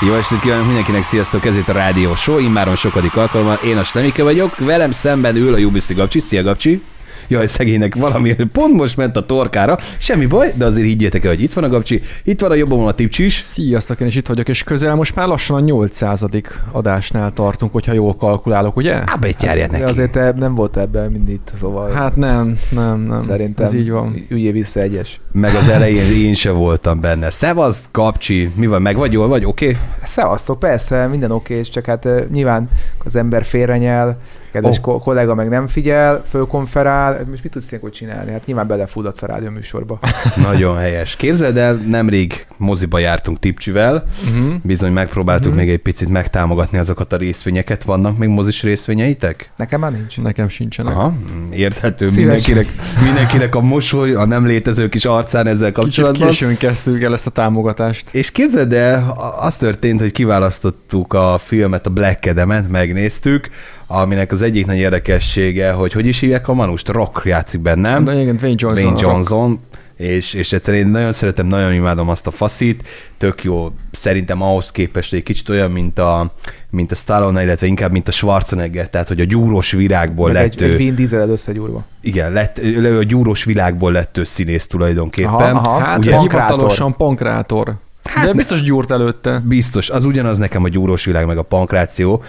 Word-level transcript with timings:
Jó 0.00 0.14
estét 0.14 0.40
kívánok 0.40 0.66
mindenkinek, 0.66 1.02
sziasztok, 1.02 1.46
ez 1.46 1.56
itt 1.56 1.68
a 1.68 1.72
Rádió 1.72 2.14
Show, 2.14 2.38
immáron 2.38 2.74
sokadik 2.74 3.16
alkalommal, 3.16 3.58
én 3.64 3.76
a 3.76 3.82
Slemike 3.82 4.22
vagyok, 4.22 4.58
velem 4.58 4.90
szemben 4.90 5.36
ül 5.36 5.54
a 5.54 5.56
Jubiszi 5.56 5.94
Gabcsi, 5.94 6.20
szia 6.20 6.42
Gabcsi! 6.42 6.82
Jaj, 7.30 7.46
szegénynek 7.46 7.94
valami 7.94 8.34
pont 8.52 8.74
most 8.74 8.96
ment 8.96 9.16
a 9.16 9.26
torkára, 9.26 9.78
semmi 9.98 10.26
baj, 10.26 10.52
de 10.56 10.64
azért 10.64 10.86
higgyétek 10.86 11.24
el, 11.24 11.30
hogy 11.30 11.42
itt 11.42 11.52
van 11.52 11.64
a 11.64 11.68
Gabcsi, 11.68 12.02
itt 12.24 12.40
van 12.40 12.50
a 12.50 12.54
jobbomon 12.54 12.86
a 12.86 12.92
Tipcsi 12.92 13.24
is. 13.24 13.34
Sziasztok, 13.34 14.00
én 14.00 14.06
is 14.06 14.16
itt 14.16 14.26
vagyok, 14.26 14.48
és 14.48 14.62
közel 14.62 14.94
most 14.94 15.14
már 15.14 15.26
lassan 15.26 15.56
a 15.56 15.60
800. 15.60 16.24
adásnál 16.72 17.32
tartunk, 17.32 17.72
hogyha 17.72 17.92
jól 17.92 18.16
kalkulálok, 18.16 18.76
ugye? 18.76 18.92
Hát 18.92 19.20
betyárját 19.20 19.70
neki. 19.70 19.82
Azért 19.82 20.10
te 20.10 20.32
nem 20.36 20.54
volt 20.54 20.76
ebben 20.76 21.10
mindig, 21.10 21.40
szóval 21.54 21.90
Hát 21.90 22.16
nem, 22.16 22.58
nem, 22.70 23.00
nem. 23.00 23.18
szerintem 23.18 23.66
Ez 23.66 23.74
így 23.74 23.90
van. 23.90 24.26
üljél 24.28 24.52
vissza 24.52 24.80
egyes. 24.80 25.20
Meg 25.32 25.54
az 25.54 25.68
elején 25.68 26.26
én 26.26 26.34
se 26.34 26.50
voltam 26.50 27.00
benne. 27.00 27.30
Szevasz, 27.30 27.84
Gabcsi, 27.92 28.52
mi 28.54 28.66
van, 28.66 28.82
meg 28.82 28.96
vagy, 28.96 29.12
jól 29.12 29.28
vagy, 29.28 29.44
oké? 29.44 29.66
Okay? 29.68 29.78
Szevasztok, 30.02 30.58
persze, 30.58 31.06
minden 31.06 31.30
oké, 31.30 31.54
és 31.54 31.68
csak 31.68 31.84
hát 31.84 32.08
nyilván 32.32 32.68
az 33.04 33.16
ember 33.16 33.44
félrenyel, 33.44 34.18
kedves 34.52 34.80
oh. 34.82 35.02
kollega 35.02 35.34
meg 35.34 35.48
nem 35.48 35.66
figyel, 35.66 36.24
fölkonferál, 36.28 37.20
most 37.30 37.42
mit 37.42 37.52
tudsz 37.52 37.68
ilyenkor 37.70 37.90
csinálni? 37.90 38.30
Hát 38.30 38.46
nyilván 38.46 38.66
belefulladsz 38.66 39.22
a 39.22 39.26
rádió 39.26 39.50
műsorba. 39.50 39.98
Nagyon 40.48 40.76
helyes. 40.76 41.16
Képzeld 41.16 41.56
el, 41.56 41.74
nemrég 41.74 42.46
moziba 42.56 42.98
jártunk 42.98 43.38
Tipcsivel, 43.38 44.04
Uh-huh. 44.34 44.54
bizony 44.62 44.92
megpróbáltuk 44.92 45.54
még 45.54 45.70
egy 45.70 45.78
picit 45.78 46.08
megtámogatni 46.08 46.78
azokat 46.78 47.12
a 47.12 47.16
részvényeket. 47.16 47.82
Vannak 47.84 48.18
még 48.18 48.28
mozis 48.28 48.62
részvényeitek? 48.62 49.50
Nekem 49.56 49.80
már 49.80 49.92
nincs. 49.92 50.20
Nekem 50.20 50.48
sincsenek. 50.48 50.94
Aha, 50.94 51.08
mm, 51.08 51.52
érthető 51.52 52.06
Szívesen. 52.06 52.54
mindenkinek, 52.54 53.02
mindenkinek 53.04 53.54
a 53.54 53.60
mosoly, 53.60 54.14
a 54.14 54.24
nem 54.24 54.46
létező 54.46 54.88
kis 54.88 55.04
arcán 55.04 55.46
ezzel 55.46 55.72
Kicsit 55.72 55.82
kapcsolatban. 55.84 56.28
későn 56.28 56.56
kezdtük 56.56 57.02
el 57.02 57.12
ezt 57.12 57.26
a 57.26 57.30
támogatást. 57.30 58.08
És 58.10 58.30
képzeld 58.30 58.72
el, 58.72 59.16
az 59.40 59.56
történt, 59.56 60.00
hogy 60.00 60.12
kiválasztottuk 60.12 61.12
a 61.12 61.38
filmet, 61.38 61.86
a 61.86 61.90
Black 61.90 62.26
Adam-et, 62.26 62.68
megnéztük, 62.68 63.48
aminek 63.90 64.32
az 64.32 64.42
egyik 64.42 64.66
nagy 64.66 64.76
érdekessége, 64.78 65.72
hogy 65.72 65.92
hogy 65.92 66.06
is 66.06 66.18
hívják 66.18 66.48
a 66.48 66.54
manust? 66.54 66.88
Rock 66.88 67.22
játszik 67.24 67.60
bennem. 67.60 68.04
De 68.04 68.20
igen, 68.20 68.36
Dwayne 68.36 68.56
Johnson. 68.58 68.84
Wayne 68.84 69.00
Johnson, 69.00 69.58
és, 69.96 70.34
és 70.34 70.52
egyszerűen 70.52 70.84
én 70.84 70.90
nagyon 70.90 71.12
szeretem, 71.12 71.46
nagyon 71.46 71.72
imádom 71.72 72.08
azt 72.08 72.26
a 72.26 72.30
faszit, 72.30 72.88
tök 73.16 73.44
jó, 73.44 73.70
szerintem 73.90 74.42
ahhoz 74.42 74.70
képest 74.70 75.12
egy 75.12 75.22
kicsit 75.22 75.48
olyan, 75.48 75.70
mint 75.70 75.98
a, 75.98 76.32
mint 76.70 76.92
a 76.92 76.94
Stallone, 76.94 77.42
illetve 77.42 77.66
inkább, 77.66 77.92
mint 77.92 78.08
a 78.08 78.12
Schwarzenegger, 78.12 78.88
tehát, 78.90 79.08
hogy 79.08 79.20
a 79.20 79.24
gyúros 79.24 79.72
virágból 79.72 80.32
Meg 80.32 80.42
lett 80.42 80.52
egy, 80.52 80.62
ő, 80.62 80.70
egy 80.70 80.76
Vin 80.76 80.94
Diesel 80.94 81.28
összegyúrva. 81.30 81.84
igen, 82.00 82.32
lett, 82.32 82.58
ő 82.58 82.98
a 82.98 83.02
gyúros 83.02 83.44
világból 83.44 83.92
lett 83.92 84.16
ő 84.16 84.24
színész 84.24 84.66
tulajdonképpen. 84.66 85.32
Aha, 85.56 85.70
aha. 85.70 85.78
Hát 85.78 85.98
Ugye- 85.98 86.10
pankrátor. 86.10 86.46
hivatalosan 86.48 86.96
pankrátor. 86.96 87.74
Hát 88.04 88.26
De 88.26 88.32
biztos 88.32 88.62
gyúrt 88.62 88.90
előtte. 88.90 89.42
Biztos, 89.44 89.90
az 89.90 90.04
ugyanaz 90.04 90.38
nekem 90.38 90.64
a 90.64 90.68
gyúrós 90.68 91.04
világ, 91.04 91.26
meg 91.26 91.38
a 91.38 91.42
pankráció. 91.42 92.22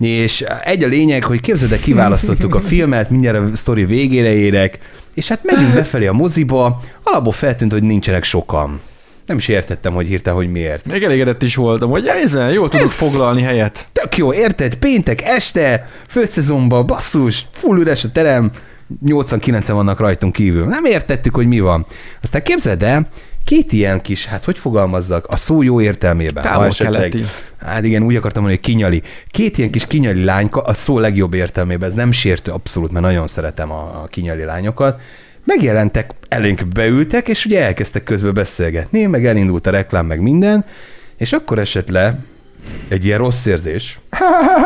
És 0.00 0.44
egy 0.64 0.82
a 0.82 0.86
lényeg, 0.86 1.24
hogy 1.24 1.40
képzeld 1.40 1.72
el, 1.72 1.78
kiválasztottuk 1.78 2.54
a 2.54 2.60
filmet, 2.60 3.10
mindjárt 3.10 3.52
a 3.52 3.56
sztori 3.56 3.84
végére 3.84 4.32
érek, 4.32 4.78
és 5.14 5.28
hát 5.28 5.40
megyünk 5.44 5.74
befelé 5.74 6.06
a 6.06 6.12
moziba, 6.12 6.80
alapból 7.02 7.32
feltűnt, 7.32 7.72
hogy 7.72 7.82
nincsenek 7.82 8.24
sokan. 8.24 8.80
Nem 9.26 9.36
is 9.36 9.48
értettem, 9.48 9.92
hogy 9.92 10.06
hirtelen, 10.06 10.38
hogy 10.38 10.50
miért. 10.50 10.90
Még 10.90 11.02
elégedett 11.02 11.42
is 11.42 11.54
voltam, 11.54 11.90
hogy 11.90 12.06
ezen 12.06 12.52
jól 12.52 12.68
tudok 12.68 12.86
Ez- 12.86 12.96
foglalni 12.96 13.42
helyet. 13.42 13.88
Tök 13.92 14.16
jó, 14.16 14.32
érted? 14.32 14.74
Péntek 14.74 15.22
este, 15.22 15.88
főszezonban, 16.08 16.86
basszus, 16.86 17.46
full 17.50 17.78
üres 17.78 18.04
a 18.04 18.10
terem, 18.12 18.50
89-en 19.06 19.70
vannak 19.72 19.98
rajtunk 20.00 20.32
kívül. 20.32 20.64
Nem 20.64 20.84
értettük, 20.84 21.34
hogy 21.34 21.46
mi 21.46 21.60
van. 21.60 21.86
Aztán 22.22 22.42
képzeld 22.42 22.82
el, 22.82 23.08
két 23.50 23.72
ilyen 23.72 24.00
kis, 24.00 24.26
hát 24.26 24.44
hogy 24.44 24.58
fogalmazzak, 24.58 25.26
a 25.26 25.36
szó 25.36 25.62
jó 25.62 25.80
értelmében. 25.80 26.44
ha 26.44 26.50
Távol-keleti. 26.50 27.24
Hát 27.58 27.84
igen, 27.84 28.02
úgy 28.02 28.16
akartam 28.16 28.42
mondani, 28.42 28.62
hogy 28.64 28.72
kinyali. 28.72 29.02
Két 29.26 29.58
ilyen 29.58 29.70
kis 29.70 29.86
kinyali 29.86 30.24
lányka, 30.24 30.60
a 30.60 30.74
szó 30.74 30.98
legjobb 30.98 31.34
értelmében, 31.34 31.88
ez 31.88 31.94
nem 31.94 32.12
sértő 32.12 32.50
abszolút, 32.50 32.90
mert 32.92 33.04
nagyon 33.04 33.26
szeretem 33.26 33.70
a, 33.70 34.02
a 34.02 34.06
kinyali 34.06 34.44
lányokat. 34.44 35.00
Megjelentek, 35.44 36.10
elénk 36.28 36.66
beültek, 36.66 37.28
és 37.28 37.44
ugye 37.44 37.62
elkezdtek 37.62 38.04
közben 38.04 38.34
beszélgetni, 38.34 39.06
meg 39.06 39.26
elindult 39.26 39.66
a 39.66 39.70
reklám, 39.70 40.06
meg 40.06 40.20
minden, 40.20 40.64
és 41.16 41.32
akkor 41.32 41.58
esett 41.58 41.88
le 41.88 42.18
egy 42.88 43.04
ilyen 43.04 43.18
rossz 43.18 43.46
érzés 43.46 44.00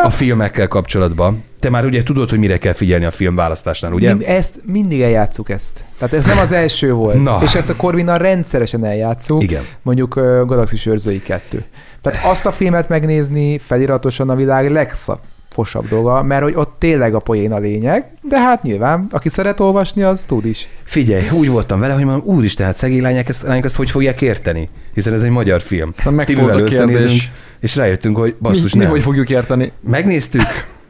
a 0.03 0.11
filmekkel 0.11 0.69
kapcsolatban. 0.69 1.45
Te 1.61 1.71
már 1.71 1.85
ugye 1.85 2.03
tudod, 2.03 2.31
hogy 2.31 2.39
mire 2.39 2.59
kell 2.59 2.73
figyelni 2.73 3.05
a 3.05 3.11
filmválasztásnál, 3.11 3.93
ugye? 3.93 4.15
Mi 4.15 4.27
ezt 4.27 4.61
mindig 4.65 5.01
eljátszuk 5.01 5.51
ezt. 5.51 5.85
Tehát 5.99 6.15
ez 6.15 6.25
nem 6.25 6.39
az 6.39 6.53
első 6.53 6.93
volt. 6.93 7.23
Na. 7.23 7.41
És 7.43 7.55
ezt 7.55 7.69
a 7.69 7.77
Corvinnal 7.77 8.19
rendszeresen 8.19 8.85
eljátszuk. 8.85 9.43
Igen. 9.43 9.63
Mondjuk 9.83 10.17
uh, 10.17 10.45
Galaxis 10.45 10.87
őrzői 10.87 11.23
2. 11.23 11.65
Tehát 12.01 12.25
azt 12.25 12.47
a 12.47 12.53
filmet 12.53 12.89
megnézni 12.89 13.59
feliratosan 13.59 14.31
a 14.31 14.35
világ 14.35 14.71
legszafosabb 14.71 15.89
dolga, 15.89 16.23
mert 16.23 16.43
hogy 16.43 16.55
ott 16.57 16.77
tényleg 16.79 17.15
a 17.15 17.19
poén 17.19 17.53
a 17.53 17.59
lényeg, 17.59 18.07
de 18.23 18.41
hát 18.41 18.63
nyilván, 18.63 19.07
aki 19.11 19.29
szeret 19.29 19.61
olvasni, 19.61 20.03
az 20.03 20.25
tud 20.25 20.47
is. 20.47 20.69
Figyelj, 20.83 21.29
úgy 21.29 21.49
voltam 21.49 21.81
vele, 21.81 21.95
hogy 21.95 22.05
mondom, 22.05 22.35
úristen, 22.35 22.67
hát 22.67 22.77
szegény 22.77 23.03
lányok 23.03 23.29
ezt, 23.29 23.43
lányok 23.43 23.65
ezt 23.65 23.77
hogy 23.77 23.91
fogják 23.91 24.21
érteni? 24.21 24.69
Hiszen 24.95 25.13
ez 25.13 25.23
egy 25.23 25.31
magyar 25.31 25.61
film. 25.61 25.93
Aztán 25.97 26.19
a 26.19 26.59
összenézünk, 26.59 26.89
kérdés. 26.89 27.33
És 27.65 27.77
rájöttünk, 27.77 28.17
hogy 28.17 28.35
basszus, 28.41 28.73
mi, 28.73 28.79
mi 28.79 28.85
nem. 28.85 28.93
hogy 28.93 29.03
fogjuk 29.03 29.31
érteni? 29.31 29.73
Megnéztük, 29.81 30.43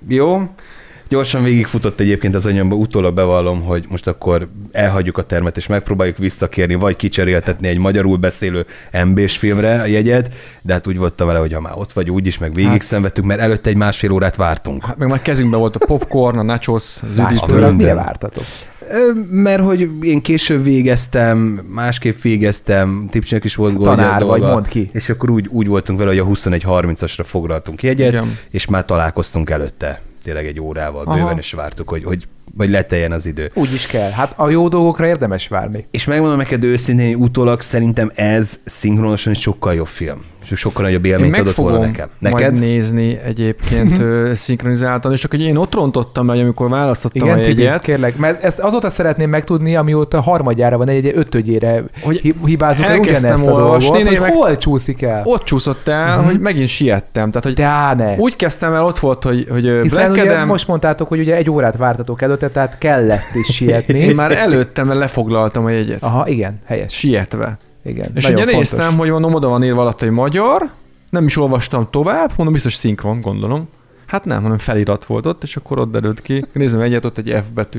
jó? 0.08 0.42
Gyorsan 1.08 1.42
végigfutott 1.42 2.00
egyébként 2.00 2.34
az 2.34 2.46
anyamba, 2.46 2.74
utólag 2.76 3.14
bevallom, 3.14 3.62
hogy 3.62 3.84
most 3.88 4.06
akkor 4.06 4.48
elhagyjuk 4.72 5.18
a 5.18 5.22
termet, 5.22 5.56
és 5.56 5.66
megpróbáljuk 5.66 6.18
visszakérni, 6.18 6.74
vagy 6.74 6.96
kicseréltetni 6.96 7.68
egy 7.68 7.78
magyarul 7.78 8.16
beszélő 8.16 8.66
MB-s 9.04 9.36
filmre 9.36 9.80
a 9.80 9.84
jegyet, 9.84 10.30
de 10.62 10.72
hát 10.72 10.86
úgy 10.86 10.98
voltam 10.98 11.26
vele, 11.26 11.38
hogy 11.38 11.52
ha 11.52 11.60
már 11.60 11.72
ott 11.76 11.92
vagy, 11.92 12.10
úgyis 12.10 12.38
meg 12.38 12.54
végig 12.54 12.70
Hát- 12.70 12.82
szenvedtük, 12.82 13.24
mert 13.24 13.40
előtte 13.40 13.70
egy 13.70 13.76
másfél 13.76 14.10
órát 14.10 14.36
vártunk. 14.36 14.84
Hát 14.86 14.96
meg 14.98 15.08
már 15.08 15.22
kezünkben 15.22 15.60
volt 15.60 15.76
a 15.76 15.86
popcorn, 15.86 16.38
a 16.38 16.42
nachos, 16.42 16.82
az 17.10 17.16
Más 17.16 17.30
üdítő. 17.30 17.46
tőlem, 17.46 17.68
minden. 17.68 17.76
mire 17.76 17.94
vártatok? 17.94 18.44
Mert 19.30 19.62
hogy 19.62 19.90
én 20.02 20.20
később 20.20 20.64
végeztem, 20.64 21.38
másképp 21.68 22.20
végeztem, 22.20 23.08
Tipcsinek 23.10 23.44
is 23.44 23.54
volt 23.54 23.74
gólja 23.74 23.94
Tanár 23.94 24.24
vagy, 24.24 24.40
mondd 24.40 24.68
ki. 24.68 24.90
És 24.92 25.08
akkor 25.08 25.30
úgy, 25.30 25.48
úgy 25.50 25.66
voltunk 25.66 25.98
vele, 25.98 26.10
hogy 26.10 26.18
a 26.18 26.26
21.30-asra 26.26 27.22
foglaltunk 27.24 27.82
jegyet, 27.82 28.12
Igen. 28.12 28.38
és 28.50 28.66
már 28.66 28.84
találkoztunk 28.84 29.50
előtte, 29.50 30.00
tényleg 30.24 30.46
egy 30.46 30.60
órával 30.60 31.04
Aha. 31.04 31.16
bőven, 31.16 31.38
és 31.38 31.52
vártuk, 31.52 31.88
hogy, 31.88 32.04
hogy 32.04 32.26
vagy 32.56 32.70
leteljen 32.70 33.12
az 33.12 33.26
idő. 33.26 33.50
Úgy 33.54 33.72
is 33.72 33.86
kell. 33.86 34.10
Hát 34.10 34.32
a 34.36 34.50
jó 34.50 34.68
dolgokra 34.68 35.06
érdemes 35.06 35.48
várni. 35.48 35.86
És 35.90 36.04
megmondom 36.04 36.38
neked 36.38 36.64
őszintén, 36.64 37.06
hogy 37.06 37.22
utólag 37.24 37.60
szerintem 37.60 38.10
ez 38.14 38.58
szinkronosan 38.64 39.32
egy 39.32 39.38
sokkal 39.38 39.74
jobb 39.74 39.86
film. 39.86 40.24
Sokkal 40.54 40.84
nagyobb 40.84 41.04
Én 41.04 41.12
élményt 41.12 41.38
adott 41.38 41.54
volna 41.54 41.78
nekem. 41.78 42.08
majd 42.18 42.34
Neked? 42.34 42.58
nézni 42.58 43.18
egyébként 43.24 43.98
ö, 43.98 44.30
szinkronizáltan, 44.34 45.12
és 45.12 45.20
csak 45.20 45.30
hogy 45.30 45.40
én 45.42 45.56
ott 45.56 45.74
rontottam 45.74 46.26
meg, 46.26 46.38
amikor 46.40 46.68
választottam 46.70 47.26
Igen, 47.26 47.38
a 47.38 47.42
Tibi, 47.42 47.62
jegyet, 47.62 47.82
kérlek, 47.82 48.16
mert 48.16 48.44
ezt 48.44 48.58
azóta 48.58 48.90
szeretném 48.90 49.30
megtudni, 49.30 49.76
amióta 49.76 50.20
harmadjára 50.20 50.76
van 50.76 50.88
egy, 50.88 51.10
ötödjére, 51.14 51.72
Hogy 51.74 51.90
hogy 52.02 52.18
hi- 52.20 52.34
hibázunk 52.44 52.88
el 52.88 52.98
ugyanezt 52.98 53.46
a 53.46 53.50
olvasni, 53.50 53.88
dolgot, 53.90 54.06
hogy 54.08 54.20
meg- 54.20 54.32
hol 54.32 54.56
csúszik 54.56 55.02
el. 55.02 55.22
ott 55.24 55.42
csúszott 55.44 55.88
el, 55.88 56.16
Mhm. 56.16 56.24
hogy 56.26 56.40
megint 56.40 56.68
siettem. 56.68 57.28
Tehát, 57.28 57.44
hogy 57.44 57.54
De 57.54 57.64
á, 57.64 57.94
ne. 57.94 58.14
úgy 58.16 58.36
kezdtem 58.36 58.72
el, 58.72 58.84
ott 58.84 58.98
volt, 58.98 59.22
hogy, 59.22 59.46
hogy 59.50 59.78
Hiszen 59.82 60.10
ugye 60.10 60.44
most 60.44 60.68
mondtátok, 60.68 61.08
hogy 61.08 61.18
ugye 61.18 61.36
egy 61.36 61.50
órát 61.50 61.76
vártatok 61.76 62.22
előtte, 62.22 62.48
tehát 62.48 62.78
kellett 62.78 63.34
is 63.34 63.54
sietni. 63.54 63.98
én 64.08 64.14
már 64.14 64.32
előttem 64.32 64.98
lefoglaltam 64.98 65.64
a 65.64 65.70
jegyet. 65.70 66.02
Aha, 66.02 66.28
igen, 66.28 66.60
helyes. 66.66 66.92
Sietve. 66.92 67.58
Igen, 67.84 68.10
És 68.14 68.24
ugye 68.24 68.36
fontos. 68.36 68.54
néztem, 68.54 68.96
hogy 68.96 69.10
mondom, 69.10 69.34
oda 69.34 69.48
van 69.48 69.64
írva 69.64 69.80
alatt, 69.80 70.00
hogy 70.00 70.10
magyar, 70.10 70.70
nem 71.10 71.24
is 71.24 71.36
olvastam 71.36 71.88
tovább, 71.90 72.30
mondom, 72.36 72.52
biztos 72.54 72.74
szinkron, 72.74 73.20
gondolom. 73.20 73.68
Hát 74.06 74.24
nem, 74.24 74.42
hanem 74.42 74.58
felirat 74.58 75.04
volt 75.04 75.26
ott, 75.26 75.42
és 75.42 75.56
akkor 75.56 75.78
ott 75.78 75.92
derült 75.92 76.20
ki. 76.20 76.44
Nézem 76.52 76.80
egyet, 76.80 77.04
ott 77.04 77.18
egy 77.18 77.30
F 77.30 77.52
betű. 77.54 77.78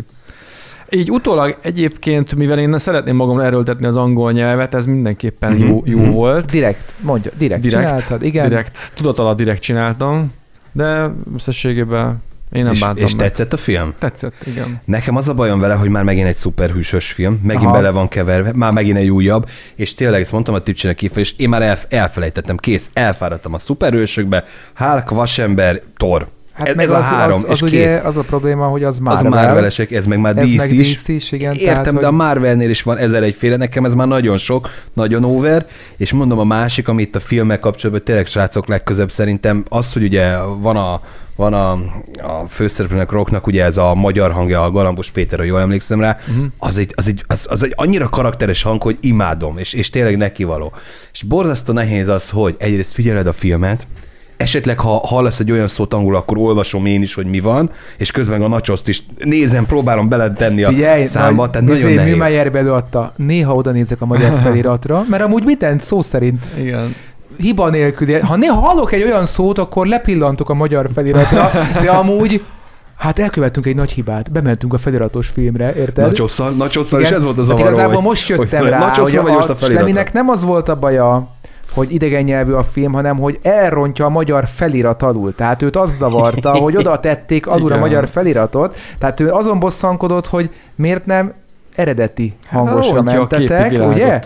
Így 0.90 1.12
utólag 1.12 1.57
egyébként, 1.62 2.36
mivel 2.36 2.60
én 2.60 2.80
szeretném 2.80 3.16
magam 3.16 3.40
erőltetni 3.40 3.86
az 3.86 3.98
angol 3.98 4.31
nyelvet, 4.31 4.74
ez 4.74 4.86
mindenképpen 4.86 5.52
Mhm, 5.52 5.68
jó, 5.68 5.81
jó 5.86 6.00
mhm. 6.00 6.10
volt. 6.10 6.46
Direkt, 6.51 6.96
mondja, 7.01 7.31
direkt, 7.38 7.62
Direkt, 7.62 7.84
csináltad, 7.86 8.24
igen. 8.24 8.48
Direkt, 8.48 8.92
tudat 8.96 9.19
alatt 9.19 9.38
direkt 9.38 9.62
csináltam, 9.62 10.34
de 10.72 11.12
összességében 11.36 12.24
én 12.56 12.63
nem 12.63 12.74
és, 12.74 12.80
bántam 12.80 13.06
és 13.06 13.16
meg. 13.16 13.28
tetszett 13.28 13.54
a 13.54 13.57
film? 13.57 13.94
Tetszett, 14.00 14.34
igen. 14.46 14.81
Nekem 14.86 15.16
az 15.16 15.28
a 15.28 15.34
bajom 15.34 15.60
vele, 15.60 15.74
hogy 15.74 15.90
már 15.90 16.04
megint 16.04 16.28
egy 16.28 16.36
szuperhűsös 16.36 17.12
film, 17.12 17.40
megint 17.44 17.66
Aha. 17.66 17.74
bele 17.74 17.90
van 17.90 18.07
keverve, 18.07 18.52
már 18.54 18.72
megint 18.72 18.98
egy 18.98 19.10
újabb, 19.10 19.50
és 19.75 19.94
tényleg 19.94 20.22
ezt 20.22 20.31
mondtam 20.31 20.56
a 20.56 20.60
Tipcsének 20.60 20.96
kifel, 20.96 21.22
és 21.22 21.34
én 21.38 21.50
már 21.50 21.62
elf- 21.62 21.94
elfelejtettem, 21.94 22.57
kész, 22.57 22.90
elfáradtam 22.94 23.54
a 23.54 23.57
szuperhősökbe, 23.60 24.44
Hulk, 24.75 25.10
Vasember, 25.10 25.81
Thor. 25.98 26.28
Hát 26.56 26.68
ez, 26.68 26.75
ez 26.78 26.92
az, 26.92 27.00
a 27.00 27.02
három, 27.02 27.38
az, 27.38 27.44
az, 27.44 27.50
és 27.50 27.62
ugye, 27.62 27.88
kész. 27.88 28.00
az 28.04 28.18
a 28.18 28.22
probléma, 28.22 28.66
hogy 28.66 28.84
az 28.84 28.96
Az 28.96 29.00
Marvel. 29.00 29.25
a 29.25 29.46
Marvelesek, 29.46 29.92
ez 29.92 30.06
meg 30.06 30.19
már 30.19 30.38
ez 30.38 30.50
DC 30.50 30.57
meg 30.57 30.72
is. 30.74 30.96
DC 30.96 31.07
is, 31.07 31.31
igen. 31.31 31.54
Értem, 31.54 31.84
tehát, 31.84 32.00
de 32.00 32.06
a 32.06 32.10
hogy- 32.10 32.18
Marvelnél 32.18 32.69
is 32.69 32.81
van 32.84 32.98
ezer 32.98 33.24
egyféle, 33.24 33.56
nekem 33.57 33.86
ez 33.86 33.94
már 33.94 34.07
nagyon 34.07 34.38
sok, 34.38 34.69
nagyon 34.94 35.24
over, 35.24 35.66
és 35.98 36.13
mondom 36.13 36.40
a 36.40 36.44
másik, 36.44 36.88
amit 36.88 37.16
a 37.16 37.19
filmek 37.19 37.60
kapcsolatban, 37.60 38.06
tényleg 38.06 38.25
srácok 38.28 38.68
legközebb 38.68 39.12
szerintem 39.12 39.63
az, 39.69 39.94
hogy 39.94 40.04
ugye 40.04 40.38
van 40.60 40.78
a 40.78 41.02
van 41.36 41.54
a, 41.54 41.72
a 42.22 42.46
főszereplőnek, 42.50 43.12
Rocknak, 43.12 43.48
ugye 43.48 43.63
ez 43.63 43.78
a 43.78 43.94
magyar 43.94 44.31
hangja, 44.31 44.63
a 44.63 44.72
Galambos 44.72 45.12
Péter, 45.12 45.40
ha 45.40 45.46
jól 45.46 45.60
emlékszem 45.60 46.00
rá, 46.00 46.18
uh-huh. 46.30 46.46
az, 46.58 46.78
egy, 46.78 46.92
az, 46.96 47.08
egy, 47.08 47.24
az, 47.28 47.46
az 47.50 47.63
egy 47.63 47.74
annyira 47.75 48.10
karakteres 48.10 48.62
hang, 48.62 48.81
hogy 48.81 48.98
imádom, 49.01 49.58
és, 49.58 49.74
és 49.74 49.90
tényleg 49.90 50.18
nekivaló. 50.18 50.74
És 51.13 51.24
borzasztó 51.24 51.74
nehéz 51.74 52.08
az, 52.08 52.30
hogy 52.30 52.56
egyrészt 52.58 52.94
figyeled 52.94 53.28
a 53.28 53.34
filmet, 53.34 53.88
esetleg 54.38 54.80
ha 54.80 54.90
hallasz 54.90 55.40
egy 55.40 55.52
olyan 55.52 55.68
szót 55.68 55.94
angol, 55.94 56.16
akkor 56.16 56.38
olvasom 56.38 56.86
én 56.86 57.02
is, 57.02 57.14
hogy 57.14 57.26
mi 57.26 57.40
van, 57.40 57.70
és 57.98 58.12
közben 58.12 58.42
a 58.42 58.48
nacsoszt 58.48 58.88
is 58.88 59.04
nézem, 59.18 59.66
próbálom 59.66 60.10
beletenni 60.10 60.64
a 60.64 60.70
Figyelj, 60.70 61.04
számba, 61.04 61.50
tehát 61.50 61.68
nagyon 61.68 61.92
nehéz. 61.92 62.12
Műmeyer 62.12 62.52
belőadta. 62.52 63.14
Néha 63.16 63.56
oda 63.56 63.72
nézek 63.72 64.02
a 64.02 64.06
magyar 64.06 64.40
feliratra, 64.44 65.04
mert 65.10 65.24
amúgy 65.24 65.44
mindent 65.44 65.82
szó 65.82 66.02
szerint 66.02 66.48
Igen. 66.58 66.96
hiba 67.38 67.70
nélkül. 67.70 68.20
Ha 68.20 68.36
néha 68.36 68.60
hallok 68.60 68.92
egy 68.92 69.04
olyan 69.04 69.26
szót, 69.26 69.58
akkor 69.58 69.86
lepillantok 69.88 70.50
a 70.50 70.54
magyar 70.54 70.90
feliratra, 70.94 71.50
de 71.82 71.90
amúgy 71.90 72.42
Hát 72.96 73.20
elkövettünk 73.20 73.66
egy 73.66 73.76
nagy 73.76 73.92
hibát, 73.92 74.32
bementünk 74.32 74.74
a 74.74 74.78
feliratos 74.78 75.28
filmre, 75.28 75.74
érted? 75.76 76.06
Nacsosszal, 76.06 76.52
nacsosszal, 76.52 77.02
és 77.02 77.10
ez 77.10 77.24
volt 77.24 77.38
az 77.38 77.48
Hát 77.48 77.58
zavaró. 77.58 77.68
Igazából 77.74 77.96
hogy- 77.96 78.04
most 78.04 78.30
jöttem 78.30 78.62
hogy 78.62 78.70
rá, 78.70 78.92
hogy 78.94 79.16
vagy 79.16 79.32
most 79.34 79.50
a 79.50 79.52
a? 79.52 79.56
Sleminek 79.56 80.14
nem 80.14 80.30
az 80.30 80.44
volt 80.44 80.70
a 80.70 80.76
baja, 80.80 81.35
hogy 81.75 81.94
idegen 81.94 82.24
nyelvű 82.24 82.51
a 82.51 82.63
film, 82.63 82.94
hanem 82.94 83.18
hogy 83.18 83.39
elrontja 83.42 84.06
a 84.06 84.10
magyar 84.10 84.48
felirat 84.48 85.04
alul. 85.04 85.33
Tehát 85.33 85.62
őt 85.62 85.75
az 85.75 85.95
zavarta, 85.95 86.51
hogy 86.63 86.77
oda 86.77 87.00
tették 87.00 87.48
alul 87.48 87.72
a 87.72 87.77
magyar 87.77 88.07
feliratot. 88.07 88.75
Tehát 89.00 89.19
ő 89.19 89.31
azon 89.31 89.60
bosszankodott, 89.60 90.27
hogy 90.27 90.50
miért 90.75 91.06
nem 91.06 91.33
eredeti 91.75 92.33
hangosra 92.48 92.95
rontja 92.95 93.22
a 93.22 93.27
képi 93.27 93.54
mentetek, 93.54 93.88
ugye? 93.88 94.19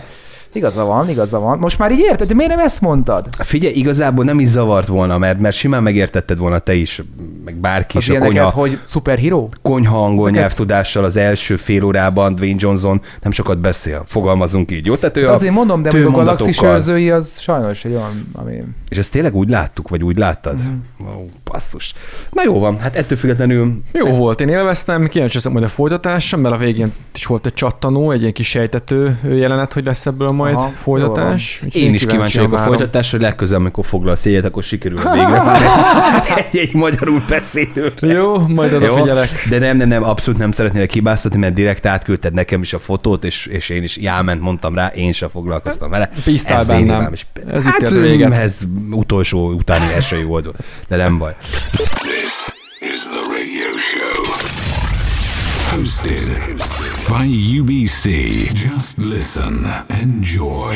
Igaza 0.52 0.84
van, 0.84 1.08
igaza 1.08 1.38
van. 1.38 1.58
Most 1.58 1.78
már 1.78 1.92
így 1.92 1.98
érted, 1.98 2.28
de 2.28 2.34
miért 2.34 2.50
nem 2.54 2.64
ezt 2.64 2.80
mondtad? 2.80 3.28
Figyelj, 3.38 3.74
igazából 3.74 4.24
nem 4.24 4.38
is 4.40 4.48
zavart 4.48 4.86
volna, 4.86 5.18
mert, 5.18 5.38
mert 5.38 5.56
simán 5.56 5.82
megértetted 5.82 6.38
volna 6.38 6.58
te 6.58 6.74
is, 6.74 7.02
meg 7.44 7.54
bárki 7.54 7.96
Az 7.96 8.02
is 8.02 8.16
a 8.16 8.18
konyha, 8.18 8.50
hogy 8.50 8.78
szuperhíró? 8.84 9.50
konyha 9.62 10.04
angol 10.04 10.20
Ezeket- 10.20 10.40
nyelvtudással 10.40 11.04
az 11.04 11.16
első 11.16 11.56
fél 11.56 11.84
órában 11.84 12.34
Dwayne 12.34 12.56
Johnson 12.58 13.00
nem 13.22 13.32
sokat 13.32 13.58
beszél, 13.58 14.04
fogalmazunk 14.08 14.70
így, 14.70 14.86
jó? 14.86 14.96
Tehát 14.96 15.16
ő 15.16 15.20
De 15.20 15.28
a 15.28 15.32
azért 15.32 15.52
mondom, 15.52 15.82
de 15.82 15.88
a 16.04 16.10
galaxis 16.10 16.62
őrzői 16.62 17.10
az 17.10 17.38
sajnos 17.40 17.84
egy 17.84 17.92
olyan, 17.92 18.30
ami... 18.32 18.62
És 18.88 18.96
ezt 18.98 19.12
tényleg 19.12 19.34
úgy 19.34 19.48
láttuk, 19.48 19.88
vagy 19.88 20.04
úgy 20.04 20.18
láttad? 20.18 20.58
Mhm. 20.58 21.08
Ó, 21.08 21.26
basszus. 21.44 21.94
Na 22.30 22.42
jó 22.44 22.58
van, 22.58 22.78
hát 22.78 22.96
ettől 22.96 23.18
függetlenül 23.18 23.80
Jó 23.92 24.06
volt, 24.06 24.40
én 24.40 24.48
élveztem, 24.48 25.08
kíváncsi 25.08 25.34
leszek 25.34 25.52
majd 25.52 25.64
a 25.64 25.68
folytatásra, 25.68 26.38
mert 26.38 26.54
a 26.54 26.58
végén 26.58 26.92
is 27.14 27.26
volt 27.26 27.46
egy 27.46 27.54
csattanó, 27.54 28.10
egy 28.10 28.20
ilyen 28.20 28.32
kis 28.32 28.48
sejtető 28.48 29.18
jelenet, 29.34 29.72
hogy 29.72 29.84
lesz 29.84 30.06
ebből 30.06 30.28
majd 30.40 30.54
Aha, 30.54 30.72
folytatás. 30.82 31.62
Én 31.72 31.94
is 31.94 32.06
kíváncsi 32.06 32.36
vagyok 32.36 32.52
a 32.52 32.58
folytatásra, 32.58 33.16
hogy 33.18 33.26
legközelebb, 33.26 33.60
amikor 33.60 33.84
foglalsz 33.84 34.26
egyet, 34.26 34.44
akkor 34.44 34.62
sikerül 34.62 34.98
végre 35.14 35.42
már 35.42 35.62
egy, 36.36 36.58
egy, 36.58 36.74
magyarul 36.74 37.22
beszélő. 37.28 37.92
Jó, 38.00 38.38
majd 38.38 38.72
oda 38.72 38.92
figyelek. 38.92 39.28
De 39.48 39.58
nem, 39.58 39.76
nem, 39.76 39.88
nem, 39.88 40.02
abszolút 40.02 40.40
nem 40.40 40.50
szeretnélek 40.50 40.90
hibáztatni, 40.90 41.38
mert 41.38 41.54
direkt 41.54 41.86
átküldted 41.86 42.34
nekem 42.34 42.60
is 42.60 42.72
a 42.72 42.78
fotót, 42.78 43.24
és, 43.24 43.46
és 43.46 43.68
én 43.68 43.82
is 43.82 43.96
jáment 43.96 44.40
mondtam 44.40 44.74
rá, 44.74 44.86
én 44.86 45.12
sem 45.12 45.28
foglalkoztam 45.28 45.90
vele. 45.90 46.10
Bíztál 46.24 46.60
Ez 46.60 46.68
én 46.68 46.76
bennem. 46.76 46.96
hibám 46.96 47.12
is. 47.12 47.26
Ez 47.50 47.66
itt 47.66 47.72
hát, 47.72 47.90
véget. 47.90 48.32
ez 48.32 48.58
utolsó 48.90 49.50
utáni 49.50 49.92
esői 49.96 50.24
volt, 50.24 50.48
de 50.88 50.96
nem 50.96 51.18
baj. 51.18 51.34
By 57.18 57.58
UBC. 57.58 58.04
Just 58.52 58.96
listen. 58.96 59.84
Enjoy. 59.88 60.74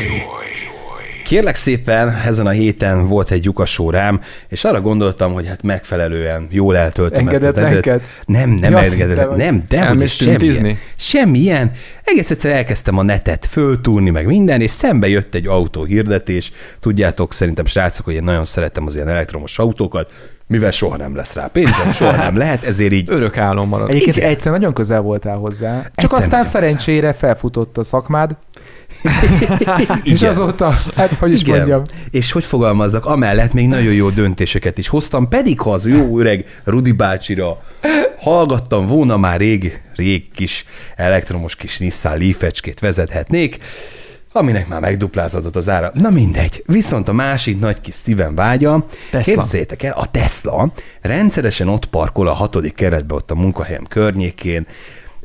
Kérlek 1.24 1.54
szépen, 1.54 2.08
ezen 2.08 2.46
a 2.46 2.50
héten 2.50 3.06
volt 3.06 3.30
egy 3.30 3.44
lyukas 3.44 3.78
órám, 3.78 4.20
és 4.48 4.64
arra 4.64 4.80
gondoltam, 4.80 5.32
hogy 5.32 5.46
hát 5.46 5.62
megfelelően 5.62 6.46
jól 6.50 6.76
eltöltöm 6.76 7.28
ezt 7.28 7.36
Engedetlenkedsz? 7.42 8.10
időt. 8.10 8.22
Nem, 8.26 8.50
nem 8.50 8.72
hogy- 8.72 9.36
nem, 9.36 9.62
de 9.68 9.86
hogy 9.86 10.08
semmilyen, 10.08 10.38
tüntizni? 10.38 10.78
semmilyen. 10.96 11.70
Egész 12.04 12.30
egyszer 12.30 12.50
elkezdtem 12.50 12.98
a 12.98 13.02
netet 13.02 13.46
föltúrni, 13.46 14.10
meg 14.10 14.26
minden, 14.26 14.60
és 14.60 14.70
szembe 14.70 15.08
jött 15.08 15.34
egy 15.34 15.46
autó 15.46 15.84
hirdetés. 15.84 16.52
Tudjátok, 16.80 17.32
szerintem 17.32 17.64
srácok, 17.64 18.04
hogy 18.04 18.14
én 18.14 18.24
nagyon 18.24 18.44
szeretem 18.44 18.86
az 18.86 18.94
ilyen 18.94 19.08
elektromos 19.08 19.58
autókat, 19.58 20.12
mivel 20.46 20.70
soha 20.70 20.96
nem 20.96 21.14
lesz 21.14 21.34
rá 21.34 21.46
pénzem, 21.46 21.90
soha 21.92 22.16
nem 22.16 22.36
lehet, 22.36 22.62
ezért 22.62 22.92
így 22.92 23.10
Örök 23.10 23.38
álom 23.38 23.68
marad. 23.68 23.90
Egyébként 23.90 24.16
Igen. 24.16 24.28
egyszer 24.28 24.52
nagyon 24.52 24.72
közel 24.72 25.00
voltál 25.00 25.36
hozzá. 25.36 25.82
Csak 25.82 25.92
Egyszer 25.94 26.18
aztán 26.18 26.44
szerencsére 26.44 27.12
felfutott 27.12 27.78
a 27.78 27.84
szakmád, 27.84 28.36
és 30.02 30.22
azóta, 30.22 30.74
hát 30.96 31.16
hogy 31.16 31.32
is 31.32 31.40
Igen. 31.40 31.56
mondjam, 31.56 31.82
És 32.10 32.32
hogy 32.32 32.44
fogalmazzak, 32.44 33.06
amellett 33.06 33.52
még 33.52 33.68
nagyon 33.68 33.92
jó 33.92 34.10
döntéseket 34.10 34.78
is 34.78 34.88
hoztam, 34.88 35.28
pedig 35.28 35.60
ha 35.60 35.72
az 35.72 35.86
jó 35.86 36.18
öreg 36.18 36.60
Rudi 36.64 36.92
bácsira 36.92 37.62
hallgattam 38.18 38.86
volna, 38.86 39.16
már 39.16 39.38
rég, 39.38 39.80
rég 39.96 40.32
kis 40.32 40.64
elektromos 40.96 41.56
kis 41.56 41.78
Nissan 41.78 42.18
Leaf-ecskét 42.18 42.80
vezethetnék, 42.80 43.58
aminek 44.36 44.68
már 44.68 44.80
megduplázódott 44.80 45.56
az 45.56 45.68
ára. 45.68 45.90
Na 45.94 46.10
mindegy. 46.10 46.62
Viszont 46.66 47.08
a 47.08 47.12
másik 47.12 47.60
nagy 47.60 47.80
kis 47.80 47.94
szívem 47.94 48.34
vágya, 48.34 48.86
Tesla. 49.10 49.34
képzeljétek 49.34 49.82
el, 49.82 49.92
a 49.92 50.06
Tesla 50.06 50.72
rendszeresen 51.00 51.68
ott 51.68 51.86
parkol 51.86 52.28
a 52.28 52.32
hatodik 52.32 52.74
keretbe, 52.74 53.14
ott 53.14 53.30
a 53.30 53.34
munkahelyem 53.34 53.84
környékén, 53.84 54.66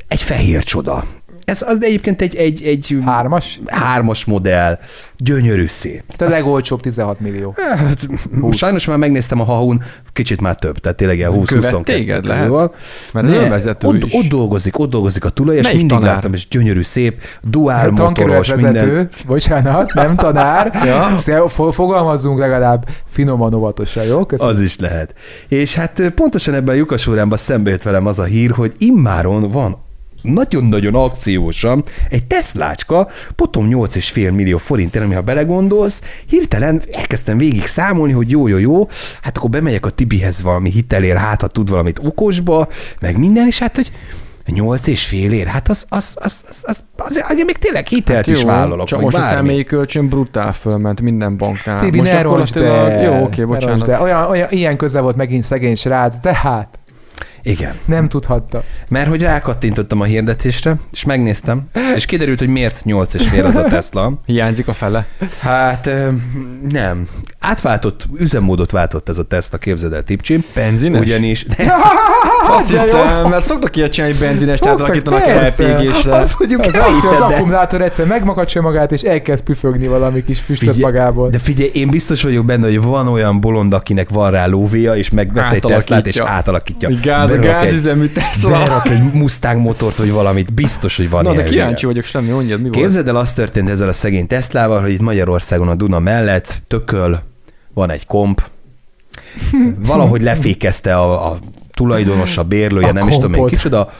egy 0.08 0.22
fehér 0.22 0.62
csoda. 0.62 1.04
Ez 1.50 1.62
az 1.62 1.84
egyébként 1.84 2.22
egy, 2.22 2.36
egy, 2.36 2.62
egy 2.62 2.96
hármas, 3.04 3.60
hármas 3.66 4.24
modell, 4.24 4.78
gyönyörű 5.16 5.66
szép. 5.66 6.02
te 6.16 6.24
a 6.24 6.28
legolcsóbb 6.28 6.80
16 6.80 7.20
millió. 7.20 7.54
Hát, 7.76 8.08
sajnos 8.50 8.86
már 8.86 8.96
megnéztem 8.96 9.40
a 9.40 9.44
hahun, 9.44 9.82
kicsit 10.12 10.40
már 10.40 10.54
több, 10.54 10.78
tehát 10.78 10.96
tényleg 10.96 11.16
ilyen 11.16 11.30
20 11.30 11.48
Követ 11.48 11.64
22 11.64 11.98
téged 11.98 12.24
lehet? 12.24 12.42
millióval. 12.42 12.74
Mert 13.12 13.26
Ne, 13.26 13.36
önvezető 13.36 13.86
ott, 13.86 14.04
is. 14.04 14.14
ott 14.14 14.24
dolgozik, 14.28 14.78
ott 14.78 14.90
dolgozik 14.90 15.24
a 15.24 15.28
tulaj, 15.28 15.56
és 15.56 15.68
mindig 15.68 15.88
tanár? 15.88 16.14
láttam, 16.14 16.32
és 16.32 16.48
gyönyörű 16.48 16.82
szép, 16.82 17.22
duál 17.42 17.90
motoros, 17.90 18.54
minden. 18.54 19.08
bocsánat, 19.26 19.94
nem 19.94 20.16
tanár. 20.16 20.70
Ja. 20.84 21.48
Fogalmazzunk 21.48 22.38
legalább 22.38 22.88
finoman, 23.06 23.54
óvatosan, 23.54 24.04
jó? 24.04 24.26
Köszönöm. 24.26 24.52
Az 24.52 24.60
is 24.60 24.78
lehet. 24.78 25.14
És 25.48 25.74
hát 25.74 26.02
pontosan 26.14 26.54
ebben 26.54 26.74
a 26.74 26.76
lyukas 26.78 27.06
órámban 27.06 27.38
szembe 27.38 27.70
jött 27.70 27.82
velem 27.82 28.06
az 28.06 28.18
a 28.18 28.24
hír, 28.24 28.50
hogy 28.50 28.72
immáron 28.78 29.50
van 29.50 29.88
nagyon-nagyon 30.22 30.94
akciósan 30.94 31.84
egy 32.08 32.24
Teslácska, 32.24 33.08
potom 33.36 33.68
8,5 33.70 34.34
millió 34.34 34.58
forintért, 34.58 35.04
ami 35.04 35.14
ha 35.14 35.20
belegondolsz, 35.20 36.02
hirtelen 36.26 36.82
elkezdtem 36.92 37.38
végig 37.38 37.66
számolni, 37.66 38.12
hogy 38.12 38.30
jó, 38.30 38.48
jó, 38.48 38.58
jó, 38.58 38.88
hát 39.22 39.36
akkor 39.36 39.50
bemegyek 39.50 39.86
a 39.86 39.90
Tibihez 39.90 40.42
valami 40.42 40.70
hitelér, 40.70 41.16
hát 41.16 41.40
ha 41.40 41.46
tud 41.46 41.70
valamit 41.70 42.00
okosba, 42.04 42.68
meg 43.00 43.18
minden, 43.18 43.46
és 43.46 43.58
hát, 43.58 43.76
hogy 43.76 43.90
8 44.46 44.86
és 44.86 45.06
fél 45.06 45.32
ér, 45.32 45.46
hát 45.46 45.68
az, 45.68 45.86
az, 45.88 46.16
az, 46.20 46.42
az, 46.46 46.62
az, 46.62 46.82
az, 46.96 47.24
az, 47.28 47.36
még 47.36 47.56
tényleg 47.58 47.86
hitelt 47.86 48.26
hát 48.26 48.36
is 48.36 48.42
vállalok, 48.42 48.86
csak 48.86 49.00
most 49.00 49.16
a 49.16 49.20
bármi. 49.20 49.34
személyi 49.36 49.64
kölcsön 49.64 50.08
brutál 50.08 50.52
fölment 50.52 51.00
minden 51.00 51.36
banknál. 51.36 51.80
Tibi, 51.80 51.98
most 51.98 52.12
ne 52.12 52.22
roncsd 52.22 52.54
gyakorlatilag- 52.54 52.92
el, 52.92 53.02
Jó, 53.02 53.24
oké, 53.24 53.42
roncsd 53.42 53.60
bocsánat. 53.66 53.88
el. 53.88 54.02
Olyan, 54.02 54.30
olyan, 54.30 54.48
ilyen 54.50 54.76
közel 54.76 55.02
volt 55.02 55.16
megint 55.16 55.42
szegény 55.42 55.74
srác, 55.76 56.18
de 56.20 56.34
hát 56.34 56.78
Igen. 57.42 57.74
nem 57.84 58.08
tudhatta. 58.08 58.62
Mert 58.88 59.08
hogy 59.08 59.22
rákattintottam 59.22 60.00
a 60.00 60.04
hirdetésre, 60.04 60.76
és 60.92 61.04
megnéztem, 61.04 61.62
és 61.94 62.06
kiderült, 62.06 62.38
hogy 62.38 62.48
miért 62.48 62.84
8 62.84 63.14
és 63.14 63.28
fél 63.28 63.44
az 63.44 63.56
a 63.56 63.62
Tesla. 63.62 64.12
Hiányzik 64.26 64.68
a 64.68 64.72
fele. 64.72 65.06
Hát 65.40 65.90
nem. 66.68 67.06
Átváltott, 67.38 68.06
üzemmódot 68.18 68.70
váltott 68.70 69.08
ez 69.08 69.18
a 69.18 69.22
Tesla, 69.22 69.58
képzeld 69.58 69.92
el, 69.92 70.02
Tipcsi. 70.02 70.44
Benzines? 70.54 71.00
Ugyanis... 71.00 71.46
Azt 72.48 72.70
hittem, 72.70 73.28
mert 73.28 73.44
szoktak 73.44 73.76
ilyet 73.76 73.92
csinálni, 73.92 74.16
hogy 74.16 74.26
benzinest 74.26 74.66
átalakítanak. 74.66 75.26
LPG-sre. 75.26 76.14
Az 76.14 76.34
mondjuk 76.38 76.60
Az, 76.60 76.74
az, 76.74 77.00
hogy 77.00 77.14
az 77.14 77.20
akkumulátor 77.20 77.82
egyszer 77.82 78.06
megmakacsolja 78.06 78.68
magát, 78.68 78.92
és 78.92 79.02
elkezd 79.02 79.44
püfögni 79.44 79.86
valami 79.86 80.24
kis 80.24 80.40
füstöt 80.40 80.74
Figyelj, 80.74 80.92
magából. 80.92 81.30
De 81.30 81.38
figyelj, 81.38 81.70
én 81.72 81.88
biztos 81.88 82.22
vagyok 82.22 82.44
benne, 82.44 82.66
hogy 82.66 82.80
van 82.80 83.08
olyan 83.08 83.40
bolond, 83.40 83.72
akinek 83.72 84.08
van 84.08 84.30
rá 84.30 84.46
lóvéja, 84.46 84.96
és 84.96 85.10
megvesz 85.10 85.50
egy 85.50 85.60
Teslát, 85.60 86.06
és 86.06 86.18
Átalakítja. 86.18 86.88
átalakítja. 86.88 86.88
Gáz, 87.36 87.44
a 87.44 87.64
gázüzemű 87.64 88.06
Tesla. 88.06 88.58
Berak 88.58 88.88
egy 88.88 89.12
Mustang 89.12 89.60
motort, 89.60 89.96
vagy 89.96 90.10
valamit, 90.12 90.54
biztos, 90.54 90.96
hogy 90.96 91.10
van 91.10 91.24
Na, 91.24 91.32
de 91.32 91.42
kíváncsi 91.42 91.86
vagyok, 91.86 92.04
semmi, 92.04 92.28
mondjad, 92.28 92.60
mi 92.60 92.68
volt? 92.68 92.80
Képzeld 92.80 93.08
el, 93.08 93.16
az 93.16 93.32
történt 93.32 93.70
ezzel 93.70 93.88
a 93.88 93.92
szegény 93.92 94.26
Teslával, 94.26 94.80
hogy 94.80 94.90
itt 94.90 95.00
Magyarországon 95.00 95.68
a 95.68 95.74
Duna 95.74 95.98
mellett 95.98 96.62
tököl, 96.66 97.20
van 97.74 97.90
egy 97.90 98.06
komp, 98.06 98.42
valahogy 99.86 100.22
lefékezte 100.22 100.96
a, 100.96 101.30
a 101.30 101.38
tulajdonos, 101.74 102.38
a 102.38 102.44
bérlője, 102.44 102.88
A 102.88 102.92
nem 102.92 103.08
is 103.08 103.14
tudom 103.14 103.32
én 103.32 103.36
kompot. 103.38 103.56
kicsoda, 103.56 103.90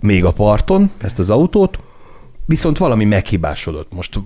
még 0.00 0.24
a 0.24 0.30
parton 0.30 0.90
ezt 1.02 1.18
az 1.18 1.30
autót, 1.30 1.78
viszont 2.50 2.78
valami 2.78 3.04
meghibásodott. 3.04 3.92
Most 3.92 4.20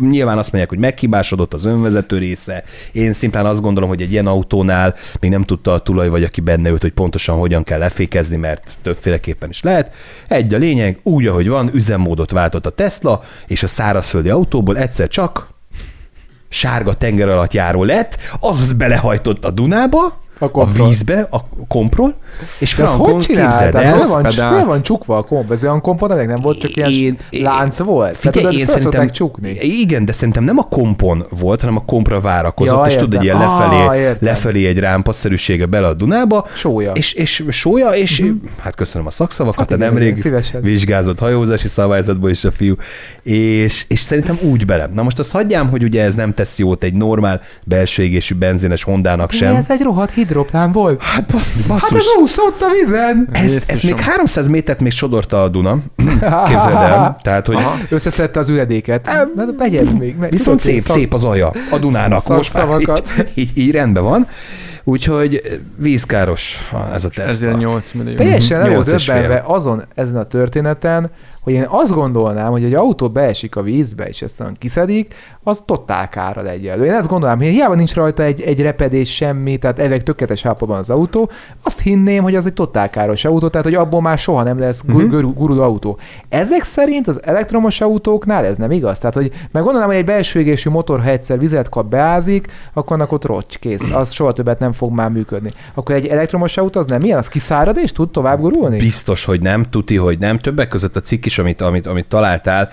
nyilván 0.00 0.38
azt 0.38 0.52
mondják, 0.52 0.68
hogy 0.68 0.78
meghibásodott 0.78 1.54
az 1.54 1.64
önvezető 1.64 2.18
része. 2.18 2.62
Én 2.92 3.12
szimplán 3.12 3.46
azt 3.46 3.60
gondolom, 3.60 3.88
hogy 3.88 4.02
egy 4.02 4.12
ilyen 4.12 4.26
autónál 4.26 4.94
még 5.20 5.30
nem 5.30 5.42
tudta 5.42 5.72
a 5.72 5.78
tulaj, 5.78 6.08
vagy 6.08 6.24
aki 6.24 6.40
benne 6.40 6.70
ült, 6.70 6.80
hogy 6.80 6.92
pontosan 6.92 7.38
hogyan 7.38 7.62
kell 7.62 7.78
lefékezni, 7.78 8.36
mert 8.36 8.76
többféleképpen 8.82 9.48
is 9.48 9.62
lehet. 9.62 9.94
Egy 10.28 10.54
a 10.54 10.58
lényeg, 10.58 11.00
úgy, 11.02 11.26
ahogy 11.26 11.48
van, 11.48 11.70
üzemmódot 11.74 12.30
váltott 12.30 12.66
a 12.66 12.70
Tesla, 12.70 13.22
és 13.46 13.62
a 13.62 13.66
szárazföldi 13.66 14.30
autóból 14.30 14.78
egyszer 14.78 15.08
csak 15.08 15.48
sárga 16.48 16.94
tenger 16.94 17.28
alatt 17.28 17.52
járó 17.52 17.84
lett, 17.84 18.18
azaz 18.40 18.72
belehajtott 18.72 19.44
a 19.44 19.50
Dunába, 19.50 20.20
A 20.42 20.48
a 20.60 20.66
vízbe, 20.66 21.26
a 21.30 21.44
kompról, 21.68 22.14
és 22.58 22.72
frankon 22.74 23.12
hogy 23.12 23.26
képzeld 23.26 23.74
el, 23.74 23.92
Föl 23.98 24.06
van, 24.06 24.30
föl 24.30 24.64
van 24.64 24.82
csukva 24.82 25.16
a 25.16 25.22
komp, 25.22 25.50
ez 25.52 25.62
olyan 25.64 25.80
kompon 25.80 26.26
nem 26.26 26.40
volt, 26.40 26.58
csak 26.58 26.76
ilyen 26.76 26.90
Én- 26.90 27.16
lánc 27.30 27.78
volt. 27.78 28.16
Figyelj, 28.16 28.44
Tehát 28.44 28.58
én 28.58 28.66
szerintem, 28.66 29.10
csukni. 29.10 29.50
igen, 29.60 30.04
de 30.04 30.12
szerintem 30.12 30.44
nem 30.44 30.58
a 30.58 30.62
kompon 30.68 31.26
volt, 31.40 31.60
hanem 31.60 31.76
a 31.76 31.84
kompra 31.84 32.20
várakozott, 32.20 32.78
Ja, 32.78 32.86
és 32.86 32.94
tudod, 32.94 33.14
egy 33.14 33.22
ilyen 33.22 33.38
lefelé, 33.38 33.84
Ah, 33.86 33.96
értem. 33.96 34.28
lefelé 34.28 34.66
egy 34.66 34.78
rámpaszerűsége 34.78 35.66
bele 35.66 35.86
a 35.86 35.94
Dunába. 35.94 36.46
Sója. 36.54 36.92
És, 36.92 37.12
és 37.12 37.44
sója, 37.48 37.88
és 37.90 38.24
hát 38.58 38.74
köszönöm 38.74 39.06
a 39.06 39.10
szakszavakat, 39.10 39.58
Hát 39.68 39.78
igen, 39.78 39.88
nemrég 39.92 40.16
szívesen. 40.16 40.62
vizsgázott 40.62 41.18
hajózási 41.18 41.68
szabályzatból 41.68 42.30
is 42.30 42.44
a 42.44 42.50
fiú, 42.50 42.74
és, 43.22 43.84
és 43.88 44.00
szerintem 44.00 44.38
úgy 44.42 44.66
bele. 44.66 44.90
Na 44.94 45.02
most 45.02 45.18
azt 45.18 45.30
hagyjám, 45.30 45.68
hogy 45.68 45.82
ugye 45.82 46.02
ez 46.02 46.14
nem 46.14 46.34
tesz 46.34 46.58
jót 46.58 46.84
egy 46.84 46.94
normál 46.94 47.40
belső 47.64 48.02
égésű 48.02 48.34
benzines 48.34 48.82
Hondának 48.82 49.30
De 49.30 49.36
sem. 49.36 49.54
ez 49.54 49.70
egy 49.70 49.80
rohadt 49.80 50.10
hidroplán 50.30 50.72
volt. 50.72 51.02
Hát 51.02 51.26
bassz, 51.32 51.54
Hát 51.56 51.66
basszus. 51.66 51.98
ez 51.98 52.06
úszott 52.22 52.62
a 52.62 52.66
vízen. 52.80 53.28
Ez, 53.32 53.42
ez 53.42 53.68
Jézusom. 53.68 53.90
még 53.90 54.00
300 54.00 54.48
métert 54.48 54.80
még 54.80 54.92
sodorta 54.92 55.42
a 55.42 55.48
Duna. 55.48 55.78
Képzeld 56.48 56.76
el. 56.76 57.16
Tehát, 57.22 57.46
hogy 57.46 57.58
Összeszedte 57.88 58.40
az 58.40 58.48
üledéket. 58.48 59.10
Na, 59.34 59.44
de 59.44 59.52
begyez 59.52 59.94
még. 59.94 60.30
Viszont 60.30 60.60
szép, 60.60 60.80
szép 60.80 61.14
az 61.14 61.24
alja 61.24 61.52
a 61.70 61.78
Dunának. 61.78 62.28
Most 62.28 62.54
már 62.54 62.80
így, 62.80 62.90
így, 63.34 63.50
így 63.54 63.70
rendben 63.70 64.02
van. 64.02 64.26
Úgyhogy 64.84 65.60
vízkáros 65.76 66.70
ez 66.94 67.04
a 67.04 67.08
Tesla. 67.08 67.30
Ezért 67.30 67.56
8 67.58 67.92
millió. 67.92 68.16
Teljesen 68.16 68.60
Mhm. 68.60 68.70
el 68.72 68.94
és 68.94 69.04
fél. 69.04 69.14
döbbenve 69.14 69.42
azon 69.46 69.82
ezen 69.94 70.16
a 70.16 70.24
történeten, 70.24 71.10
hogy 71.40 71.52
én 71.52 71.66
azt 71.68 71.92
gondolnám, 71.92 72.50
hogy 72.50 72.64
egy 72.64 72.74
autó 72.74 73.08
beesik 73.08 73.56
a 73.56 73.62
vízbe, 73.62 74.04
és 74.08 74.22
ezt 74.22 74.40
olyan 74.40 74.56
kiszedik, 74.58 75.14
az 75.42 75.62
totál 75.66 76.08
kárral 76.08 76.48
egyelő. 76.48 76.84
Én 76.84 76.92
ezt 76.92 77.08
gondolnám, 77.08 77.38
hogy 77.38 77.46
hiába 77.46 77.74
nincs 77.74 77.94
rajta 77.94 78.22
egy, 78.22 78.40
egy 78.40 78.60
repedés, 78.60 79.14
semmi, 79.14 79.56
tehát 79.56 79.78
elveg 79.78 80.02
tökéletes 80.02 80.44
állapotban 80.44 80.78
az 80.78 80.90
autó, 80.90 81.30
azt 81.62 81.80
hinném, 81.80 82.22
hogy 82.22 82.34
az 82.34 82.46
egy 82.46 82.52
totál 82.52 82.90
káros 82.90 83.24
autó, 83.24 83.48
tehát 83.48 83.66
hogy 83.66 83.74
abból 83.74 84.00
már 84.00 84.18
soha 84.18 84.42
nem 84.42 84.58
lesz 84.58 84.82
gur- 84.86 85.06
Mhm. 85.06 85.14
uh-huh. 85.14 85.34
guruló 85.34 85.62
autó. 85.62 85.98
Ezek 86.28 86.62
szerint 86.62 87.08
az 87.08 87.20
elektromos 87.24 87.80
autóknál 87.80 88.44
ez 88.44 88.56
nem 88.56 88.70
igaz. 88.70 88.98
Tehát, 88.98 89.14
hogy 89.16 89.30
meg 89.52 89.62
gondolnám, 89.62 89.88
hogy 89.88 89.98
egy 89.98 90.04
belső 90.04 90.40
égésű 90.40 90.70
motor, 90.70 91.00
ha 91.00 91.08
egyszer 91.08 91.38
vizet 91.38 91.68
kap, 91.68 91.86
beázik, 91.86 92.46
akkor 92.72 92.96
annak 92.96 93.12
ott 93.12 93.24
rotty, 93.24 93.56
kész. 93.60 93.90
Az 94.00 94.10
soha 94.12 94.32
többet 94.32 94.58
nem 94.58 94.69
fog 94.72 94.92
már 94.92 95.10
működni. 95.10 95.50
Akkor 95.74 95.94
egy 95.94 96.06
elektromos 96.06 96.56
autó 96.56 96.80
az 96.80 96.86
nem 96.86 97.02
ilyen, 97.02 97.18
az 97.18 97.28
kiszárad 97.28 97.76
és 97.76 97.92
tud 97.92 98.10
tovább 98.10 98.40
gurulni? 98.40 98.78
Biztos, 98.78 99.24
hogy 99.24 99.40
nem, 99.40 99.64
tuti, 99.70 99.96
hogy 99.96 100.18
nem. 100.18 100.38
Többek 100.38 100.68
között 100.68 100.96
a 100.96 101.00
cikk 101.00 101.24
is, 101.24 101.38
amit, 101.38 101.60
amit, 101.60 101.86
amit 101.86 102.06
találtál, 102.06 102.68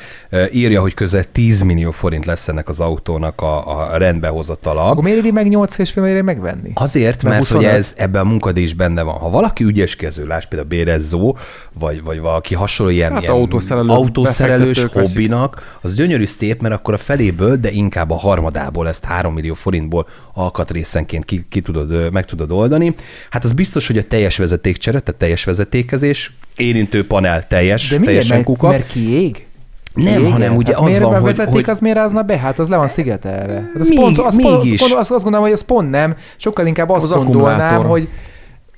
írja, 0.52 0.82
hogy 0.82 0.94
közel 0.94 1.24
10 1.32 1.62
millió 1.62 1.92
forint 1.92 2.26
lesz 2.26 2.48
ennek 2.48 2.70
az 2.70 2.80
autónak 2.80 3.42
a, 3.42 3.82
a 3.92 3.98
rendbehozatala. 3.98 4.90
Akkor 4.90 5.04
miért 5.04 5.18
éri 5.18 5.32
meg 5.32 5.48
8 5.48 5.78
és 5.78 5.92
fél 5.92 6.04
millióért 6.04 6.26
megvenni? 6.26 6.72
Azért, 6.74 7.24
Meg 7.24 7.32
mert 7.32 7.48
hogy 7.48 7.56
25. 7.56 7.78
ez 7.78 7.94
ebben 7.98 8.22
a 8.22 8.30
munkadíj 8.30 8.64
is 8.64 8.74
benne 8.74 9.02
van. 9.02 9.16
Ha 9.16 9.30
valaki 9.30 9.64
ügyeskező, 9.64 10.26
láss 10.28 10.46
például 10.46 10.70
Bérezzó, 10.70 11.38
vagy, 11.80 12.04
vagy 12.04 12.20
valaki 12.20 12.56
hasonló 12.56 12.92
ilyen, 12.92 13.12
Hát 13.12 13.22
ilyen 13.22 13.34
autószerelő, 13.34 13.90
autószerelős 13.90 14.84
veszik. 14.84 14.92
hobbinak, 15.14 15.78
az 15.82 15.96
gyönyörű 15.96 16.26
szép, 16.26 16.62
mert 16.62 16.74
akkor 16.74 16.94
a 16.94 16.98
feléből, 16.98 17.56
de 17.56 17.72
inkább 17.72 18.12
a 18.12 18.16
harmadából 18.16 18.88
ezt 18.88 19.06
3 19.06 19.34
millió 19.34 19.54
forintból 19.54 20.08
alkatrészenként 20.34 21.26
ki, 21.26 21.46
ki 21.50 21.62
tudod, 21.62 21.87
ö, 21.92 22.10
meg 22.10 22.26
tudod 22.26 22.52
oldani. 22.52 22.96
Hát 23.30 23.44
az 23.44 23.52
biztos, 23.52 23.88
hogy 23.88 23.98
a 23.98 24.04
teljes 24.04 24.38
vezetékcsere, 24.38 25.00
tehát 25.00 25.20
teljes 25.20 25.44
vezetékezés, 25.44 26.34
érintő 26.56 27.08
panel 27.08 27.48
teljes, 27.48 27.84
De 27.84 27.90
miért? 27.90 28.06
teljesen 28.06 28.36
Mert, 28.36 28.46
kuka. 28.48 28.68
mert 28.68 28.88
kiég? 28.88 29.46
Nem, 29.94 30.18
Kiég? 30.18 30.32
hanem 30.32 30.56
ugye 30.56 30.72
hát 30.72 30.82
az 30.82 30.88
miért 30.88 31.02
van, 31.04 31.14
hogy- 31.14 31.24
vezeték 31.24 31.54
hogy- 31.54 31.70
az 31.70 31.80
miért 31.80 31.98
rázna 31.98 32.22
be? 32.22 32.38
Hát 32.38 32.60
az 32.60 32.70
le 32.70 32.78
van 32.78 32.88
szigetelve. 32.88 33.54
Hát 33.54 33.82
az 33.82 33.88
Még- 33.90 33.98
pont, 34.00 34.18
az 34.20 34.42
pont, 34.42 34.64
mégis. 34.64 34.82
az, 34.82 34.88
pont, 34.88 35.00
azt, 35.02 35.12
azt 35.12 35.24
gondolom, 35.24 35.46
hogy 35.46 35.56
az 35.56 35.64
pont 35.64 35.90
nem. 35.90 36.16
Sokkal 36.36 36.66
inkább 36.68 36.90
azt 36.90 37.04
Az 37.04 37.12
gondolnám, 37.12 37.52
akkumulátor. 37.52 37.86
hogy 37.86 38.08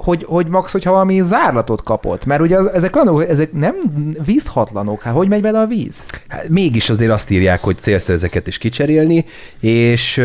hogy, 0.03 0.23
hogy 0.27 0.47
max, 0.47 0.71
hogyha 0.71 0.91
valami 0.91 1.21
zárlatot 1.23 1.83
kapott. 1.83 2.25
Mert 2.25 2.41
ugye 2.41 2.57
az, 2.57 2.65
ezek, 2.73 2.95
olyanok, 2.95 3.29
ezek 3.29 3.53
nem 3.53 3.75
vízhatlanok. 4.25 5.01
Hát 5.01 5.13
hogy 5.13 5.27
megy 5.27 5.41
bele 5.41 5.59
a 5.59 5.65
víz? 5.65 6.05
Hát 6.27 6.49
mégis 6.49 6.89
azért 6.89 7.11
azt 7.11 7.29
írják, 7.29 7.63
hogy 7.63 7.77
célszerű 7.77 8.17
ezeket 8.17 8.47
is 8.47 8.57
kicserélni, 8.57 9.25
és 9.59 10.21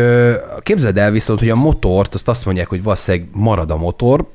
képzeld 0.63 0.97
el 0.97 1.11
viszont, 1.11 1.39
hogy 1.39 1.49
a 1.49 1.55
motort, 1.55 2.13
azt 2.13 2.27
azt 2.27 2.45
mondják, 2.45 2.67
hogy 2.67 2.83
valószínűleg 2.83 3.27
marad 3.31 3.71
a 3.71 3.77
motor, 3.77 4.27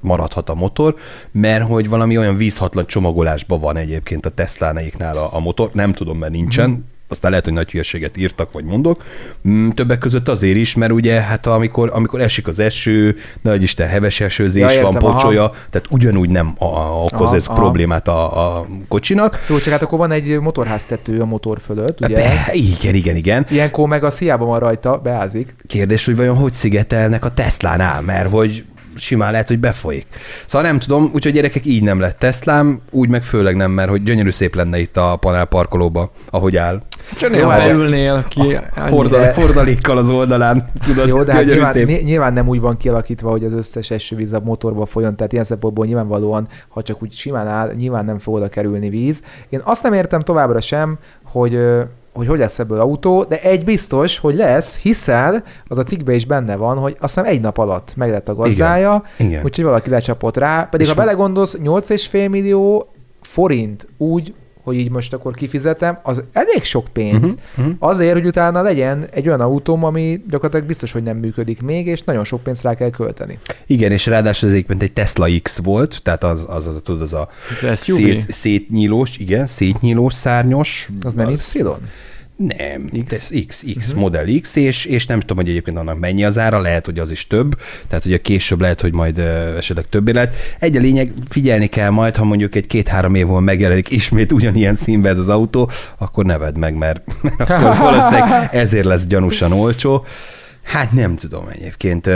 maradhat 0.00 0.48
a 0.48 0.54
motor, 0.54 0.94
mert 1.32 1.64
hogy 1.64 1.88
valami 1.88 2.18
olyan 2.18 2.36
vízhatlan 2.36 2.86
csomagolásban 2.86 3.60
van 3.60 3.76
egyébként 3.76 4.26
a 4.26 4.30
Tesla-néknál 4.30 5.16
a, 5.16 5.34
a 5.34 5.40
motor, 5.40 5.70
nem 5.72 5.92
tudom, 5.92 6.18
mert 6.18 6.32
nincsen, 6.32 6.70
Mhm. 6.70 6.78
Aztán 7.08 7.30
lehet, 7.30 7.44
hogy 7.44 7.54
nagy 7.54 7.70
hülyeséget 7.70 8.16
írtak, 8.16 8.52
vagy 8.52 8.64
mondok. 8.64 9.04
Mm, 9.48 9.68
Többek 9.68 9.98
között 9.98 10.28
azért 10.28 10.56
is, 10.56 10.74
mert 10.74 10.92
ugye 10.92 11.20
hát 11.20 11.46
amikor, 11.46 11.90
amikor 11.94 12.20
esik 12.20 12.46
az 12.46 12.58
eső, 12.58 13.16
nagy 13.42 13.62
Isten 13.62 13.88
heves 13.88 14.20
esőzés, 14.20 14.62
Ja, 14.62 14.70
értem, 14.70 14.90
van 14.90 15.02
aha. 15.02 15.12
pocsolya, 15.12 15.50
tehát 15.70 15.86
ugyanúgy 15.90 16.30
nem 16.30 16.54
a, 16.58 16.64
a, 16.64 17.02
okoz 17.04 17.26
Aha, 17.26 17.34
ez 17.36 17.46
aha. 17.46 17.58
problémát 17.58 18.08
a, 18.08 18.56
a 18.56 18.66
kocsinak. 18.88 19.44
Jó, 19.48 19.58
csak 19.58 19.72
hát 19.72 19.82
akkor 19.82 19.98
van 19.98 20.10
egy 20.10 20.40
motorháztető 20.40 21.20
a 21.20 21.24
motor 21.24 21.60
fölött, 21.60 22.00
ugye? 22.00 22.14
Be, 22.14 22.50
igen, 22.52 22.94
igen, 22.94 23.16
igen. 23.16 23.46
Ilyenkor 23.50 23.88
meg 23.88 24.04
az 24.04 24.18
hiába 24.18 24.44
van 24.44 24.58
rajta, 24.58 24.98
beázik. 24.98 25.54
Kérdés, 25.66 26.04
hogy 26.04 26.16
vajon 26.16 26.36
hogy 26.36 26.52
szigetelnek 26.52 27.24
a 27.24 27.30
Teslánál, 27.30 28.00
mert 28.00 28.30
hogy 28.30 28.64
simán 28.98 29.30
lehet, 29.30 29.48
hogy 29.48 29.58
befolyik. 29.58 30.06
Szóval 30.46 30.66
nem 30.68 30.78
tudom, 30.78 31.10
úgyhogy 31.14 31.32
gyerekek 31.32 31.66
így 31.66 31.82
nem 31.82 32.00
lett 32.00 32.18
Teslám, 32.18 32.80
úgy 32.90 33.08
meg 33.08 33.22
főleg 33.22 33.56
nem, 33.56 33.70
mert 33.70 33.88
hogy 33.90 34.02
gyönyörű 34.02 34.30
szép 34.30 34.54
lenne 34.54 34.78
itt 34.78 34.96
a 34.96 35.16
panel 35.20 35.44
parkolóba, 35.44 36.10
ahogy 36.30 36.56
áll. 36.56 36.82
Csak 37.16 37.30
Jó, 37.30 37.36
néha 37.36 37.50
hát- 37.50 37.60
beülnél 37.60 38.24
ki. 38.28 38.58
Hordal, 38.88 39.32
hordalékkal 39.42 39.96
az 39.98 40.10
oldalán, 40.10 40.70
tudod, 40.84 41.08
Jó, 41.08 41.22
de 41.22 41.32
hát 41.32 41.44
nyilván, 41.44 41.72
szép. 41.72 41.86
ny- 41.86 42.02
nyilván 42.02 42.32
nem 42.32 42.48
úgy 42.48 42.60
van 42.60 42.76
kialakítva, 42.76 43.30
hogy 43.30 43.44
az 43.44 43.52
összes 43.52 43.90
esővíz 43.90 44.32
a 44.32 44.40
motorba 44.44 44.86
folyjon, 44.86 45.16
tehát 45.16 45.32
ilyen 45.32 45.44
szempontból 45.44 45.86
nyilvánvalóan, 45.86 46.48
ha 46.68 46.82
csak 46.82 47.02
úgy 47.02 47.12
simán 47.12 47.46
áll, 47.46 47.72
nyilván 47.76 48.04
nem 48.04 48.18
fog 48.18 48.34
oda 48.34 48.48
kerülni 48.48 48.88
víz. 48.88 49.22
Én 49.48 49.60
azt 49.64 49.82
nem 49.82 49.92
értem 49.92 50.20
továbbra 50.20 50.60
sem, 50.60 50.98
hogy 51.24 51.58
hogy 52.12 52.26
hogy 52.26 52.38
lesz 52.38 52.58
ebből 52.58 52.80
autó, 52.80 53.24
de 53.24 53.40
egy 53.40 53.64
biztos, 53.64 54.18
hogy 54.18 54.34
lesz, 54.34 54.78
hiszen 54.78 55.44
az 55.66 55.78
a 55.78 55.82
cikkben 55.82 56.14
is 56.14 56.26
benne 56.26 56.56
van, 56.56 56.78
hogy 56.78 56.96
azt 57.00 57.14
hiszem 57.14 57.30
egy 57.30 57.40
nap 57.40 57.58
alatt 57.58 57.92
meg 57.96 58.10
lett 58.10 58.28
a 58.28 58.34
gazdája, 58.34 59.02
Igen. 59.18 59.44
úgyhogy 59.44 59.64
valaki 59.64 59.90
lecsapott 59.90 60.36
rá. 60.36 60.62
Pedig 60.70 60.86
És 60.86 60.92
ha 60.92 60.98
belegondolsz, 60.98 61.56
8,5 61.62 62.30
millió 62.30 62.88
forint 63.20 63.88
úgy, 63.96 64.34
hogy 64.68 64.78
így 64.78 64.90
most 64.90 65.12
akkor 65.12 65.34
kifizetem, 65.34 65.98
az 66.02 66.22
elég 66.32 66.64
sok 66.64 66.86
pénz. 66.92 67.34
Mhm. 67.56 67.70
Azért, 67.78 68.12
hogy 68.12 68.26
utána 68.26 68.62
legyen 68.62 69.06
egy 69.10 69.26
olyan 69.26 69.40
autóm, 69.40 69.84
ami 69.84 70.20
gyakorlatilag 70.28 70.66
biztos, 70.66 70.92
hogy 70.92 71.02
nem 71.02 71.16
működik 71.16 71.62
még, 71.62 71.86
és 71.86 72.02
nagyon 72.02 72.24
sok 72.24 72.42
pénzt 72.42 72.62
rá 72.62 72.74
kell 72.74 72.90
költeni. 72.90 73.38
Igen, 73.66 73.92
és 73.92 74.06
ráadásul 74.06 74.48
ez 74.48 74.54
egyébként 74.54 74.82
egy 74.82 74.92
Tesla 74.92 75.26
X 75.42 75.58
volt, 75.62 76.00
tehát 76.02 76.24
az, 76.24 76.46
az, 76.48 76.66
az, 76.66 76.80
tudod, 76.84 77.00
az 77.02 77.12
a 77.12 77.28
Az 77.70 77.78
szét, 77.78 78.32
szétnyílós, 78.32 79.16
igen, 79.16 79.46
szétnyílós 79.46 80.12
szárnyos. 80.14 80.88
Az 81.02 81.14
nem 81.14 81.28
Y? 81.28 81.62
Nem, 82.38 82.90
X. 83.04 83.16
X, 83.16 83.32
X, 83.46 83.62
X 83.78 83.86
uh-huh. 83.86 84.00
Model 84.00 84.26
X, 84.40 84.56
és, 84.56 84.84
és 84.84 85.06
nem 85.06 85.20
tudom, 85.20 85.36
hogy 85.36 85.48
egyébként 85.48 85.76
annak 85.76 85.98
mennyi 85.98 86.24
az 86.24 86.38
ára, 86.38 86.60
lehet, 86.60 86.84
hogy 86.84 86.98
az 86.98 87.10
is 87.10 87.26
több, 87.26 87.60
tehát 87.86 88.04
ugye 88.04 88.16
később 88.16 88.60
lehet, 88.60 88.80
hogy 88.80 88.92
majd 88.92 89.18
esetleg 89.56 89.86
többé 89.88 90.12
lehet. 90.12 90.34
Egy 90.58 90.76
a 90.76 90.80
lényeg, 90.80 91.12
figyelni 91.28 91.66
kell 91.66 91.90
majd, 91.90 92.16
ha 92.16 92.24
mondjuk 92.24 92.54
egy 92.54 92.66
két-három 92.66 93.14
év 93.14 93.24
múlva 93.24 93.40
megjelenik 93.40 93.90
ismét 93.90 94.32
ugyanilyen 94.32 94.74
színbe 94.74 95.08
ez 95.08 95.18
az 95.18 95.28
autó, 95.28 95.70
akkor 95.98 96.24
neved 96.24 96.58
meg, 96.58 96.74
mert, 96.74 97.00
mert 97.22 97.50
akkor 97.50 97.76
valószínűleg 97.76 98.48
ezért 98.52 98.84
lesz 98.84 99.06
gyanúsan 99.06 99.52
olcsó. 99.52 100.04
Hát 100.62 100.92
nem 100.92 101.16
tudom 101.16 101.48
egyébként. 101.48 102.10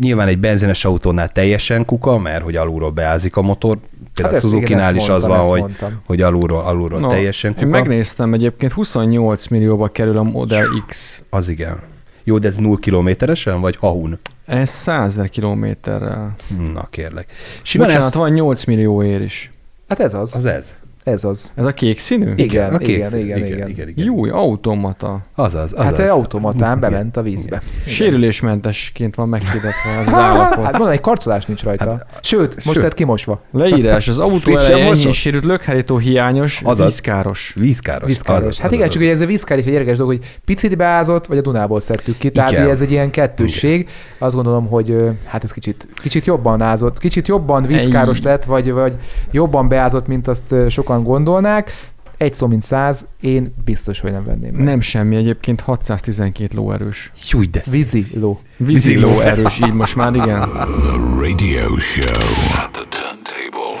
Nyilván 0.00 0.28
egy 0.28 0.38
benzines 0.38 0.84
autónál 0.84 1.28
teljesen 1.28 1.84
kuka, 1.84 2.18
mert 2.18 2.42
hogy 2.42 2.56
alulról 2.56 2.90
beázik 2.90 3.36
a 3.36 3.42
motor. 3.42 3.78
Például 4.14 4.34
Hát 4.36 4.44
a 4.44 4.48
Suzuki-nál 4.48 4.96
is 4.96 5.08
az 5.08 5.26
van, 5.26 5.38
hogy, 5.38 5.60
mondtam. 5.60 6.00
hogy 6.06 6.20
alulról, 6.20 6.60
alulról 6.60 7.00
No, 7.00 7.08
teljesen 7.08 7.52
kuka. 7.52 7.64
Én 7.64 7.70
megnéztem 7.70 8.34
egyébként, 8.34 8.72
28 8.72 9.46
millióba 9.46 9.88
kerül 9.88 10.16
a 10.16 10.22
Model 10.22 10.66
X. 10.86 11.22
Az 11.30 11.48
igen. 11.48 11.78
Jó, 12.24 12.38
de 12.38 12.46
ez 12.48 12.56
0 12.56 12.76
kilométeresen, 12.76 13.60
vagy 13.60 13.76
ahun? 13.80 14.18
Ez 14.46 14.70
100 14.70 15.04
ezer 15.16 15.30
kilométerrel. 15.30 16.34
Na, 16.72 16.86
kérlek. 16.90 17.32
Simán 17.62 17.86
Bocsánat, 17.86 18.06
ezt... 18.08 18.16
van 18.16 18.30
8 18.30 18.64
millió 18.64 19.02
ér 19.02 19.20
is. 19.20 19.50
Hát 19.88 20.00
ez 20.00 20.14
az. 20.14 20.36
Az 20.36 20.44
ez. 20.44 20.74
Ez 21.02 21.24
az. 21.24 21.52
Ez 21.56 21.66
a 21.66 21.72
kék 21.72 22.00
színű? 22.00 22.32
Igen, 22.36 22.74
a 22.74 22.78
kék 22.78 22.88
igen, 22.88 23.08
szín. 23.10 23.20
igen, 23.20 23.36
igen, 23.36 23.48
igen. 23.48 23.68
igen, 23.68 23.88
igen. 23.88 24.04
Jó, 24.04 24.24
automata. 24.24 25.20
Azaz, 25.34 25.72
azaz. 25.72 25.84
Hát 25.84 25.98
egy 25.98 26.08
automatán 26.08 26.76
Igen. 26.76 26.90
bement 26.90 27.16
a 27.16 27.22
vízbe. 27.22 27.62
Sérülésmentesként 27.86 29.14
van 29.14 29.28
meghirdetve 29.28 29.90
ez 30.00 30.06
az 30.06 30.12
állapot. 30.22 30.64
Hát 30.64 30.72
mondom, 30.72 30.88
egy 30.88 31.00
karcolás 31.00 31.46
nincs 31.46 31.62
rajta. 31.62 31.90
Hát, 31.90 32.06
Sőt, 32.20 32.54
most 32.54 32.72
sőt. 32.72 32.82
tett 32.82 32.94
kimosva. 32.94 33.40
Leírás, 33.52 34.08
az 34.08 34.18
autó 34.18 34.56
eleje 34.56 34.84
enyhén 34.86 35.12
sérült, 35.12 35.44
lökhárító 35.44 35.98
hiányos, 35.98 36.60
Azaz. 36.64 36.86
vízkáros. 36.86 37.52
Vízkáros. 37.58 38.06
Vízkáros. 38.06 38.42
azaz, 38.42 38.56
hát 38.58 38.66
azaz, 38.66 38.78
igen, 38.78 38.90
csak 38.90 39.00
azaz. 39.00 39.08
hogy 39.08 39.20
ez 39.20 39.26
a 39.26 39.30
vízkáros 39.30 39.64
egy 39.64 39.72
érdekes 39.72 39.96
dolog, 39.96 40.12
hogy 40.12 40.38
picit 40.44 40.76
beázott, 40.76 41.26
vagy 41.26 41.38
a 41.38 41.42
Dunából 41.42 41.80
szedtük 41.80 42.18
ki. 42.18 42.30
Tehát 42.30 42.50
Igen. 42.50 42.68
ez 42.68 42.80
egy 42.80 42.90
ilyen 42.90 43.10
kettősség. 43.10 43.88
Azt 44.18 44.34
gondolom, 44.34 44.66
hogy 44.66 44.96
hát 45.26 45.44
ez 45.44 45.52
kicsit, 45.52 45.88
kicsit 46.02 46.26
jobban 46.26 46.62
ázott, 46.62 46.98
kicsit 46.98 47.28
jobban 47.28 47.62
vízkáros 47.62 48.22
lett, 48.22 48.44
vagy, 48.44 48.72
vagy 48.72 48.92
jobban 49.30 49.68
beázott, 49.68 50.06
mint 50.06 50.28
azt 50.28 50.52
ö, 50.52 50.68
sokan 50.92 51.02
gondolnák. 51.04 51.90
egy 52.16 52.34
szó 52.34 52.46
mint 52.46 52.62
száz, 52.62 53.06
én 53.20 53.54
biztos, 53.64 54.00
hogy 54.00 54.12
nem 54.12 54.24
venném 54.24 54.54
meg. 54.54 54.64
Nem 54.64 54.80
semmi 54.80 55.16
egyébként, 55.16 55.60
612 55.60 56.56
lóerős. 56.56 57.12
Júj, 57.30 57.46
de 57.46 57.60
szép. 57.64 57.72
Vízi 57.72 58.06
ló. 58.14 58.40
Vízi 58.56 58.98
lóerős, 58.98 59.60
így 59.66 59.72
most 59.72 59.96
már 59.96 60.14
igen. 60.14 60.38
The 60.82 60.96
radio 61.20 61.78
show. 61.78 62.22
At 62.54 62.70
the 62.72 62.84
turntable. 62.88 63.78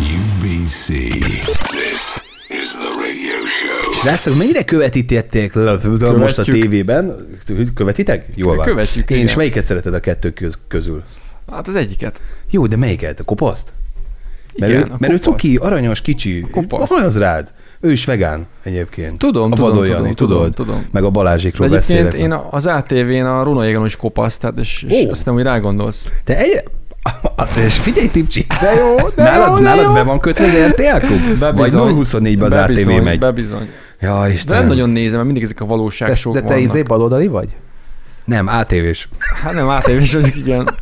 UBC. 0.00 0.86
This 0.86 2.02
is 2.48 2.68
the 2.78 2.90
radio 3.04 3.38
show. 3.58 3.92
Srácok, 3.92 4.36
mennyire 4.36 4.64
követítették 4.64 5.54
most 6.16 6.38
a 6.38 6.42
tévében? 6.42 7.16
Követitek? 7.74 8.26
Jól 8.34 8.56
van. 8.56 8.66
Követjük, 8.66 9.10
Én 9.10 9.22
is 9.22 9.34
melyiket 9.34 9.64
szereted 9.64 9.94
a 9.94 10.00
kettő 10.00 10.30
köz- 10.30 10.58
közül? 10.68 11.02
Hát 11.52 11.68
az 11.68 11.74
egyiket. 11.74 12.20
Jó, 12.50 12.66
de 12.66 12.76
melyiket? 12.76 13.20
A 13.20 13.24
kopaszt? 13.24 13.72
Mert, 14.58 14.72
Igen, 14.72 14.82
ő, 14.88 14.92
mert 14.98 15.12
ő 15.12 15.16
cuki, 15.16 15.56
aranyos, 15.56 16.00
kicsi. 16.00 16.46
Hajaz 16.70 17.18
rád. 17.18 17.52
Ő 17.80 17.92
is 17.92 18.04
vegán 18.04 18.46
egyébként. 18.62 19.18
Tudom, 19.18 19.52
a 19.52 19.54
tudom, 19.56 19.70
Vadon 19.70 19.84
tudom, 19.86 20.02
Jani, 20.02 20.14
tudom, 20.14 20.36
tudod? 20.38 20.54
tudom. 20.54 20.86
Meg 20.92 21.04
a 21.04 21.10
De 21.68 21.74
egyébként 21.74 22.08
beszélek. 22.10 22.12
én 22.14 22.32
az 22.50 22.66
ATV-n 22.66 23.24
a 23.26 23.42
Runa 23.42 23.64
Jégon 23.64 23.86
is 23.86 23.96
kopasz, 23.96 24.38
tehát 24.38 24.56
és, 24.58 24.86
és 24.88 25.04
Ó. 25.06 25.10
azt 25.10 25.24
nem, 25.24 25.34
hogy 25.34 25.42
rágondolsz. 25.42 26.08
Te 26.24 26.38
egy... 26.38 26.62
És 27.66 27.78
figyelj, 27.78 28.08
Tipcsi, 28.08 28.46
De 28.60 28.74
jó, 28.74 29.08
de 29.14 29.22
nálad, 29.30 29.48
jó, 29.48 29.54
de 29.54 29.60
nálad 29.62 29.84
jó. 29.84 29.92
be 29.92 30.02
van 30.02 30.20
kötve 30.20 30.44
az 30.44 30.54
RTL 30.66 31.06
klub? 31.06 31.38
Vagy 31.56 31.70
024-ben 31.74 32.42
az 32.46 32.52
ATV 32.52 32.66
bebizony, 32.66 33.02
megy? 33.02 33.18
Bebizony. 33.18 33.68
Ja, 34.00 34.22
De 34.22 34.32
Istenem. 34.32 34.58
nem 34.58 34.68
nagyon 34.68 34.90
nézem, 34.90 35.12
mert 35.14 35.24
mindig 35.24 35.42
ezek 35.42 35.60
a 35.60 35.64
De, 35.64 35.70
valóságsok 35.70 36.32
de 36.34 36.40
te 36.40 36.46
vannak. 36.46 36.60
izé 36.62 36.82
baloldali 36.82 37.26
vagy? 37.26 37.56
Nem, 38.24 38.46
ATV-s. 38.46 39.08
Hát 39.42 39.52
nem 39.52 39.68
ATV-s 39.68 40.12
vagyok, 40.12 40.36
igen. 40.36 40.68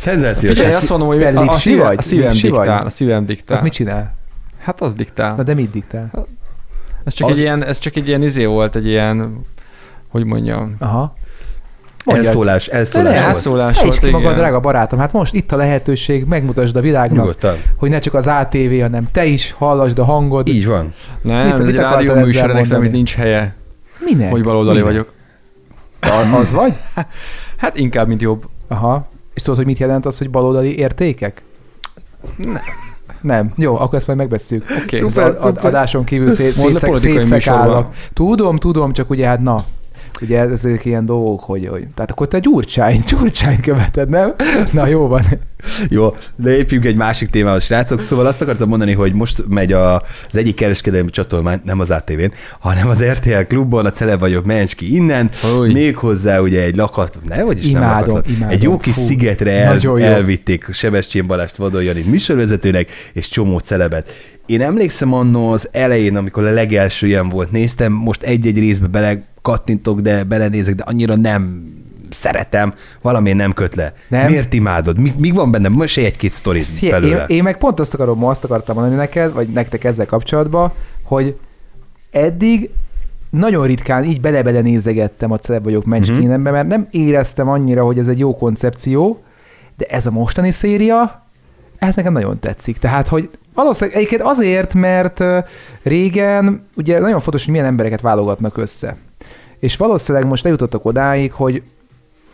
Szenzációs. 0.00 0.52
Figyelj, 0.56 0.74
azt 0.74 0.88
mondom, 0.88 1.08
hogy 1.08 1.22
a, 1.22 1.28
a, 1.28 1.32
vagy? 1.32 1.48
a 1.48 1.54
szívem 1.54 1.90
Lipsi 2.30 2.48
vagy? 2.48 2.58
diktál, 2.58 2.86
a 2.86 2.90
szívem 2.90 3.26
diktál. 3.26 3.56
Az 3.56 3.62
mit 3.62 3.72
csinál? 3.72 4.14
Hát 4.58 4.80
az 4.80 4.92
diktál. 4.92 5.34
Na 5.36 5.42
de 5.42 5.54
mit 5.54 5.70
diktál? 5.70 6.10
Ez 7.04 7.12
csak, 7.12 7.26
Az- 7.28 7.34
egy 7.34 7.38
ilyen, 7.40 7.64
ez 7.64 7.78
csak 7.78 7.96
egy 7.96 8.08
ilyen 8.08 8.22
izé 8.22 8.44
volt, 8.44 8.76
egy 8.76 8.86
ilyen, 8.86 9.40
hogy 10.08 10.24
mondjam, 10.24 10.76
Aha. 10.78 11.14
Mondjad. 12.04 12.26
Elszólás, 12.26 12.66
De 12.66 12.72
ne, 12.72 12.78
elszólás. 12.78 13.12
hát 13.14 13.22
volt. 13.22 13.34
elszólás 13.34 13.80
volt, 13.82 13.98
ki 13.98 14.10
magad, 14.10 14.34
drága 14.34 14.60
barátom, 14.60 14.98
hát 14.98 15.12
most 15.12 15.34
itt 15.34 15.52
a 15.52 15.56
lehetőség, 15.56 16.24
megmutasd 16.24 16.76
a 16.76 16.80
világnak, 16.80 17.18
Nyugodtan. 17.18 17.54
hogy 17.76 17.90
ne 17.90 17.98
csak 17.98 18.14
az 18.14 18.26
ATV, 18.26 18.80
hanem 18.80 19.06
te 19.12 19.24
is 19.24 19.52
hallasd 19.52 19.98
a 19.98 20.04
hangod. 20.04 20.48
Így 20.48 20.66
van. 20.66 20.92
Nem, 21.22 21.44
Mit- 21.44 21.52
ez 21.52 21.58
mit 21.60 21.68
egy 21.68 21.74
rádió 21.74 22.14
műsor, 22.14 22.42
mondani? 22.42 22.64
számít 22.64 22.92
nincs 22.92 23.14
helye, 23.14 23.54
Minek? 23.98 24.30
hogy 24.30 24.42
baloldali 24.42 24.78
Minek? 24.78 24.92
vagyok. 24.92 25.12
A- 26.00 26.36
Az 26.36 26.52
vagy? 26.52 26.72
Hát 27.56 27.76
inkább, 27.78 28.08
mint 28.08 28.20
jobb. 28.20 28.44
Aha. 28.68 29.09
És 29.34 29.42
tudod, 29.42 29.56
hogy 29.56 29.66
mit 29.66 29.78
jelent 29.78 30.06
az, 30.06 30.18
hogy 30.18 30.30
baloldali 30.30 30.78
értékek? 30.78 31.42
Nem. 32.36 32.58
Nem. 33.20 33.52
Jó, 33.56 33.74
akkor 33.74 33.94
ezt 33.94 34.06
majd 34.06 34.18
megbeszéljük. 34.18 34.66
Oké. 34.82 35.00
Az 35.00 35.16
ad- 35.16 35.36
ad- 35.40 35.64
adáson 35.64 36.04
kívül 36.04 36.30
szét, 36.30 36.52
szétszek, 36.54 36.96
szétszekálnak. 36.96 37.66
műsorban. 37.66 37.90
Tudom, 38.12 38.56
tudom, 38.56 38.92
csak 38.92 39.10
ugye 39.10 39.26
hát 39.26 39.40
na, 39.40 39.64
ugye 40.20 40.38
ezek 40.38 40.84
ilyen 40.84 41.06
dolgok, 41.06 41.40
hogy, 41.40 41.66
hogy 41.66 41.86
tehát 41.94 42.10
akkor 42.10 42.28
te 42.28 42.38
gyurcsány, 42.38 43.02
gyurcsány 43.06 43.60
követed, 43.60 44.08
nem? 44.08 44.34
Na 44.72 44.86
jó 44.86 45.06
van. 45.08 45.24
Jó, 45.88 46.16
lépjünk 46.42 46.84
egy 46.84 46.96
másik 46.96 47.28
témához, 47.28 47.64
srácok. 47.64 48.00
Szóval 48.00 48.26
azt 48.26 48.42
akartam 48.42 48.68
mondani, 48.68 48.92
hogy 48.92 49.12
most 49.12 49.44
megy 49.48 49.72
a, 49.72 49.94
az 50.28 50.36
egyik 50.36 50.54
kereskedelmi 50.54 51.10
csatornán, 51.10 51.62
nem 51.64 51.80
az 51.80 51.90
ATV-n, 51.90 52.32
hanem 52.58 52.88
az 52.88 53.04
RTL 53.04 53.40
klubban, 53.48 53.86
a 53.86 53.90
Cele 53.90 54.16
vagyok, 54.16 54.44
menj 54.44 54.66
ki 54.66 54.94
innen, 54.94 55.30
Új. 55.58 55.72
még 55.72 55.96
hozzá 55.96 56.38
ugye 56.38 56.62
egy 56.62 56.76
lakat, 56.76 57.18
ne, 57.28 57.44
vagyis 57.44 57.70
nem 57.70 57.82
Imádom, 57.82 58.08
lakatlan, 58.14 58.34
imádom. 58.34 58.54
egy 58.54 58.62
jó 58.62 58.76
kis 58.76 58.94
Fú, 58.94 59.00
szigetre 59.00 59.50
el, 59.52 59.78
jó. 59.80 59.96
elvitték 59.96 60.66
Sebestyén 60.72 61.26
Balást 61.26 61.56
Vadon 61.56 61.82
Janit 61.82 62.06
műsorvezetőnek, 62.06 62.90
és 63.12 63.28
csomó 63.28 63.58
celebet. 63.58 64.10
Én 64.46 64.62
emlékszem 64.62 65.12
annó 65.12 65.50
az 65.50 65.68
elején, 65.72 66.16
amikor 66.16 66.44
a 66.44 66.52
legelső 66.52 67.06
ilyen 67.06 67.28
volt, 67.28 67.50
néztem, 67.50 67.92
most 67.92 68.22
egy-egy 68.22 68.58
részbe 68.58 68.86
bele 68.86 69.22
kattintok, 69.42 70.00
de 70.00 70.24
belenézek, 70.24 70.74
de 70.74 70.82
annyira 70.82 71.16
nem 71.16 71.62
szeretem, 72.10 72.74
valami 73.02 73.32
nem 73.32 73.52
köt 73.52 73.74
le. 73.74 73.94
Nem? 74.08 74.26
Miért 74.26 74.54
imádod? 74.54 74.98
Mi, 74.98 75.14
mi 75.18 75.30
van 75.30 75.50
benne? 75.50 75.68
Most 75.68 75.98
egy-két 75.98 76.30
sztorit 76.32 76.64
Figyelj, 76.64 77.00
belőle. 77.02 77.24
én, 77.26 77.36
én, 77.36 77.42
meg 77.42 77.58
pont 77.58 77.80
azt 77.80 77.94
akarom, 77.94 78.24
azt 78.24 78.44
akartam 78.44 78.74
mondani 78.76 78.96
neked, 78.96 79.32
vagy 79.32 79.48
nektek 79.48 79.84
ezzel 79.84 80.06
kapcsolatban, 80.06 80.72
hogy 81.04 81.36
eddig 82.10 82.70
nagyon 83.30 83.66
ritkán 83.66 84.04
így 84.04 84.20
bele-bele 84.20 84.60
nézegettem 84.60 85.30
a 85.32 85.38
Celeb 85.38 85.64
vagyok 85.64 85.84
Mencskénembe, 85.84 86.50
Mhm. 86.50 86.52
mert 86.58 86.68
nem 86.68 86.86
éreztem 86.90 87.48
annyira, 87.48 87.84
hogy 87.84 87.98
ez 87.98 88.08
egy 88.08 88.18
jó 88.18 88.36
koncepció, 88.36 89.22
de 89.76 89.84
ez 89.84 90.06
a 90.06 90.10
mostani 90.10 90.50
széria, 90.50 91.26
ez 91.78 91.94
nekem 91.94 92.12
nagyon 92.12 92.38
tetszik. 92.38 92.78
Tehát, 92.78 93.08
hogy 93.08 93.30
valószínűleg 93.54 93.96
egyébként 93.98 94.22
azért, 94.22 94.74
mert 94.74 95.24
régen 95.82 96.66
ugye 96.76 96.98
nagyon 97.00 97.20
fontos, 97.20 97.42
hogy 97.44 97.52
milyen 97.52 97.66
embereket 97.68 98.00
válogatnak 98.00 98.56
össze. 98.56 98.96
És 99.60 99.76
valószínűleg 99.76 100.26
most 100.26 100.44
eljutottak 100.44 100.84
odáig, 100.84 101.32
hogy 101.32 101.62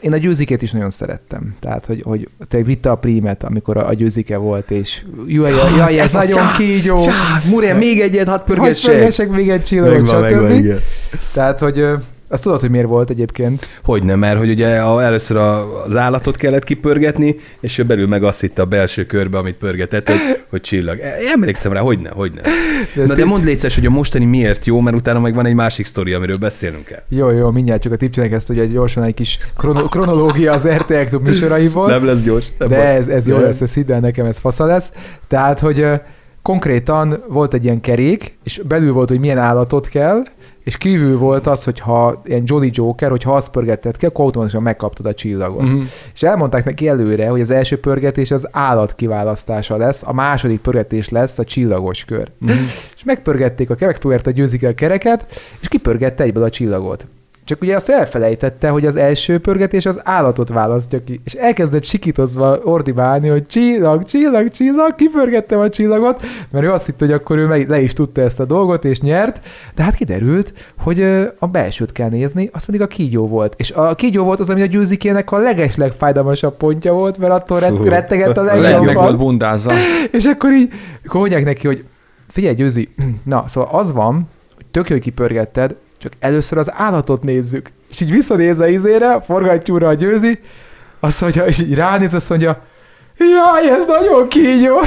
én 0.01 0.13
a 0.13 0.17
győzikét 0.17 0.63
is 0.63 0.71
nagyon 0.71 0.91
szerettem. 0.91 1.57
Tehát, 1.61 1.87
hogy, 1.87 2.03
hogy 2.03 2.29
te 2.49 2.63
vitte 2.63 2.91
a 2.91 2.95
prímet, 2.97 3.43
amikor 3.45 3.77
a, 3.77 3.89
a 3.89 3.95
győzike 3.95 4.37
volt, 4.37 4.71
és 4.71 5.05
jaj, 5.27 5.51
jaj, 5.51 5.77
jaj 5.77 5.99
ez, 5.99 6.15
ez 6.15 6.29
nagyon 6.29 6.45
já, 6.45 6.55
kígyó. 6.57 6.97
Já, 7.03 7.13
Muré, 7.51 7.73
még 7.73 8.01
egyet, 8.01 8.29
hadd 8.29 8.45
pörgessek. 8.45 8.95
pörgessek 8.95 9.29
még 9.31 9.51
egy 9.51 9.65
csillagot, 9.65 10.01
Megvan, 10.03 10.21
megvan, 10.21 10.51
stb. 10.51 10.65
igen. 10.65 10.79
Tehát, 11.33 11.59
hogy 11.59 11.85
azt 12.29 12.43
tudod, 12.43 12.61
hogy 12.61 12.71
miért 12.71 12.87
volt 12.87 13.11
egyébként? 13.11 13.69
Hogy 13.85 14.03
nem, 14.03 14.19
mert 14.19 14.39
hogy 14.39 14.51
ugye 14.51 14.67
először 14.77 15.37
az 15.37 15.97
állatot 15.97 16.37
kellett 16.37 16.65
kipörgetni, 16.65 17.37
és 17.61 17.79
ő 17.79 17.83
belül 17.85 18.07
meg 18.07 18.23
azt 18.23 18.41
hitte 18.41 18.63
a 18.63 18.65
belső 18.65 19.07
körbe, 19.07 19.39
amit 19.39 19.55
pörgetett, 19.55 20.09
hogy, 20.09 20.19
hogy 20.51 20.61
csillag. 20.61 20.99
E- 20.99 21.15
Emlékszem 21.33 21.73
rá, 21.73 21.81
hogy 21.81 21.99
ne, 21.99 22.11
hogy 22.11 22.33
ne. 22.35 22.41
ez 23.03 23.09
Na 23.09 23.15
de 23.15 23.25
mondd 23.25 23.45
légy 23.45 23.57
szíves, 23.57 23.75
hogy 23.75 23.87
a 23.87 23.91
mostani 23.91 24.25
miért 24.25 24.67
jó, 24.67 24.81
mert 24.81 24.97
utána 24.97 25.21
meg 25.21 25.35
van 25.35 25.47
egy 25.47 25.55
másik 25.55 25.87
sztori, 25.87 26.13
amiről 26.13 26.37
beszélnünk 26.37 26.85
kell. 26.85 27.03
Jó, 27.09 27.31
jó, 27.31 27.51
mindjárt 27.51 27.83
csak 27.83 27.93
a 27.93 27.97
tipcsének 27.97 28.33
ezt 28.33 28.51
ugye 28.51 28.65
gyorsan 28.65 29.03
egy 29.03 29.15
kis 29.15 29.39
krono- 29.57 29.89
kronológia 29.89 30.53
az 30.53 30.69
RTL 30.69 31.03
Klub 31.09 31.27
műsoraiból. 31.27 32.05
lesz 32.05 32.23
gyors. 32.23 32.47
De 32.59 32.83
ez, 32.85 33.09
ez 33.09 33.29
jó 33.29 33.39
lesz, 33.39 33.61
ez 33.61 33.75
hidd 33.75 33.93
el 33.93 34.01
nekem, 34.01 34.27
ez 34.27 34.39
fasza 34.39 34.65
lesz. 34.65 34.93
Tehát, 35.29 35.59
hogy 35.61 35.87
konkrétan 36.43 37.23
volt 37.29 37.55
egy 37.55 37.65
ilyen 37.65 37.81
kerék, 37.81 38.37
és 38.45 38.61
belül 38.69 38.93
volt, 38.93 39.09
hogy 39.09 39.21
milyen 39.21 39.39
állatot 39.39 39.89
kell, 39.89 40.23
és 40.67 40.77
kívül 40.77 41.19
volt 41.19 41.47
az, 41.47 41.65
hogy 41.65 41.81
ha 41.81 42.23
ilyen 42.25 42.43
Jolly 42.45 42.71
Joker, 42.73 43.11
hogyha 43.11 43.35
azt 43.35 43.51
pörgetted 43.51 43.97
ki, 43.97 44.07
akkor 44.07 44.25
automatikusan 44.25 44.63
megkaptad 44.63 45.07
a 45.07 45.15
csillagot. 45.15 45.63
Mhm. 45.63 45.83
És 46.15 46.23
elmondták 46.23 46.65
neki 46.65 46.89
előre, 46.89 47.29
hogy 47.29 47.41
az 47.41 47.51
első 47.51 47.81
pörgetés 47.81 48.31
az 48.31 48.49
állat 48.51 48.95
kiválasztása 48.95 49.77
lesz, 49.77 50.03
a 50.07 50.13
második 50.13 50.61
pörgetés 50.61 51.09
lesz 51.09 51.39
a 51.39 51.45
csillagos 51.45 52.05
kör. 52.05 52.31
Mhm. 52.39 52.53
És 52.97 53.05
megpörgették 53.05 53.71
a 53.71 53.75
megpörgette 53.75 54.27
a 54.27 54.31
győzike 54.31 54.69
a 54.69 54.75
kereket, 54.75 55.27
és 55.61 55.69
kipörgette 55.69 56.25
egyből 56.25 56.45
a 56.45 56.51
csillagot. 56.51 57.07
Csak 57.47 57.63
ugye 57.63 57.75
azt 57.75 57.89
elfelejtette, 57.89 58.69
hogy 58.69 58.87
az 58.87 58.97
első 58.97 59.39
pörgetés 59.39 59.87
az 59.87 60.01
állatot 60.05 60.49
választja 60.49 61.05
ki, 61.05 61.21
és 61.25 61.33
elkezdett 61.33 61.85
sikítozva 61.85 62.59
ordibálni, 62.65 63.29
hogy 63.29 63.47
csillag, 63.47 64.05
csillag, 64.05 64.49
csillag, 64.49 64.95
kipörgettem 64.95 65.61
a 65.61 65.69
csillagot, 65.69 66.23
mert 66.51 66.65
ő 66.65 66.73
azt 66.73 66.87
hitte, 66.87 67.05
hogy 67.05 67.15
akkor 67.15 67.37
ő 67.39 67.65
le 67.69 67.81
is 67.81 67.93
tudta 67.93 68.21
ezt 68.21 68.41
a 68.41 68.45
dolgot, 68.45 68.85
és 68.85 69.01
nyert, 69.01 69.41
de 69.75 69.83
hát 69.83 69.95
kiderült, 69.95 70.53
hogy 70.79 71.03
a 71.39 71.47
belsőt 71.47 71.93
kell 71.93 72.09
nézni, 72.09 72.51
az 72.53 72.65
pedig 72.65 72.81
a 72.81 72.87
kígyó 72.87 73.27
volt. 73.29 73.55
És 73.57 73.71
a 73.71 73.95
kígyó 73.95 74.25
volt 74.25 74.41
az, 74.41 74.51
ami 74.51 74.63
a 74.63 74.67
győzikének 74.67 75.33
a 75.33 75.39
leges 75.39 75.77
legfájdalmasabb 75.77 76.57
pontja 76.57 76.93
volt, 76.93 77.19
mert 77.19 77.33
attól 77.33 77.59
Fú. 77.59 77.77
ret- 77.77 77.87
rettegett 77.89 78.37
a 78.37 78.41
A 78.41 78.45
leg 78.45 78.61
meg 78.61 78.73
volt 78.73 78.85
legjobban. 78.85 79.17
bundázza. 79.17 79.73
És 80.13 80.25
akkor 80.25 80.53
így, 80.53 80.73
akkor 81.07 81.21
mondják 81.21 81.45
neki, 81.45 81.67
hogy 81.67 81.85
figyelj, 82.29 82.55
Győzi, 82.55 82.89
na, 83.25 83.45
szóval 83.47 83.71
az 83.73 83.93
van, 83.93 84.29
hogy 84.55 84.67
tök 84.71 84.89
jó, 84.89 84.95
hogy 84.95 85.05
kipörgetted, 85.05 85.77
csak 85.99 86.13
először 86.19 86.59
az 86.59 86.73
állatot 86.75 87.23
nézzük. 87.23 87.71
És 87.91 88.01
így 88.01 88.11
visszanéz 88.11 88.59
a 88.59 88.69
izére, 88.69 89.21
forgattyúra 89.21 89.89
a 89.89 89.95
Győzi, 89.95 90.39
azt 91.01 91.21
mondja, 91.21 91.45
és 91.45 91.61
így 91.61 91.75
ránéz, 91.75 92.15
azt 92.15 92.29
mondja, 92.29 92.63
Jaj, 93.19 93.71
ez 93.71 93.87
nagyon 93.87 94.29
kígyó! 94.29 94.81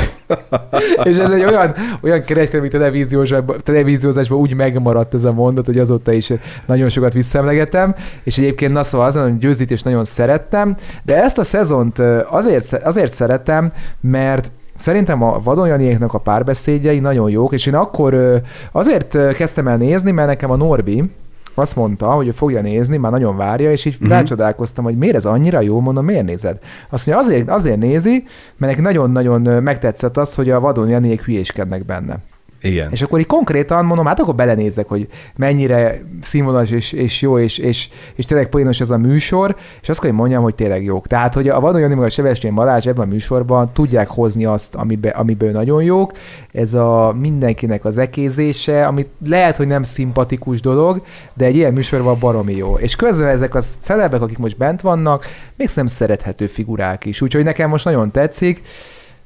és 1.09 1.17
ez 1.17 1.31
egy 1.31 1.43
olyan, 1.43 1.75
olyan 2.01 2.23
kereskedelmi 2.23 2.67
televíziózásban, 2.67 3.57
televíziózásban 3.63 4.37
úgy 4.39 4.53
megmaradt 4.53 5.13
ez 5.13 5.23
a 5.23 5.33
mondat, 5.33 5.65
hogy 5.65 5.79
azóta 5.79 6.11
is 6.11 6.33
nagyon 6.65 6.89
sokat 6.89 7.13
visszaemlegetem, 7.13 7.95
és 8.23 8.37
egyébként 8.37 8.73
na 8.73 8.83
szóval 8.83 9.07
azon, 9.07 9.23
hogy 9.23 9.37
győzít 9.37 9.71
és 9.71 9.81
nagyon 9.81 10.03
szerettem, 10.03 10.75
de 11.03 11.23
ezt 11.23 11.37
a 11.37 11.43
szezont 11.43 11.99
azért, 12.29 12.73
azért 12.73 13.13
szeretem, 13.13 13.71
mert 14.01 14.51
Szerintem 14.79 15.23
a 15.23 15.39
Vadon 15.43 15.67
Janiéknak 15.67 16.13
a 16.13 16.17
párbeszédjei 16.17 16.99
nagyon 16.99 17.29
jók, 17.29 17.53
és 17.53 17.65
én 17.65 17.75
akkor 17.75 18.41
azért 18.71 19.33
kezdtem 19.33 19.67
el 19.67 19.77
nézni, 19.77 20.11
mert 20.11 20.27
nekem 20.27 20.51
a 20.51 20.55
Norbi 20.55 21.11
azt 21.53 21.75
mondta, 21.75 22.11
hogy 22.11 22.27
ő 22.27 22.31
fogja 22.31 22.61
nézni, 22.61 22.97
már 22.97 23.11
nagyon 23.11 23.37
várja, 23.37 23.71
és 23.71 23.85
így 23.85 23.93
uh-huh. 23.93 24.09
rácsodálkoztam, 24.09 24.83
hogy 24.83 24.97
miért 24.97 25.15
ez 25.15 25.25
annyira 25.25 25.61
jó, 25.61 25.79
mondom, 25.79 26.05
miért 26.05 26.25
nézed? 26.25 26.57
Azt 26.89 27.07
mondja, 27.07 27.25
azért, 27.25 27.49
azért 27.49 27.77
nézi, 27.77 28.23
mert 28.57 28.71
neki 28.71 28.81
nagyon-nagyon 28.81 29.63
megtetszett 29.63 30.17
az, 30.17 30.35
hogy 30.35 30.49
a 30.49 30.59
Vadon 30.59 30.89
Janiék 30.89 31.23
hülyéskednek 31.23 31.85
benne. 31.85 32.17
Igen. 32.61 32.91
És 32.91 33.01
akkor 33.01 33.19
így 33.19 33.25
konkrétan 33.25 33.85
mondom, 33.85 34.05
hát 34.05 34.19
akkor 34.19 34.35
belenézek, 34.35 34.87
hogy 34.87 35.07
mennyire 35.35 36.01
színvonalas 36.21 36.69
és, 36.69 36.91
és 36.91 37.21
jó, 37.21 37.39
és, 37.39 37.57
és, 37.57 37.89
és 38.15 38.25
tényleg 38.25 38.49
poénos 38.49 38.79
ez 38.79 38.89
a 38.89 38.97
műsor, 38.97 39.55
és 39.81 39.89
azt 39.89 39.99
kell, 39.99 40.09
hogy 40.09 40.19
mondjam, 40.19 40.43
hogy 40.43 40.55
tényleg 40.55 40.83
jók. 40.83 41.07
Tehát, 41.07 41.33
hogy 41.33 41.47
a 41.47 41.77
Jani 41.77 41.93
meg 41.93 42.05
a 42.05 42.09
Sebestyén 42.09 42.55
Balázs 42.55 42.85
ebben 42.85 43.07
a 43.07 43.11
műsorban 43.11 43.73
tudják 43.73 44.07
hozni 44.07 44.45
azt, 44.45 44.75
amiben, 44.75 45.11
amiből 45.11 45.51
nagyon 45.51 45.83
jók. 45.83 46.11
Ez 46.51 46.73
a 46.73 47.15
mindenkinek 47.19 47.85
az 47.85 47.97
ekézése, 47.97 48.85
amit 48.85 49.09
lehet, 49.25 49.57
hogy 49.57 49.67
nem 49.67 49.83
szimpatikus 49.83 50.61
dolog, 50.61 51.01
de 51.33 51.45
egy 51.45 51.55
ilyen 51.55 51.73
műsorban 51.73 52.19
baromi 52.19 52.55
jó. 52.55 52.77
És 52.77 52.95
közben 52.95 53.27
ezek 53.27 53.55
a 53.55 53.61
celebek, 53.79 54.21
akik 54.21 54.37
most 54.37 54.57
bent 54.57 54.81
vannak, 54.81 55.25
még 55.55 55.69
szerethető 55.85 56.45
figurák 56.45 57.05
is. 57.05 57.21
Úgyhogy 57.21 57.43
nekem 57.43 57.69
most 57.69 57.85
nagyon 57.85 58.11
tetszik 58.11 58.61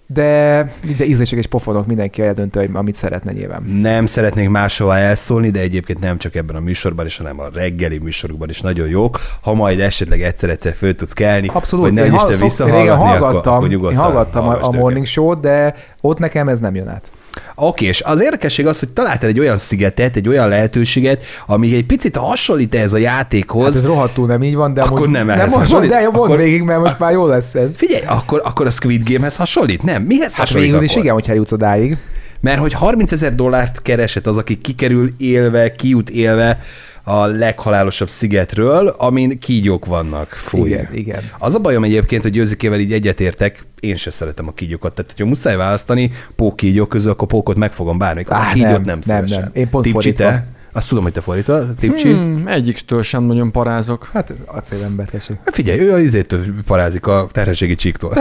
de 0.07 0.57
minden 0.85 1.07
ízlések 1.07 1.39
és 1.39 1.47
pofonok 1.47 1.87
mindenki 1.87 2.21
eldöntő, 2.21 2.59
hogy 2.59 2.69
amit 2.73 2.95
szeretne 2.95 3.31
nyilván. 3.31 3.63
Nem 3.63 4.05
szeretnék 4.05 4.49
máshova 4.49 4.97
elszólni, 4.97 5.49
de 5.49 5.59
egyébként 5.59 5.99
nem 5.99 6.17
csak 6.17 6.35
ebben 6.35 6.55
a 6.55 6.59
műsorban 6.59 7.05
is, 7.05 7.17
hanem 7.17 7.39
a 7.39 7.49
reggeli 7.53 7.97
műsorokban 7.97 8.49
is 8.49 8.61
nagyon 8.61 8.87
jók. 8.87 9.19
Ha 9.41 9.53
majd 9.53 9.79
esetleg 9.79 10.21
egyszer-egyszer 10.21 10.73
föl 10.75 10.95
tudsz 10.95 11.13
kelni, 11.13 11.49
Abszolút. 11.53 11.85
hogy 11.85 11.93
ne 11.93 12.05
Én 12.05 12.11
hall- 12.11 12.31
szok- 12.31 12.41
visszahallgatni, 12.41 12.81
régen 12.89 12.97
akkor, 12.99 13.07
hallgattam, 13.19 13.53
akkor 13.53 13.65
én 13.65 13.71
nyugodtan 13.71 13.97
hallgattam 13.97 14.47
a, 14.47 14.51
a 14.51 14.57
őket. 14.57 14.71
Morning 14.79 15.05
Show-t, 15.05 15.39
de 15.39 15.75
ott 16.01 16.17
nekem 16.19 16.47
ez 16.47 16.59
nem 16.59 16.75
jön 16.75 16.87
át. 16.87 17.11
Oké, 17.56 17.86
és 17.86 18.02
az 18.02 18.22
érdekesség 18.22 18.67
az, 18.67 18.80
hogy 18.80 18.89
találtál 18.89 19.30
egy 19.30 19.39
olyan 19.39 19.58
szigetet, 19.58 20.15
egy 20.15 20.28
olyan 20.28 20.48
lehetőséget, 20.48 21.24
ami 21.46 21.76
egy 21.76 21.86
picit 21.86 22.15
hasonlít 22.15 22.76
ez 22.76 22.93
a 22.93 22.98
játékhoz. 22.98 23.65
Hát 23.65 23.74
ez 23.76 23.86
rohadtul 23.86 24.28
nem 24.28 24.43
így 24.43 24.56
van, 24.56 24.74
de 24.74 24.82
Akkor 24.82 25.10
nem 25.10 25.26
nem 25.26 25.38
ehhez 25.38 25.52
most, 25.54 25.65
hasonlít? 25.65 25.89
De 25.89 26.02
mondd 26.02 26.15
Akkor- 26.15 26.38
végig, 26.38 26.62
mert 26.62 26.80
most 26.80 27.00
már 27.00 27.12
jó 27.12 27.26
lesz 27.26 27.56
ez. 27.56 27.76
Figyelj, 27.76 28.04
akkor, 28.08 28.41
akkor 28.46 28.65
a 28.65 28.69
Squid 28.69 29.10
Gamehez 29.10 29.36
hasonlít? 29.36 29.84
Nem? 29.84 30.04
Mihez 30.04 30.36
Hát 30.36 30.46
hasonlít 30.48 30.69
végül 30.69 30.86
is 30.86 30.96
igen, 30.96 31.13
hogyha 31.13 31.32
eljutsz 31.32 31.52
odáig. 31.52 31.98
Mert 32.43 32.60
hogy 32.60 32.73
30 32.73 33.12
ezer 33.12 33.36
dollárt 33.36 33.82
keresett 33.82 34.27
az, 34.27 34.38
aki 34.38 34.58
kikerül 34.58 35.10
élve, 35.17 35.71
kijut 35.71 36.10
élve 36.10 36.60
a 37.03 37.25
leghalálosabb 37.25 38.10
szigetről, 38.10 38.88
amin 38.88 39.39
kígyók 39.39 39.86
vannak. 39.86 40.29
Fúj. 40.29 40.69
Igen, 40.69 40.88
igen. 40.93 41.21
Az 41.39 41.56
a 41.56 41.60
bajom 41.60 41.84
egyébként, 41.84 42.21
hogy 42.21 42.32
Győzikével 42.32 42.79
így 42.79 42.93
egyetértek, 42.93 43.65
én 43.79 43.95
se 43.95 44.12
szeretem 44.12 44.47
a 44.47 44.53
kígyókat. 44.53 44.93
Tehát, 44.93 45.12
hogyha 45.12 45.27
muszáj 45.27 45.56
választani 45.56 46.12
pók 46.36 46.56
kígyók 46.56 46.89
közül, 46.89 47.12
akkor 47.12 47.27
pókot 47.27 47.56
megfogom 47.58 47.97
bármikor. 47.97 48.36
A 48.36 48.39
Á, 48.39 48.53
kígyót 48.53 48.69
nem, 48.69 48.84
nem, 48.84 48.99
nem, 49.06 49.25
szívesen. 49.25 49.39
nem. 49.39 49.51
Én 49.53 49.69
pont 49.69 49.86
Tipcsi, 49.86 50.12
te? 50.12 50.45
Azt 50.73 50.88
tudom, 50.88 51.03
hogy 51.03 51.13
te 51.13 51.21
fordítva. 51.21 51.75
Tipcsi. 51.75 52.12
Hmm. 52.12 52.36
Hmm, 52.36 52.47
egyiktől 52.47 53.03
sem 53.03 53.23
nagyon 53.23 53.51
parázok. 53.51 54.09
Hát 54.13 54.33
acélember, 54.45 55.07
tessék. 55.09 55.38
Hát 55.45 55.53
figyelj, 55.53 55.79
ő 55.79 55.93
a 55.93 55.99
izétől 55.99 56.45
parázik 56.65 57.07
a 57.07 57.27
terhességi 57.31 57.75
csíktól. 57.75 58.13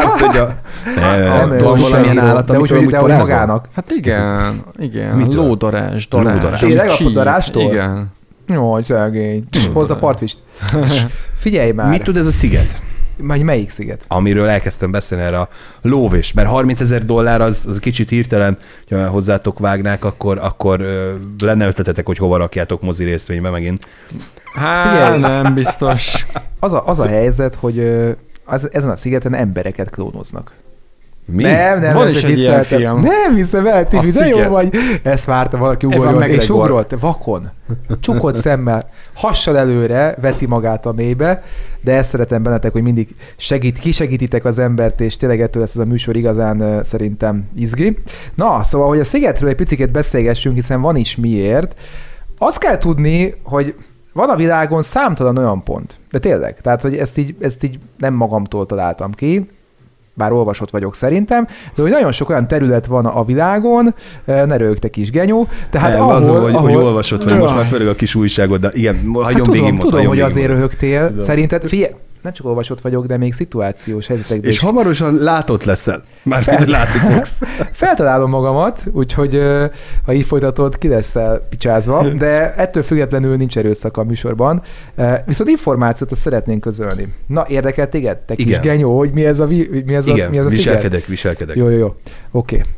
Nem 0.00 0.16
tudja. 0.16 0.60
Van 0.94 1.52
ez 1.52 1.80
valamilyen 1.80 2.18
állat, 2.18 2.46
de 2.46 2.58
úgy, 2.58 2.72
amitől 2.72 3.00
hogy 3.00 3.12
magának. 3.12 3.68
Hát 3.74 3.90
igen, 3.90 4.60
igen. 4.78 5.16
Mitől? 5.16 5.44
Lódarás, 5.44 6.08
darás. 6.08 6.32
Lódarás. 6.32 6.60
Tényleg 6.60 6.90
a 7.04 7.10
darástól? 7.10 7.62
Igen. 7.62 8.10
Jaj, 8.48 8.82
szegény. 8.82 9.44
Hozza 9.72 9.96
partvist. 9.96 10.38
Figyelj 11.38 11.70
már. 11.70 11.88
Mit 11.88 12.02
tud 12.02 12.16
ez 12.16 12.26
a 12.26 12.30
sziget? 12.30 12.82
Majd 13.16 13.42
melyik 13.42 13.70
sziget? 13.70 14.04
amiről 14.08 14.48
elkezdtem 14.48 14.90
beszélni 14.90 15.24
erre 15.24 15.38
a 15.38 15.48
lóvés, 15.82 16.32
mert 16.32 16.48
30 16.48 16.80
ezer 16.80 17.04
dollár 17.04 17.40
az, 17.40 17.66
az 17.68 17.78
kicsit 17.78 18.08
hirtelen, 18.08 18.56
ha 18.90 19.06
hozzátok 19.06 19.58
vágnák, 19.58 20.04
akkor, 20.04 20.38
akkor 20.38 20.80
ö, 20.80 21.14
lenne 21.38 21.66
ötletetek, 21.66 22.06
hogy 22.06 22.18
hova 22.18 22.36
rakjátok 22.36 22.82
mozi 22.82 23.04
részvénybe 23.04 23.50
megint. 23.50 23.88
Hát 24.54 24.88
Figyelj. 24.88 25.20
nem 25.20 25.54
biztos. 25.54 26.26
Az 26.60 26.72
a, 26.72 26.86
az 26.86 26.98
a 26.98 27.06
helyzet, 27.06 27.54
hogy 27.54 27.78
ö, 27.78 28.10
az, 28.44 28.68
ezen 28.72 28.90
a 28.90 28.96
szigeten 28.96 29.34
embereket 29.34 29.90
klónoznak. 29.90 30.52
Mi? 31.32 31.42
Nem, 31.42 31.78
nem, 31.78 31.94
Van 31.94 32.04
nem, 32.04 32.12
is 32.12 32.22
egy 32.22 32.38
ilyen 32.38 32.62
film. 32.62 33.00
Nem 33.00 33.34
hiszem 33.34 33.66
el, 33.66 33.88
Tibi, 33.88 34.10
de 34.10 34.26
jó 34.26 34.48
vagy. 34.48 34.74
Ezt 35.02 35.24
várta 35.24 35.58
valaki 35.58 35.86
ugorjon, 35.86 36.22
és 36.22 36.48
ugrolt, 36.48 36.96
vakon, 37.00 37.50
csukott 38.00 38.34
szemmel, 38.34 38.88
hassal 39.14 39.58
előre, 39.58 40.14
veti 40.20 40.46
magát 40.46 40.86
a 40.86 40.92
mélybe, 40.92 41.42
de 41.80 41.92
ezt 41.92 42.10
szeretem 42.10 42.42
bennetek, 42.42 42.72
hogy 42.72 42.82
mindig 42.82 43.14
segít, 43.36 43.78
kisegítitek 43.78 44.44
az 44.44 44.58
embert, 44.58 45.00
és 45.00 45.16
tényleg 45.16 45.40
ettől 45.40 45.62
lesz 45.62 45.74
ez 45.74 45.80
a 45.80 45.84
műsor 45.84 46.16
igazán 46.16 46.84
szerintem 46.84 47.48
izgi. 47.54 47.98
Na, 48.34 48.62
szóval, 48.62 48.88
hogy 48.88 49.00
a 49.00 49.04
szigetről 49.04 49.48
egy 49.48 49.56
picit 49.56 49.90
beszélgessünk, 49.90 50.54
hiszen 50.54 50.80
van 50.80 50.96
is 50.96 51.16
miért. 51.16 51.74
Azt 52.38 52.58
kell 52.58 52.78
tudni, 52.78 53.34
hogy 53.42 53.74
van 54.12 54.28
a 54.28 54.36
világon 54.36 54.82
számtalan 54.82 55.38
olyan 55.38 55.62
pont, 55.62 55.96
de 56.10 56.18
tényleg, 56.18 56.60
tehát, 56.60 56.82
hogy 56.82 56.96
ezt 56.96 57.18
így, 57.18 57.36
ezt 57.40 57.62
így 57.62 57.78
nem 57.98 58.14
magamtól 58.14 58.66
találtam 58.66 59.12
ki, 59.12 59.50
bár 60.14 60.32
olvasott 60.32 60.70
vagyok 60.70 60.94
szerintem, 60.94 61.46
de 61.74 61.82
hogy 61.82 61.90
nagyon 61.90 62.12
sok 62.12 62.28
olyan 62.28 62.46
terület 62.46 62.86
van 62.86 63.06
a 63.06 63.24
világon, 63.24 63.94
eh, 64.24 64.46
ne 64.46 64.56
rögtek 64.56 64.90
kis 64.90 65.10
genyó, 65.10 65.48
tehát 65.70 65.92
nem, 65.92 66.00
ahol, 66.00 66.14
azon, 66.14 66.40
hogy, 66.40 66.54
ahol, 66.54 66.70
hogy 66.70 66.84
olvasott 66.84 67.24
vagy, 67.24 67.38
most 67.38 67.54
már 67.54 67.66
főleg 67.66 67.88
a 67.88 67.94
kis 67.94 68.14
újságod, 68.14 68.60
de 68.60 68.70
igen, 68.72 69.10
hagyom 69.14 69.24
Hát 69.24 69.46
végig 69.46 69.62
tudom, 69.62 69.78
tudom, 69.78 70.06
hogy 70.06 70.20
azért 70.20 70.48
röhögtél. 70.48 71.14
Szerinted, 71.20 71.68
figyelj, 71.68 71.92
nem 72.22 72.32
csak 72.32 72.46
olvasott 72.46 72.80
vagyok, 72.80 73.06
de 73.06 73.16
még 73.16 73.32
szituációs 73.32 74.06
helyzetekben 74.06 74.50
És 74.50 74.54
is 74.56 74.60
hamarosan 74.62 75.14
látott 75.14 75.64
leszel. 75.64 76.02
Már 76.22 76.42
Fel- 76.42 76.66
látni 76.66 76.98
fogsz. 77.12 77.40
feltalálom 77.72 78.30
magamat, 78.30 78.84
úgyhogy 78.92 79.40
ha 80.04 80.12
így 80.12 80.24
folytatod, 80.26 80.78
ki 80.78 80.88
leszel 80.88 81.46
picsázva, 81.48 82.08
de 82.08 82.54
ettől 82.54 82.82
függetlenül 82.82 83.36
nincs 83.36 83.58
erőszak 83.58 83.96
a 83.96 84.04
műsorban. 84.04 84.62
Viszont 85.26 85.50
információt 85.50 86.10
azt 86.12 86.20
szeretnénk 86.20 86.60
közölni. 86.60 87.08
Na, 87.26 87.44
érdekel 87.48 87.88
téged? 87.88 88.18
Te 88.18 88.34
kis 88.34 88.46
Igen. 88.46 88.60
genyó, 88.60 88.98
hogy 88.98 89.10
mi 89.12 89.24
ez 89.24 89.38
a, 89.38 89.46
vi- 89.46 89.84
mi 89.84 89.94
ez 89.94 90.06
Igen, 90.06 90.24
az, 90.26 90.30
mi 90.30 90.38
ez 90.38 90.44
a 90.46 90.48
sziget? 90.48 90.64
viselkedek, 90.64 91.06
viselkedek. 91.06 91.56
Jó, 91.56 91.68
jó, 91.68 91.76
jó. 91.78 91.86
Oké. 92.30 92.56
Okay. 92.56 92.68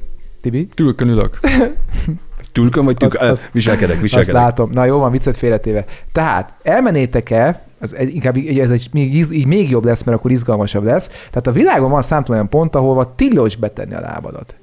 Tibi? 0.41 0.67
Tülkön 0.75 1.09
ülök. 1.09 1.39
Tülkön 2.53 2.85
vagy 2.85 2.97
tülkön? 2.97 3.21
Azt- 3.21 3.31
azt- 3.31 3.49
viselkedek, 3.53 3.93
Azt 3.93 4.01
viselkedek. 4.03 4.35
látom. 4.43 4.71
Na 4.73 4.85
jó, 4.85 4.99
van, 4.99 5.11
viccet 5.11 5.37
félretéve. 5.37 5.85
Tehát 6.13 6.55
elmenétek-e, 6.63 7.63
ez 7.85 7.93
egy- 7.93 8.15
inkább 8.15 8.37
ez 8.59 8.71
egy, 8.71 8.89
még, 8.93 9.15
így 9.15 9.47
még 9.47 9.71
jobb 9.71 9.85
lesz, 9.85 10.03
mert 10.03 10.19
akkor 10.19 10.31
izgalmasabb 10.31 10.85
lesz. 10.85 11.07
Tehát 11.07 11.47
a 11.47 11.53
világon 11.53 11.91
van 11.91 12.03
számtalan 12.03 12.39
olyan 12.41 12.51
pont, 12.51 12.75
ahova 12.75 13.15
tilos 13.15 13.57
betenni 13.57 13.95
a 13.95 14.01
lábadat. 14.01 14.57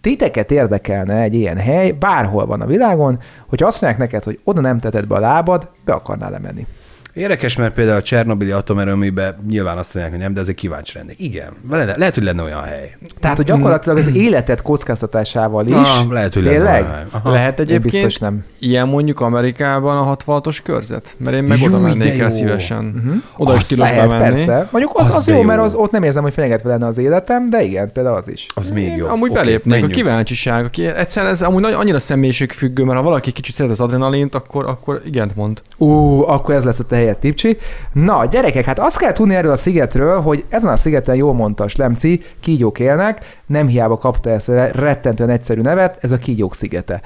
Titeket 0.00 0.50
érdekelne 0.50 1.20
egy 1.20 1.34
ilyen 1.34 1.56
hely, 1.56 1.90
bárhol 1.90 2.46
van 2.46 2.60
a 2.60 2.66
világon, 2.66 3.18
hogyha 3.46 3.66
azt 3.66 3.80
mondják 3.80 4.02
neked, 4.02 4.22
hogy 4.22 4.38
oda 4.44 4.60
nem 4.60 4.78
teted 4.78 5.06
be 5.06 5.14
a 5.14 5.20
lábad, 5.20 5.68
be 5.84 5.92
akarnál 5.92 6.30
lemenni. 6.30 6.66
Érdekes, 7.14 7.56
mert 7.56 7.74
például 7.74 7.96
a 7.96 8.02
Csernobili 8.02 8.50
atomerőműben 8.50 9.36
nyilván 9.48 9.78
azt 9.78 9.94
mondják, 9.94 10.14
hogy 10.14 10.24
nem, 10.24 10.34
de 10.34 10.40
azért 10.40 10.56
kíváncsi 10.56 10.98
lennék. 10.98 11.20
Igen, 11.20 11.48
le, 11.70 11.94
lehet, 11.96 12.14
hogy 12.14 12.22
lenne 12.24 12.42
olyan 12.42 12.62
hely. 12.62 12.96
Tehát, 13.20 13.36
hogy 13.36 13.46
gyakorlatilag 13.46 13.98
az 13.98 14.14
életed 14.14 14.62
kockáztatásával 14.62 15.66
is. 15.66 15.74
Ah, 15.74 16.10
lehet, 16.10 16.34
hogy 16.34 16.42
lenne 16.44 16.56
Tényleg? 16.56 16.82
olyan 16.82 16.92
hely. 16.94 17.32
Lehet 17.32 17.58
Én 17.58 17.64
egyébként 17.66 17.92
biztos 17.92 18.18
nem. 18.18 18.44
ilyen 18.58 18.88
mondjuk 18.88 19.20
Amerikában 19.20 19.96
a 19.96 20.16
66-os 20.16 20.58
körzet? 20.64 21.14
Mert 21.18 21.36
én 21.36 21.42
meg 21.42 21.58
oda 21.62 21.76
Júj, 21.76 21.88
de 21.88 21.88
mennék 21.96 22.16
jó. 22.16 22.24
el 22.24 22.30
szívesen. 22.30 22.92
Uh-huh. 22.96 23.22
Oda 23.36 23.52
is 23.54 23.58
Azt 23.58 23.68
tilos 23.68 23.88
Lehet, 23.90 24.08
persze. 24.16 24.68
Mondjuk 24.70 24.92
az, 24.98 25.08
Az 25.08 25.14
az, 25.14 25.26
jó, 25.26 25.34
jó. 25.34 25.42
mert 25.42 25.60
az, 25.60 25.74
ott 25.74 25.90
nem 25.90 26.02
érzem, 26.02 26.22
hogy 26.22 26.32
fenyegetve 26.32 26.68
lenne 26.68 26.86
az 26.86 26.98
életem, 26.98 27.50
de 27.50 27.62
igen, 27.62 27.92
például 27.92 28.16
az 28.16 28.28
is. 28.30 28.46
Az 28.54 28.70
még 28.70 28.96
jobb. 28.96 29.08
Amúgy 29.10 29.30
Oké, 29.30 29.38
belépnek, 29.38 29.66
a 29.66 29.68
menjünk. 29.80 29.92
kíváncsiság. 29.92 30.64
Aki, 30.64 30.86
egyszerűen 30.86 31.32
ez 31.32 31.42
amúgy 31.42 31.60
nagy, 31.60 31.72
annyira 31.72 31.98
személyiségfüggő, 31.98 32.84
mert 32.84 32.98
ha 32.98 33.04
valaki 33.04 33.30
kicsit 33.32 33.54
szeret 33.54 33.70
az 33.70 33.80
adrenalint, 33.80 34.34
akkor, 34.34 34.64
akkor 34.66 35.00
igent 35.04 35.36
mond. 35.36 35.62
Ú, 35.76 36.22
akkor 36.22 36.54
ez 36.54 36.64
lesz 36.64 36.78
a 36.78 36.84
te 36.84 37.02
helyed, 37.04 37.18
Tipcsi. 37.18 37.56
Na, 37.92 38.26
gyerekek, 38.26 38.64
hát 38.64 38.78
azt 38.78 38.98
kell 38.98 39.12
tudni 39.12 39.34
erről 39.34 39.52
a 39.52 39.56
szigetről, 39.56 40.20
hogy 40.20 40.44
ezen 40.48 40.72
a 40.72 40.76
szigeten 40.76 41.14
jól 41.14 41.34
mondta 41.34 41.68
Slemci, 41.68 42.22
kígyók 42.40 42.78
élnek, 42.78 43.42
nem 43.46 43.66
hiába 43.66 43.98
kapta 43.98 44.30
ezt 44.30 44.50
rettentően 44.72 45.30
egyszerű 45.30 45.60
nevet, 45.60 45.98
ez 46.00 46.12
a 46.12 46.16
kígyók 46.16 46.54
szigete. 46.54 47.00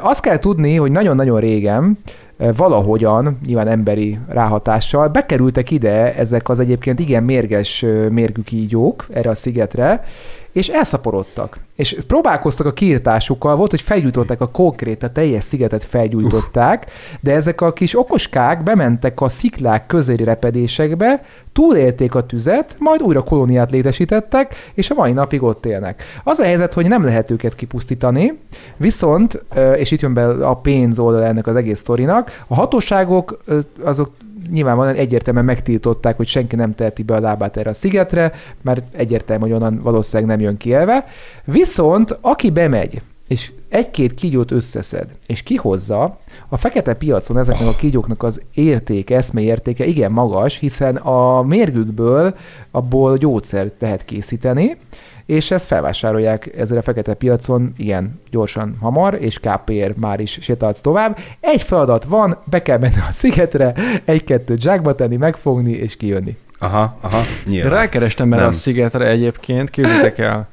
Azt 0.00 0.20
kell 0.20 0.38
tudni, 0.38 0.76
hogy 0.76 0.90
nagyon-nagyon 0.90 1.40
régen 1.40 1.98
valahogyan, 2.56 3.38
nyilván 3.46 3.68
emberi 3.68 4.18
ráhatással, 4.28 5.08
bekerültek 5.08 5.70
ide 5.70 6.14
ezek 6.14 6.48
az 6.48 6.60
egyébként 6.60 6.98
igen 6.98 7.22
mérges 7.22 7.84
mérgű 8.10 8.40
kígyók 8.42 9.06
erre 9.12 9.30
a 9.30 9.34
szigetre, 9.34 10.04
és 10.56 10.68
elszaporodtak. 10.68 11.58
És 11.74 11.96
próbálkoztak 12.06 12.66
a 12.66 12.72
kiirtásukkal, 12.72 13.56
volt, 13.56 13.70
hogy 13.70 13.80
felgyújtották 13.80 14.40
a 14.40 14.46
konkrét, 14.46 15.02
a 15.02 15.10
teljes 15.10 15.44
szigetet 15.44 15.84
felgyújtották, 15.84 16.90
de 17.20 17.32
ezek 17.32 17.60
a 17.60 17.72
kis 17.72 17.98
okoskák 17.98 18.62
bementek 18.62 19.20
a 19.20 19.28
sziklák 19.28 19.86
közeli 19.86 20.24
repedésekbe, 20.24 21.24
túlélték 21.52 22.14
a 22.14 22.26
tüzet, 22.26 22.76
majd 22.78 23.02
újra 23.02 23.22
kolóniát 23.22 23.70
létesítettek, 23.70 24.54
és 24.74 24.90
a 24.90 24.94
mai 24.94 25.12
napig 25.12 25.42
ott 25.42 25.66
élnek. 25.66 26.02
Az 26.24 26.38
a 26.38 26.44
helyzet, 26.44 26.74
hogy 26.74 26.88
nem 26.88 27.04
lehet 27.04 27.30
őket 27.30 27.54
kipusztítani, 27.54 28.38
viszont, 28.76 29.44
és 29.76 29.90
itt 29.90 30.00
jön 30.00 30.14
be 30.14 30.26
a 30.26 30.54
pénz 30.54 30.98
oldal 30.98 31.24
ennek 31.24 31.46
az 31.46 31.56
egész 31.56 31.78
sztorinak, 31.78 32.44
a 32.46 32.54
hatóságok 32.54 33.38
azok 33.82 34.10
nyilvánvalóan 34.50 34.94
egyértelműen 34.94 35.44
megtiltották, 35.44 36.16
hogy 36.16 36.26
senki 36.26 36.56
nem 36.56 36.74
teheti 36.74 37.02
be 37.02 37.14
a 37.14 37.20
lábát 37.20 37.56
erre 37.56 37.70
a 37.70 37.74
szigetre, 37.74 38.32
mert 38.62 38.94
egyértelmű, 38.94 39.42
hogy 39.42 39.52
onnan 39.52 39.80
valószínűleg 39.82 40.36
nem 40.36 40.46
jön 40.46 40.56
ki 40.56 40.68
élve. 40.68 41.04
Viszont 41.44 42.18
aki 42.20 42.50
bemegy, 42.50 43.02
és 43.28 43.52
egy-két 43.68 44.14
kígyót 44.14 44.50
összeszed, 44.50 45.10
és 45.26 45.42
kihozza, 45.42 46.18
a 46.48 46.56
fekete 46.56 46.94
piacon 46.94 47.38
ezeknek 47.38 47.68
a 47.68 47.74
kígyóknak 47.74 48.22
az 48.22 48.40
értéke, 48.54 49.16
eszmeértéke 49.16 49.84
igen 49.84 50.12
magas, 50.12 50.58
hiszen 50.58 50.96
a 50.96 51.42
mérgükből 51.42 52.34
abból 52.70 53.16
gyógyszert 53.16 53.80
lehet 53.80 54.04
készíteni, 54.04 54.76
és 55.26 55.50
ezt 55.50 55.66
felvásárolják 55.66 56.50
ezzel 56.56 56.78
a 56.78 56.82
fekete 56.82 57.14
piacon 57.14 57.72
igen 57.76 58.20
gyorsan, 58.30 58.76
hamar, 58.80 59.16
és 59.20 59.38
KPR 59.38 59.92
már 60.00 60.20
is 60.20 60.38
sétálsz 60.42 60.80
tovább. 60.80 61.18
Egy 61.40 61.62
feladat 61.62 62.04
van, 62.04 62.38
be 62.50 62.62
kell 62.62 62.78
menni 62.78 62.94
a 63.08 63.12
szigetre, 63.12 63.74
egy-kettőt 64.04 64.60
zsákba 64.60 64.94
tenni, 64.94 65.16
megfogni 65.16 65.72
és 65.72 65.96
kijönni. 65.96 66.36
Aha, 66.58 66.96
aha, 67.00 67.20
nyilván. 67.46 67.70
Rákerestem 67.72 68.32
erre 68.32 68.44
a 68.44 68.50
szigetre 68.50 69.06
egyébként, 69.06 69.70
képzeljétek 69.70 70.18
el. 70.18 70.48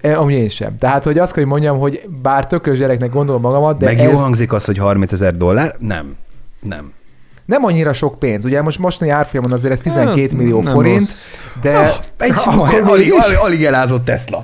E, 0.00 0.18
amúgy 0.18 0.32
én 0.32 0.48
sem. 0.48 0.78
Tehát, 0.78 1.04
hogy 1.04 1.18
azt 1.18 1.32
kell, 1.32 1.42
hogy 1.42 1.52
mondjam, 1.52 1.78
hogy 1.78 2.02
bár 2.22 2.46
tökös 2.46 2.78
gyereknek 2.78 3.10
gondolom 3.10 3.40
magamat, 3.40 3.78
de 3.78 3.84
Meg 3.86 4.02
jó 4.02 4.10
ez 4.10 4.20
hangzik 4.20 4.52
az, 4.52 4.64
hogy 4.64 4.78
30 4.78 5.12
ezer 5.12 5.36
dollár? 5.36 5.74
Nem. 5.78 6.16
Nem. 6.60 6.92
nem 7.44 7.64
annyira 7.64 7.92
sok 7.92 8.18
pénz. 8.18 8.44
Ugye 8.44 8.62
most 8.62 8.78
mostani 8.78 9.10
árfolyamon 9.10 9.52
azért 9.52 9.72
ez 9.72 9.80
12 9.80 10.20
Hát, 10.20 10.32
millió 10.32 10.62
nem 10.62 10.72
forint, 10.72 10.98
rossz. 10.98 11.26
de, 11.62 11.78
Oh, 11.78 11.88
egy 12.18 12.32
akkor 12.44 12.68
alig, 12.74 13.12
alig, 13.12 13.36
alig, 13.38 13.64
elázott 13.64 14.04
Tesla. 14.04 14.42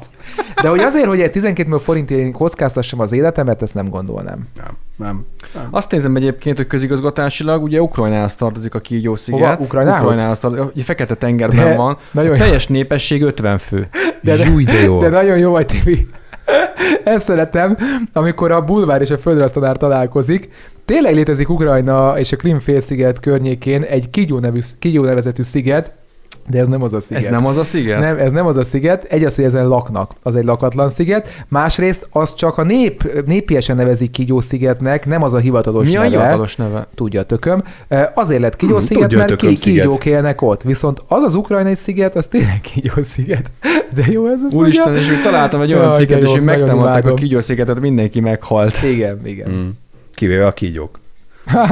de 0.62 0.68
hogy 0.68 0.80
azért, 0.80 1.06
hogy 1.06 1.20
egy 1.20 1.30
12 1.30 1.68
millió 1.68 1.82
forintért 1.82 2.20
én 2.20 2.32
kockáztassam 2.32 3.00
az 3.00 3.12
életemet, 3.12 3.62
ezt 3.62 3.74
nem 3.74 3.88
gondolnám. 3.88 4.46
Nem, 4.56 4.76
nem. 4.96 5.24
Azt 5.70 5.90
nézem 5.90 6.16
egyébként, 6.16 6.56
hogy 6.56 6.66
közigazgatásilag 6.66 7.62
ugye 7.62 7.80
Ukrajnához 7.82 8.34
tartozik 8.34 8.74
a 8.74 8.78
Kígyó 8.78 9.16
sziget. 9.16 9.40
Hova? 9.40 9.56
Ukrajnához? 9.60 10.02
Ukrajnához 10.04 10.38
tartozik. 10.38 10.74
Ugye 10.74 10.84
Fekete 10.84 11.14
tengerben 11.14 11.68
De 11.68 11.76
van. 11.76 11.96
nagyon 12.10 12.30
a 12.30 12.34
jó. 12.34 12.40
teljes 12.40 12.66
népesség 12.66 13.22
50 13.22 13.58
fő. 13.58 13.88
De, 14.20 14.36
de, 14.36 14.44
Júj, 14.44 14.64
de 14.64 14.80
jó. 14.80 15.00
de 15.00 15.08
nagyon 15.08 15.38
jó 15.38 15.50
vagy, 15.50 15.66
Tibi. 15.66 16.06
Ezt 17.04 17.24
szeretem, 17.24 17.76
amikor 18.12 18.52
a 18.52 18.64
bulvár 18.64 19.00
és 19.00 19.10
a 19.10 19.18
földrajztanár 19.18 19.76
találkozik. 19.76 20.48
Tényleg 20.84 21.14
létezik 21.14 21.48
Ukrajna 21.48 22.18
és 22.18 22.32
a 22.32 22.36
Krim 22.36 22.58
félsziget 22.58 23.20
környékén 23.20 23.82
egy 23.82 24.10
Kigyó, 24.10 24.38
nevű, 24.38 24.60
Kigyó 24.78 25.04
nevezetű 25.04 25.42
sziget, 25.42 25.92
de 26.50 26.58
ez 26.58 26.68
nem 26.68 26.82
az 26.82 26.92
a 26.92 27.00
sziget. 27.00 27.24
Ez 27.24 27.30
nem 27.30 27.46
az 27.46 27.56
a 27.56 27.62
sziget? 27.62 28.00
Nem, 28.00 28.18
ez 28.18 28.32
nem 28.32 28.46
az 28.46 28.56
a 28.56 28.62
sziget. 28.62 29.04
Egy 29.04 29.24
az, 29.24 29.34
hogy 29.34 29.44
ezen 29.44 29.68
laknak, 29.68 30.12
az 30.22 30.36
egy 30.36 30.44
lakatlan 30.44 30.90
sziget. 30.90 31.44
Másrészt 31.48 32.06
az 32.10 32.34
csak 32.34 32.58
a 32.58 32.62
nép, 32.62 33.22
népiesen 33.26 33.76
nevezik 33.76 34.10
Kigyó 34.10 34.40
szigetnek, 34.40 35.06
nem 35.06 35.22
az 35.22 35.32
a 35.32 35.38
hivatalos 35.38 35.88
Mi 35.88 35.96
a 35.96 36.02
neve. 36.02 36.16
hivatalos 36.16 36.56
neve? 36.56 36.86
Tudja 36.94 37.20
a 37.20 37.24
tököm. 37.24 37.62
Azért 38.14 38.40
lett 38.40 38.56
Kigyó 38.56 38.76
Hmm, 38.76 38.84
sziget, 38.84 39.12
a 39.12 39.16
mert 39.16 39.36
ki, 39.36 39.52
kígyók 39.52 40.06
élnek 40.06 40.42
ott. 40.42 40.62
Viszont 40.62 41.02
az 41.08 41.22
az 41.22 41.34
ukrajnai 41.34 41.74
sziget, 41.74 42.16
az 42.16 42.26
tényleg 42.26 42.60
Kigyó 42.60 42.92
sziget. 43.02 43.50
De 43.94 44.04
jó 44.10 44.26
ez 44.28 44.40
az 44.42 44.54
Úristen, 44.54 44.96
és 44.96 45.08
még 45.08 45.20
találtam 45.20 45.60
egy 45.60 45.72
olyan 45.72 45.94
cikket, 45.94 46.18
és 46.18 46.24
nagyon 46.24 46.44
megtámadták 46.44 47.06
a. 47.06 47.14
Kígyó 47.14 47.40
szigetet, 47.40 47.80
mindenki 47.80 48.20
meghalt. 48.20 48.82
Igen, 48.82 49.20
igen. 49.24 49.50
Mm. 49.50 49.68
Kivéve 50.14 50.46
a 50.46 50.52
kígyók. 50.52 51.00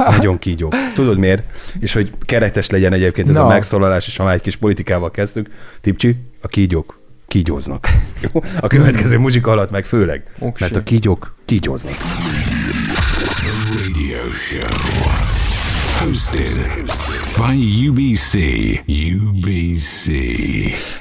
Nagyon 0.09 0.39
kígyók. 0.39 0.75
Tudod 0.95 1.17
miért? 1.17 1.43
És 1.79 1.93
hogy 1.93 2.11
keretes 2.25 2.69
legyen 2.69 2.93
egyébként 2.93 3.29
ez 3.29 3.35
Na. 3.35 3.43
a 3.43 3.47
megszólalás, 3.47 4.07
és 4.07 4.17
ha 4.17 4.23
már 4.23 4.33
egy 4.33 4.41
kis 4.41 4.55
politikával 4.55 5.11
kezdtük, 5.11 5.49
Tipcsi, 5.81 6.15
a 6.41 6.47
kígyók 6.47 6.99
kígyóznak. 7.27 7.87
A 8.59 8.67
következő 8.67 9.17
muzsika 9.17 9.51
alatt 9.51 9.71
meg 9.71 9.85
főleg. 9.85 10.23
Oksé. 10.39 10.63
Mert 10.63 10.75
a 10.75 10.83
kígyók 10.83 11.35
kígyóznak. 11.45 11.93
Radio 13.75 14.29
show. 14.31 15.30
Hosted 16.05 16.59
by 17.37 17.87
UBC. 17.87 18.33
UBC. 19.29 20.05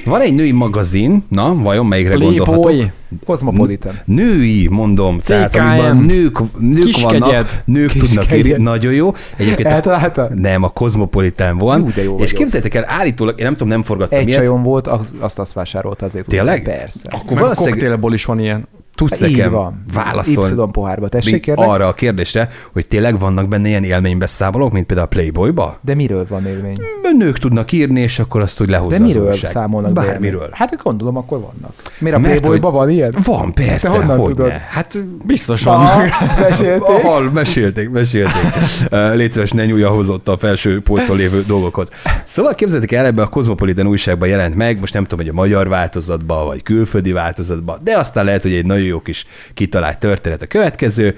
Van 0.05 0.21
egy 0.21 0.35
női 0.35 0.53
magazin, 0.53 1.25
na, 1.29 1.55
vajon 1.55 1.87
melyikre 1.87 2.15
gondolhatok? 2.15 2.63
Playboy. 2.63 2.91
Cosmopolitan. 3.27 3.93
Női, 4.05 4.69
mondom, 4.69 5.19
tehát 5.19 5.53
CKM. 5.53 5.61
amiben 5.61 5.97
nők, 5.97 6.39
nők 6.59 6.85
Kiskegyed. 6.85 7.21
vannak, 7.21 7.63
nők 7.65 7.91
Kiskegyed. 7.91 8.27
tudnak 8.27 8.47
írni, 8.47 8.63
nagyon 8.63 8.93
jó. 8.93 9.13
Egyébként 9.37 9.87
a, 9.87 10.29
nem, 10.35 10.63
a 10.63 10.69
Cosmopolitan 10.69 11.59
van. 11.59 11.81
Ú, 11.83 11.91
de 11.95 12.03
jó 12.03 12.19
és 12.19 12.33
képzeljétek 12.33 12.75
el, 12.75 12.85
állítólag, 12.87 13.39
én 13.39 13.45
nem 13.45 13.53
tudom, 13.53 13.69
nem 13.69 13.83
forgattam 13.83 14.19
Egy 14.19 14.27
ilyet. 14.27 14.39
csajom 14.39 14.63
volt, 14.63 14.87
az- 14.87 15.13
azt 15.19 15.39
azt 15.39 15.53
vásárolta 15.53 16.05
azért. 16.05 16.27
Tényleg? 16.27 16.63
Persze. 16.63 17.01
Akkor 17.11 17.25
Meg 17.33 17.37
a 17.37 17.41
valószínűleg 17.41 17.79
koktélból 17.79 18.15
is 18.15 18.25
van 18.25 18.39
ilyen. 18.41 18.69
Tudsz 19.01 19.21
Így 19.21 19.37
nekem 19.37 19.51
van. 19.53 19.85
válaszolni 19.95 20.63
Y 20.63 20.69
pohárba. 20.73 21.09
Tessék, 21.09 21.41
kérlek? 21.43 21.69
arra 21.69 21.87
a 21.89 21.93
kérdésre, 21.95 22.49
hogy 22.73 22.89
tényleg 22.89 23.19
vannak 23.19 23.49
benne 23.49 23.69
ilyen 23.69 23.85
élménybeszámolók, 23.85 24.73
mint 24.73 24.87
például 24.87 25.07
a 25.07 25.11
Playboyba? 25.11 25.79
De 25.81 25.95
miről 25.95 26.27
van 26.29 26.47
élmény? 26.47 26.79
Nők 27.19 27.39
tudnak 27.39 27.73
írni, 27.73 28.01
és 28.01 28.19
akkor 28.19 28.41
azt 28.41 28.61
úgy 28.61 28.69
lehozza 28.69 28.97
De 28.99 29.03
az 29.05 29.09
miről 29.09 29.27
újság. 29.29 29.51
számolnak 29.51 29.93
be 29.93 30.01
Bármiről. 30.05 30.33
élmény? 30.41 30.49
Hát 30.53 30.83
gondolom, 30.83 31.17
akkor 31.17 31.39
vannak. 31.41 31.73
Miért 31.99 32.45
a 32.45 32.49
hogy- 32.49 32.61
van 32.61 32.91
ilyen? 32.91 33.15
Van, 33.25 33.55
persze, 33.55 33.79
Te 33.79 33.89
honnan 33.89 34.19
hogyne. 34.19 34.35
tudod? 34.35 34.51
Hát 34.51 34.99
Biztos 35.25 35.67
Aha, 35.67 35.95
vannak. 35.95 36.11
mesélték. 36.41 36.83
Ahol 36.89 37.31
mesélték, 37.31 37.91
mesélték. 37.91 38.35
Légy 39.15 39.33
szíves, 39.33 39.51
ne 39.51 39.65
nyúlja 39.67 39.89
hozott 39.89 40.29
a 40.29 40.37
felső 40.37 40.81
polcon 40.83 41.17
lévő 41.17 41.43
dolgokhoz. 41.47 41.89
Szóval 42.25 42.55
képzeljétek 42.55 42.99
el, 42.99 43.05
ebben 43.07 43.25
a 43.25 43.29
Cosmopolitan 43.29 43.87
újságban 43.87 44.29
jelent 44.29 44.55
meg, 44.55 44.81
most 44.81 44.95
nem 44.95 45.03
tudom, 45.05 45.19
hogy 45.19 45.29
a 45.29 45.41
magyar 45.41 45.69
változatban, 45.69 46.47
vagy 46.47 46.63
külföldi 46.63 47.13
változatban, 47.13 47.79
de 47.85 47.97
aztán 47.99 48.25
lehet, 48.25 48.43
hogy 48.43 48.53
egy 48.53 48.67
nagyon 48.67 48.87
jó 48.91 49.01
kis 49.01 49.27
kitalált 49.55 49.99
történet 49.99 50.43
a 50.43 50.47
következő. 50.47 51.17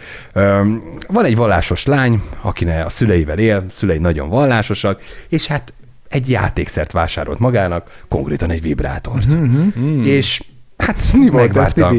Van 1.06 1.24
egy 1.24 1.37
vallásos 1.37 1.87
lány, 1.87 2.22
akinek 2.40 2.87
a 2.87 2.88
szüleivel 2.88 3.38
él, 3.38 3.64
szülei 3.68 3.98
nagyon 3.98 4.28
vallásosak, 4.28 5.02
és 5.28 5.46
hát 5.46 5.72
egy 6.08 6.30
játékszert 6.30 6.92
vásárolt 6.92 7.38
magának, 7.38 8.02
konkrétan 8.08 8.50
egy 8.50 8.62
vibrátort. 8.62 9.35
Mm-hmm. 9.35 10.02
És 10.02 10.42
hát 10.76 11.12
Mi 11.12 11.28
volt 11.28 11.48
ez, 11.48 11.54
megvárta. 11.54 11.94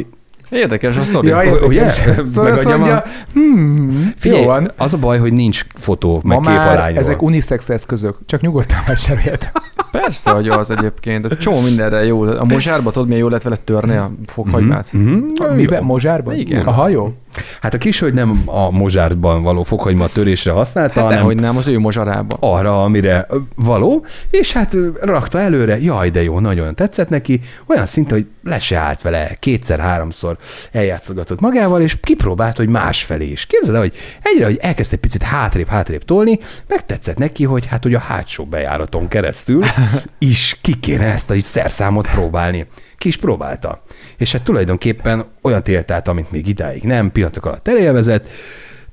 Érdekes 0.53 0.97
a 0.97 1.01
sztori. 1.01 1.27
Ja, 1.27 1.37
Ugye? 1.67 1.79
érdekes. 1.85 2.03
Szóval 2.29 2.51
azt 2.51 2.65
a- 2.65 2.69
mondja, 2.77 3.03
hmm, 3.33 4.11
Figyelj, 4.17 4.41
jó 4.41 4.47
van. 4.47 4.71
az 4.77 4.93
a 4.93 4.97
baj, 4.97 5.17
hogy 5.17 5.33
nincs 5.33 5.61
fotó, 5.75 6.21
meg 6.23 6.37
Ma 6.39 6.43
kép 6.51 6.59
a 6.59 6.65
már 6.65 6.77
lányról. 6.77 6.99
ezek 6.99 7.21
unisex 7.21 7.69
eszközök, 7.69 8.17
csak 8.25 8.41
nyugodtan 8.41 8.77
vásárolját. 8.87 9.51
Persze, 9.91 10.31
hogy 10.31 10.47
az 10.47 10.71
egyébként. 10.71 11.25
Ez 11.25 11.37
csomó 11.37 11.59
mindenre 11.59 12.05
jó. 12.05 12.21
A 12.23 12.43
mozsárba 12.43 12.91
tudod, 12.91 13.07
milyen 13.07 13.21
jó 13.21 13.27
lehet 13.27 13.43
vele 13.43 13.55
törni 13.55 13.95
a 13.95 14.11
fokhagymát? 14.25 14.93
Mhm. 14.93 15.17
Miben? 15.55 15.83
Mozsárban? 15.83 16.35
Igen. 16.35 16.65
Aha, 16.65 16.87
jó. 16.89 17.13
Hát 17.61 17.73
a 17.73 17.77
kishölgy 17.77 18.13
nem 18.13 18.41
a 18.45 18.71
mozsárban 18.71 19.43
való 19.43 19.63
fokhagyma 19.63 20.07
törésre 20.07 20.51
használta, 20.51 20.93
Hát 20.93 21.03
hanem 21.03 21.17
nehogy 21.17 21.39
nem, 21.39 21.57
az 21.57 21.67
ő 21.67 21.79
mozsarába. 21.79 22.37
arra, 22.39 22.83
amire 22.83 23.27
való, 23.55 24.05
és 24.29 24.51
hát 24.51 24.75
rakta 25.01 25.39
előre, 25.39 25.79
jaj, 25.79 26.09
de 26.09 26.23
jó, 26.23 26.39
nagyon 26.39 26.75
tetszett 26.75 27.09
neki, 27.09 27.39
olyan 27.67 27.85
szinte, 27.85 28.13
hogy 28.13 28.27
le 28.43 28.59
se 28.59 28.77
állt 28.77 29.01
vele, 29.01 29.35
kétszer-háromszor 29.39 30.37
eljátszogatott 30.71 31.39
magával, 31.39 31.81
és 31.81 31.97
kipróbált, 31.99 32.57
hogy 32.57 32.67
másfelé 32.67 33.25
is. 33.25 33.45
Képzeld 33.45 33.75
el, 33.75 33.81
hogy 33.81 33.93
egyre, 34.23 34.45
hogy 34.45 34.57
elkezdte 34.61 34.95
picit 34.95 35.23
hátrébb-hátrébb 35.23 36.05
tolni, 36.05 36.39
megtetszett 36.67 37.17
neki, 37.17 37.43
hogy 37.43 37.65
hát 37.65 37.83
hogy 37.83 37.93
a 37.93 37.99
hátsó 37.99 38.45
bejáraton 38.45 39.07
keresztül 39.07 39.63
is 40.17 40.57
ki 40.61 40.79
kéne 40.79 41.05
ezt 41.05 41.29
a 41.29 41.33
szerszámot 41.41 42.07
próbálni. 42.07 42.67
Ki 42.97 43.07
is 43.07 43.17
próbálta. 43.17 43.83
És 44.17 44.31
hát 44.31 44.43
tulajdonképpen 44.43 45.25
olyan 45.41 45.61
élt 45.65 46.07
amit 46.07 46.31
még 46.31 46.47
idáig 46.47 46.83
nem, 46.83 47.11
pillanatok 47.11 47.45
alatt 47.45 47.67
elélvezett, 47.67 48.27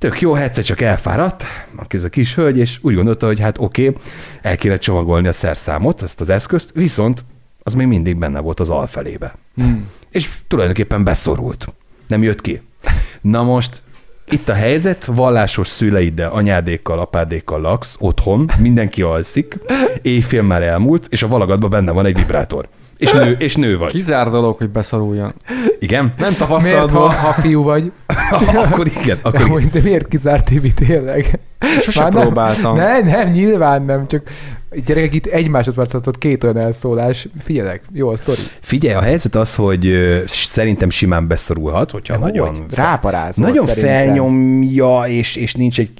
Tök 0.01 0.21
jó, 0.21 0.35
egyszer 0.35 0.63
csak 0.63 0.81
elfáradt, 0.81 1.45
ez 1.87 2.03
a 2.03 2.09
kis 2.09 2.35
hölgy, 2.35 2.57
és 2.57 2.79
úgy 2.81 2.95
gondolta, 2.95 3.25
hogy 3.25 3.39
hát 3.39 3.57
oké, 3.59 3.87
okay, 3.87 4.01
el 4.41 4.57
kéne 4.57 4.77
csomagolni 4.77 5.27
a 5.27 5.33
szerszámot, 5.33 6.01
ezt 6.01 6.21
az 6.21 6.29
eszközt, 6.29 6.71
viszont 6.73 7.25
az 7.63 7.73
még 7.73 7.87
mindig 7.87 8.17
benne 8.17 8.39
volt 8.39 8.59
az 8.59 8.69
alfelébe. 8.69 9.35
Hmm. 9.55 9.87
És 10.11 10.29
tulajdonképpen 10.47 11.03
beszorult. 11.03 11.67
Nem 12.07 12.23
jött 12.23 12.41
ki. 12.41 12.61
Na 13.21 13.43
most 13.43 13.81
itt 14.29 14.49
a 14.49 14.53
helyzet, 14.53 15.05
vallásos 15.05 15.67
szüleiddel, 15.67 16.31
anyádékkal, 16.31 16.99
apádékkal 16.99 17.61
laksz 17.61 17.95
otthon, 17.99 18.51
mindenki 18.59 19.01
alszik, 19.01 19.59
éjfél 20.01 20.41
már 20.41 20.63
elmúlt, 20.63 21.07
és 21.09 21.23
a 21.23 21.27
valagadban 21.27 21.69
benne 21.69 21.91
van 21.91 22.05
egy 22.05 22.15
vibrátor. 22.15 22.67
És 23.01 23.11
nő, 23.11 23.35
és 23.39 23.55
nő 23.55 23.77
vagy. 23.77 23.91
Kizár 23.91 24.29
dolog, 24.29 24.57
hogy 24.57 24.69
beszoruljon. 24.69 25.33
Igen? 25.79 26.03
Nem 26.03 26.13
Miért, 26.17 26.37
tapasztalat 26.37 26.91
ha, 26.91 27.09
ha 27.09 27.31
fiú 27.31 27.63
vagy? 27.63 27.91
akkor 28.65 28.87
igen, 28.87 29.17
akkor 29.21 29.39
igen. 29.39 29.51
Amúgy, 29.51 29.69
de 29.69 29.81
miért 29.81 30.07
kizárt 30.07 30.45
Tibi 30.45 30.73
tényleg? 30.73 31.39
Sose 31.81 32.01
Már 32.03 32.13
nem- 32.13 32.21
próbáltam. 32.21 32.75
Nem, 32.75 33.05
nem, 33.05 33.29
nyilván 33.31 33.81
nem, 33.83 34.07
csak 34.07 34.21
gyerekek 34.85 35.13
itt 35.13 35.25
egy 35.25 35.49
másodpercet 35.49 36.17
két 36.17 36.43
olyan 36.43 36.57
elszólás. 36.57 37.27
Figyelek, 37.43 37.81
jó 37.93 38.09
a 38.09 38.15
sztori. 38.15 38.39
Figyelj, 38.61 38.95
a 38.95 39.01
helyzet 39.01 39.35
az, 39.35 39.55
hogy 39.55 39.93
szerintem 40.27 40.89
simán 40.89 41.27
beszorulhat, 41.27 41.91
hogyha 41.91 42.13
De 42.13 42.19
nagyon, 42.19 42.47
hogy? 42.47 42.61
Ráparázol 42.75 43.45
nagyon 43.47 43.67
szerintem. 43.67 43.91
felnyomja, 43.93 45.01
és, 45.07 45.35
és 45.35 45.53
nincs 45.53 45.79
egy 45.79 45.91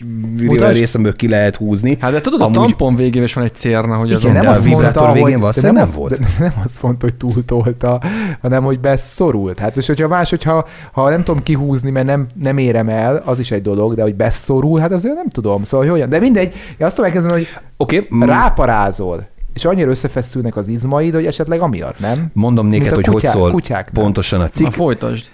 olyan 0.50 0.72
rész, 0.74 0.96
amiből 0.96 1.16
ki 1.16 1.28
lehet 1.28 1.56
húzni. 1.56 1.98
Hát 2.02 2.12
de 2.12 2.22
tudod, 2.22 2.42
a 2.42 2.44
Amúgy- 2.44 2.58
tampon 2.60 2.96
végén 2.96 3.24
is 3.24 3.34
van 3.34 3.44
egy 3.44 3.54
cérna, 3.56 3.96
hogy 3.96 4.12
az 4.14 4.22
Igen, 4.24 4.36
a... 4.36 4.42
de 4.42 4.50
a 4.50 4.60
vibrátor 4.60 5.14
végén 5.14 5.40
valószínűleg 5.40 5.74
nem, 5.76 5.84
nem 5.84 5.92
az, 5.94 5.98
volt. 6.00 6.20
De 6.20 6.28
nem 6.40 6.54
azt 6.66 6.82
mondta, 6.82 7.06
hogy 7.06 7.16
túltolta, 7.16 8.02
hanem 8.42 8.64
hogy 8.64 8.80
beszorult. 8.80 9.60
Hát 9.60 9.76
és 9.78 9.88
hogyha 9.88 10.08
más, 10.08 10.30
hogyha 10.30 10.68
ha 10.92 11.10
nem 11.10 11.24
tudom 11.24 11.44
kihúzni, 11.44 11.92
mert 11.92 12.06
nem, 12.06 12.28
nem 12.42 12.58
érem 12.58 12.90
el, 12.90 13.22
az 13.26 13.40
is 13.40 13.52
egy 13.52 13.62
dolog, 13.62 13.94
de 13.94 14.02
hogy 14.02 14.16
beszorul, 14.16 14.80
hát 14.80 14.92
azért 14.92 15.16
nem 15.16 15.30
tudom. 15.30 15.51
Szóval, 15.64 15.86
hogy 15.88 15.96
olyan. 15.96 16.10
De 16.10 16.20
mindegy, 16.20 16.54
én 16.78 16.86
azt 16.86 16.96
tudom 16.96 17.10
elkezdeni, 17.12 17.34
hogy 17.42 17.48
okay, 17.78 18.08
ráparázol, 18.20 19.28
és 19.54 19.66
annyira 19.66 19.90
összefeszülnek 19.90 20.56
az 20.56 20.68
izmaid, 20.68 21.14
hogy 21.14 21.26
esetleg 21.26 21.62
amiatt, 21.62 22.00
nem? 22.00 22.26
mondom 22.34 22.68
néked, 22.68 22.94
hogy 22.94 23.06
kutyák- 23.06 23.34
hogy 23.34 23.42
szól 23.42 23.52
kutyáknak. 23.52 24.04
pontosan 24.04 24.40
a 24.40 24.44
Na, 24.44 24.50
cikk. 24.50 24.72
folytasd. 24.72 25.30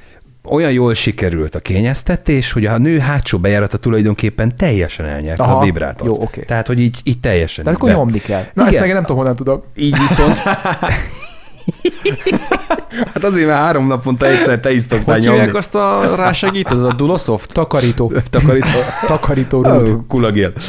olyan 0.49 0.71
jól 0.71 0.93
sikerült 0.93 1.55
a 1.55 1.59
kényeztetés, 1.59 2.51
hogy 2.51 2.65
a 2.65 2.77
nő 2.77 2.99
hátsó 2.99 3.37
bejárata 3.37 3.77
tulajdonképpen 3.77 4.57
teljesen 4.57 5.05
elnyerte 5.05 5.43
Aha, 5.43 5.57
a 5.57 5.63
vibrátort. 5.63 6.05
jó, 6.17 6.21
oké. 6.23 6.41
Tehát, 6.41 6.67
hogy 6.67 6.79
így, 6.79 6.99
így 7.03 7.19
teljesen. 7.19 7.63
De 7.65 7.71
akkor 7.71 7.89
nyomni 7.89 8.19
kell. 8.19 8.41
Na, 8.53 8.61
Igen. 8.61 8.67
ezt 8.67 8.79
meg 8.79 8.93
nem 8.93 9.01
tudom, 9.01 9.17
honnan 9.17 9.35
tudom. 9.35 9.63
Így 9.75 9.97
viszont... 10.07 10.37
hát 13.13 13.23
azért, 13.23 13.47
mert 13.47 13.59
három 13.59 13.87
naponta 13.87 14.27
egyszer 14.27 14.59
te 14.59 14.73
is 14.73 14.81
szoktál 14.81 15.15
Hogy 15.15 15.23
nyomni. 15.23 15.49
azt 15.53 15.75
a 15.75 16.13
rásegít, 16.15 16.67
az 16.69 16.83
a 16.83 16.93
Dulosoft? 16.93 17.53
Takarító. 17.53 18.11
Takarító. 18.29 18.67
Takarító 19.07 19.61
rúd. 19.61 19.89
Ó, 19.89 20.03
kulagél. 20.07 20.53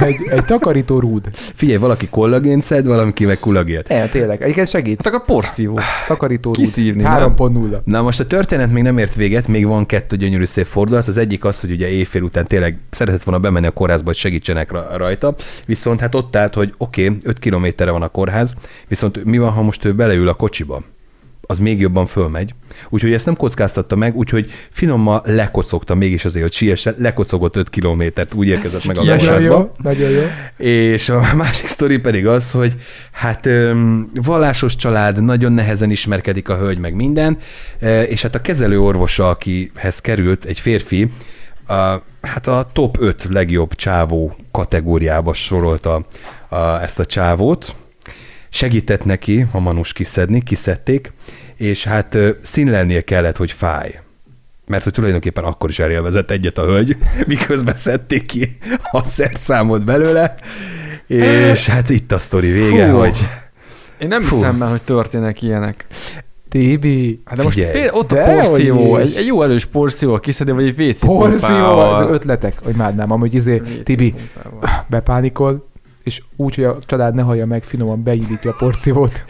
Egy, 0.00 0.16
egy 0.30 0.44
takarító 0.44 0.98
rúd. 0.98 1.28
Figyelj, 1.54 1.78
valaki 1.78 2.08
kollagént 2.08 2.64
szed, 2.64 2.86
valaki 2.86 3.24
meg 3.24 3.38
kulagélt. 3.38 3.90
E, 3.90 4.06
tényleg. 4.08 4.42
Egyébként 4.42 4.68
segít. 4.68 5.02
Hát 5.02 5.14
akkor 5.14 5.26
porszívó. 5.26 5.78
Takarító 6.06 6.52
rúd. 6.52 6.64
Kiszívni, 6.64 7.02
nem? 7.02 7.34
3.0. 7.36 7.80
Na 7.84 8.02
most 8.02 8.20
a 8.20 8.26
történet 8.26 8.72
még 8.72 8.82
nem 8.82 8.98
ért 8.98 9.14
véget, 9.14 9.48
még 9.48 9.66
van 9.66 9.86
kettő 9.86 10.16
gyönyörű 10.16 10.44
szép 10.44 10.66
fordulat. 10.66 11.08
Az 11.08 11.16
egyik 11.16 11.44
az, 11.44 11.60
hogy 11.60 11.70
ugye 11.70 11.88
éjfél 11.88 12.22
után 12.22 12.46
tényleg 12.46 12.78
szeretett 12.90 13.22
volna 13.22 13.40
bemenni 13.40 13.66
a 13.66 13.70
kórházba, 13.70 14.06
hogy 14.06 14.16
segítsenek 14.16 14.72
ra- 14.72 14.96
rajta, 14.96 15.34
viszont 15.66 16.00
hát 16.00 16.14
ott 16.14 16.36
állt, 16.36 16.54
hogy 16.54 16.74
oké, 16.78 17.04
okay, 17.04 17.18
5 17.24 17.38
kilométerre 17.38 17.90
van 17.90 18.02
a 18.02 18.08
kórház, 18.08 18.54
viszont 18.88 19.24
mi 19.24 19.38
van, 19.38 19.50
ha 19.50 19.62
most 19.62 19.84
ő 19.84 19.92
beleül 19.94 20.28
a 20.28 20.34
kocsiba? 20.34 20.82
Az 21.50 21.58
még 21.58 21.80
jobban 21.80 22.06
fölmegy. 22.06 22.54
Úgyhogy 22.88 23.12
ezt 23.12 23.26
nem 23.26 23.36
kockáztatta 23.36 23.96
meg, 23.96 24.16
úgyhogy 24.16 24.50
finoman 24.70 25.20
lekocogta 25.24 25.94
mégis 25.94 26.24
azért, 26.24 26.44
hogy 26.44 26.52
siessen, 26.52 26.94
lekocogott 26.98 27.56
5 27.56 27.70
kilométert, 27.70 28.34
úgy 28.34 28.48
érkezett 28.48 28.84
meg 28.84 28.96
a 28.96 29.04
jó. 29.40 29.70
Nagyon 29.82 30.10
jó. 30.10 30.22
És 30.56 31.08
a 31.08 31.34
másik 31.36 31.66
sztori 31.66 31.98
pedig 31.98 32.26
az, 32.26 32.50
hogy 32.50 32.74
hát 33.12 33.48
vallásos 34.14 34.76
család, 34.76 35.24
nagyon 35.24 35.52
nehezen 35.52 35.90
ismerkedik 35.90 36.48
a 36.48 36.56
hölgy, 36.56 36.78
meg 36.78 36.94
minden, 36.94 37.38
és 38.08 38.22
hát 38.22 38.34
a 38.34 38.40
kezelő 38.40 38.80
orvosa, 38.80 39.28
akihez 39.28 40.00
került, 40.00 40.44
egy 40.44 40.58
férfi, 40.58 41.08
a, 41.66 42.02
hát 42.22 42.46
a 42.46 42.66
top 42.72 42.96
5 43.00 43.26
legjobb 43.30 43.74
csávó 43.74 44.36
kategóriába 44.50 45.32
sorolta 45.32 46.06
a, 46.48 46.56
ezt 46.56 46.98
a 46.98 47.04
csávót, 47.04 47.74
segített 48.50 49.04
neki 49.04 49.46
a 49.52 49.58
manus 49.58 49.92
kiszedni, 49.92 50.42
kiszedték, 50.42 51.12
és 51.60 51.84
hát 51.84 52.14
ö, 52.14 52.30
színlelnie 52.40 53.00
kellett, 53.00 53.36
hogy 53.36 53.52
fáj. 53.52 54.00
Mert 54.66 54.84
hogy 54.84 54.92
tulajdonképpen 54.92 55.44
akkor 55.44 55.68
is 55.68 55.78
elélvezett 55.78 56.30
egyet 56.30 56.58
a 56.58 56.64
hölgy, 56.64 56.96
miközben 57.26 57.74
szedték 57.74 58.26
ki 58.26 58.56
a 58.90 59.04
szerszámot 59.04 59.84
belőle, 59.84 60.34
és 61.06 61.66
hát 61.66 61.90
itt 61.90 62.12
a 62.12 62.18
sztori 62.18 62.50
vége, 62.50 62.90
Hú. 62.90 62.98
hogy 62.98 63.26
Én 63.98 64.08
nem 64.08 64.22
Fú. 64.22 64.34
hiszem 64.34 64.62
el, 64.62 64.68
hogy 64.68 64.82
történnek 64.82 65.42
ilyenek. 65.42 65.86
Tibi. 66.48 67.22
Hát 67.24 67.36
de 67.36 67.42
most 67.42 67.54
Figyelj. 67.58 67.88
ott 67.90 68.12
a 68.12 68.14
Dehogy 68.14 68.34
porszívó, 68.34 68.98
is. 68.98 69.04
egy, 69.04 69.16
egy 69.16 69.26
jó 69.26 69.42
erős 69.42 69.64
porszívó 69.64 70.18
kiszedi, 70.18 70.50
vagy 70.50 70.66
egy 70.66 70.80
WC 70.88 71.04
Porszívó, 71.04 71.78
az 71.78 72.10
ötletek, 72.10 72.58
hogy 72.64 72.74
imádnám, 72.74 73.10
amúgy 73.10 73.34
izé, 73.34 73.62
Tibi, 73.84 74.14
bepánikol, 74.86 75.69
és 76.04 76.22
úgy, 76.36 76.54
hogy 76.54 76.64
a 76.64 76.78
család 76.86 77.14
ne 77.14 77.22
hallja 77.22 77.46
meg, 77.46 77.62
finoman 77.62 78.02
beindítja 78.02 78.50
a 78.50 78.54
porszívót. 78.58 79.24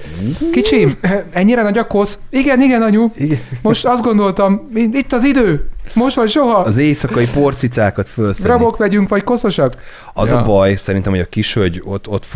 Kicsim, 0.53 0.99
ennyire 1.31 1.63
nagy 1.63 1.79
a 1.79 1.87
kosz? 1.87 2.19
Igen, 2.31 2.61
igen, 2.63 2.83
anyu. 2.83 3.09
Igen. 3.15 3.39
Most 3.63 3.87
azt 3.87 4.03
gondoltam, 4.03 4.71
itt 4.75 5.13
az 5.13 5.25
idő. 5.25 5.69
Most 5.93 6.17
vagy 6.17 6.29
soha. 6.29 6.59
az 6.59 6.77
éjszakai 6.77 7.27
porcicákat 7.35 8.09
fölszedni. 8.09 8.51
Rabok 8.51 8.79
legyünk, 8.79 9.09
vagy 9.09 9.25
koszosak? 9.25 9.77
Az 10.15 10.31
Ja. 10.31 10.39
a 10.39 10.43
baj, 10.43 10.77
szerintem, 10.77 11.13
hogy 11.13 11.21
a 11.21 11.29
kishölgy 11.29 11.83
ott, 11.85 12.09
ott, 12.09 12.27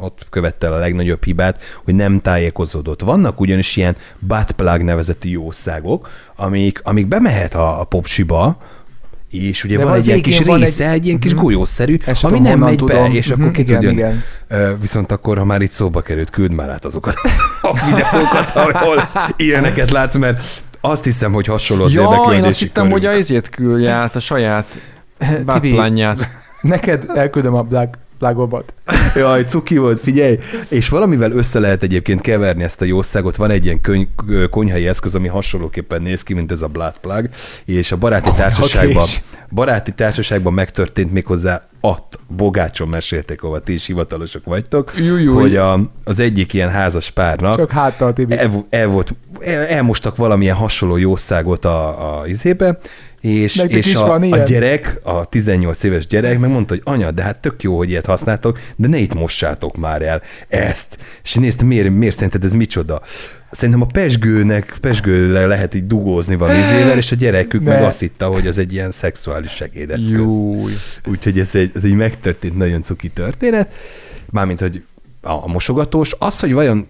ott 0.00 0.26
követte 0.30 0.66
el 0.66 0.72
a 0.72 0.78
legnagyobb 0.78 1.24
hibát, 1.24 1.62
hogy 1.84 1.94
nem 1.94 2.20
tájékozódott. 2.20 3.00
Vannak 3.00 3.40
ugyanis 3.40 3.76
ilyen 3.76 3.96
butt 4.18 4.52
plug 4.52 4.82
nevezetű 4.82 5.28
jószágok, 5.28 6.08
amik, 6.36 6.80
amik 6.84 7.06
bemehet 7.06 7.54
a, 7.54 7.80
a 7.80 7.84
popsiba, 7.84 8.56
és 9.30 9.64
ugye 9.64 9.76
De 9.76 9.82
van 9.82 9.90
van 9.90 10.00
egy 10.00 10.06
ilyen 10.06 10.22
kis 10.22 10.38
része, 10.40 10.90
egy, 10.90 11.06
ilyen 11.06 11.18
kis 11.18 11.34
Mhm. 11.34 11.42
golyószerű, 11.42 11.96
Ezt 12.06 12.20
sem 12.20 12.30
ami 12.30 12.40
nem 12.40 12.58
megy 12.58 12.70
be, 12.70 12.76
tudom. 12.76 13.12
és 13.12 13.30
akkor 13.30 13.44
Mhm, 13.44 13.52
ki 13.52 13.60
igen, 13.60 13.82
igen. 13.82 14.22
Viszont 14.80 15.12
akkor, 15.12 15.38
ha 15.38 15.44
már 15.44 15.60
itt 15.60 15.70
szóba 15.70 16.00
került, 16.00 16.30
küld 16.30 16.50
már 16.50 16.68
át 16.70 16.84
azokat 16.84 17.14
a 17.62 17.72
videókat, 17.86 18.50
ahol 18.54 19.08
ilyeneket 19.36 19.90
látsz, 19.90 20.16
mert 20.16 20.62
azt 20.80 21.04
hiszem, 21.04 21.32
hogy 21.32 21.46
hasonló 21.46 21.84
az 21.84 21.92
Ja, 21.94 22.28
én 22.32 22.44
azt 22.44 22.58
hittem, 22.58 22.90
hogy 22.90 23.04
a 23.04 23.08
körünk. 23.08 23.24
izét 23.24 23.48
küldje 23.48 23.90
át, 23.92 24.16
a 24.16 24.20
saját 24.20 24.78
Tibi, 25.18 25.42
báplányát. 25.44 26.28
neked 26.60 27.04
elküldöm 27.14 27.54
a 27.54 27.62
blág, 27.62 27.98
blágomat. 28.18 28.74
Jaj, 29.14 29.44
cuki 29.44 29.78
volt, 29.78 30.00
figyelj! 30.00 30.38
És 30.68 30.88
valamivel 30.88 31.32
össze 31.32 31.58
lehet 31.58 31.82
egyébként 31.82 32.20
keverni 32.20 32.62
ezt 32.62 32.80
a 32.80 32.84
jószágot. 32.84 33.36
Van 33.36 33.50
egy 33.50 33.64
ilyen 33.64 33.80
köny- 33.80 34.08
ö, 34.28 34.48
konyhai 34.48 34.86
eszköz, 34.86 35.14
ami 35.14 35.28
hasonlóképpen 35.28 36.02
néz 36.02 36.22
ki, 36.22 36.34
mint 36.34 36.52
ez 36.52 36.62
a 36.62 36.66
blood 36.68 36.98
plug, 37.00 37.28
és 37.64 37.92
a 37.92 37.96
baráti 37.96 38.30
társaságban, 38.36 39.04
is. 39.04 39.22
baráti 39.50 39.92
társaságban 39.92 40.52
megtörtént 40.52 41.12
méghozzá 41.12 41.66
ott 41.80 42.18
Bogácson 42.36 42.88
mesélték, 42.88 43.42
ahol 43.42 43.62
ti 43.62 43.72
is 43.72 43.86
hivatalosok 43.86 44.44
vagytok, 44.44 44.92
Jújjúj. 44.96 45.34
hogy 45.34 45.56
a, 45.56 45.80
az 46.04 46.20
egyik 46.20 46.52
ilyen 46.52 46.70
házas 46.70 47.10
párnak 47.10 47.56
Csak 47.56 47.70
háttal, 47.70 48.12
el, 48.28 48.66
el, 48.70 48.86
volt, 48.86 49.14
el, 49.40 49.66
elmostak 49.66 50.16
valamilyen 50.16 50.56
hasonló 50.56 50.96
jószágot 50.96 51.64
a, 51.64 52.20
a 52.20 52.26
izébe, 52.26 52.78
és, 53.20 53.64
és 53.68 53.94
a, 53.94 54.06
van 54.06 54.32
a 54.32 54.38
gyerek, 54.38 55.00
a 55.02 55.24
18 55.24 55.82
éves 55.82 56.06
gyerek 56.06 56.38
megmondta, 56.38 56.74
hogy 56.74 56.82
anya, 56.84 57.10
de 57.10 57.22
hát 57.22 57.36
tök 57.36 57.62
jó, 57.62 57.76
hogy 57.76 57.90
ilyet 57.90 58.06
használtok, 58.06 58.58
de 58.76 58.88
ne 58.88 58.98
itt 58.98 59.14
mossátok 59.14 59.76
már 59.76 60.02
el 60.02 60.22
ezt. 60.48 60.98
És 61.22 61.34
nézd, 61.34 61.62
miért, 61.62 61.90
miért 61.90 62.14
szerinted 62.14 62.44
ez 62.44 62.52
micsoda? 62.52 63.02
Szerintem 63.50 63.82
a 63.82 63.86
pesgőnek, 63.86 64.76
pesgőre 64.80 65.46
lehet 65.46 65.74
így 65.74 65.86
dugózni 65.86 66.36
valami 66.36 66.58
izével, 66.58 66.96
és 66.96 67.12
a 67.12 67.16
gyerekük 67.16 67.62
Ne. 67.62 67.72
meg 67.72 67.82
azt 67.82 68.00
hitte, 68.00 68.24
hogy 68.24 68.46
az 68.46 68.58
egy 68.58 68.72
ilyen 68.72 68.90
szexuális 68.90 69.50
segédeszköz. 69.50 70.08
Júj. 70.08 70.72
Úgyhogy 71.06 71.38
ez 71.38 71.54
egy, 71.54 71.70
ez 71.74 71.84
egy 71.84 71.94
megtörtént 71.94 72.56
nagyon 72.56 72.82
cuki 72.82 73.08
történet. 73.08 73.72
Mármint, 74.30 74.60
hogy 74.60 74.82
a, 75.20 75.30
a 75.30 75.46
mosogatós. 75.46 76.14
Az, 76.18 76.40
hogy 76.40 76.52
vajon 76.52 76.86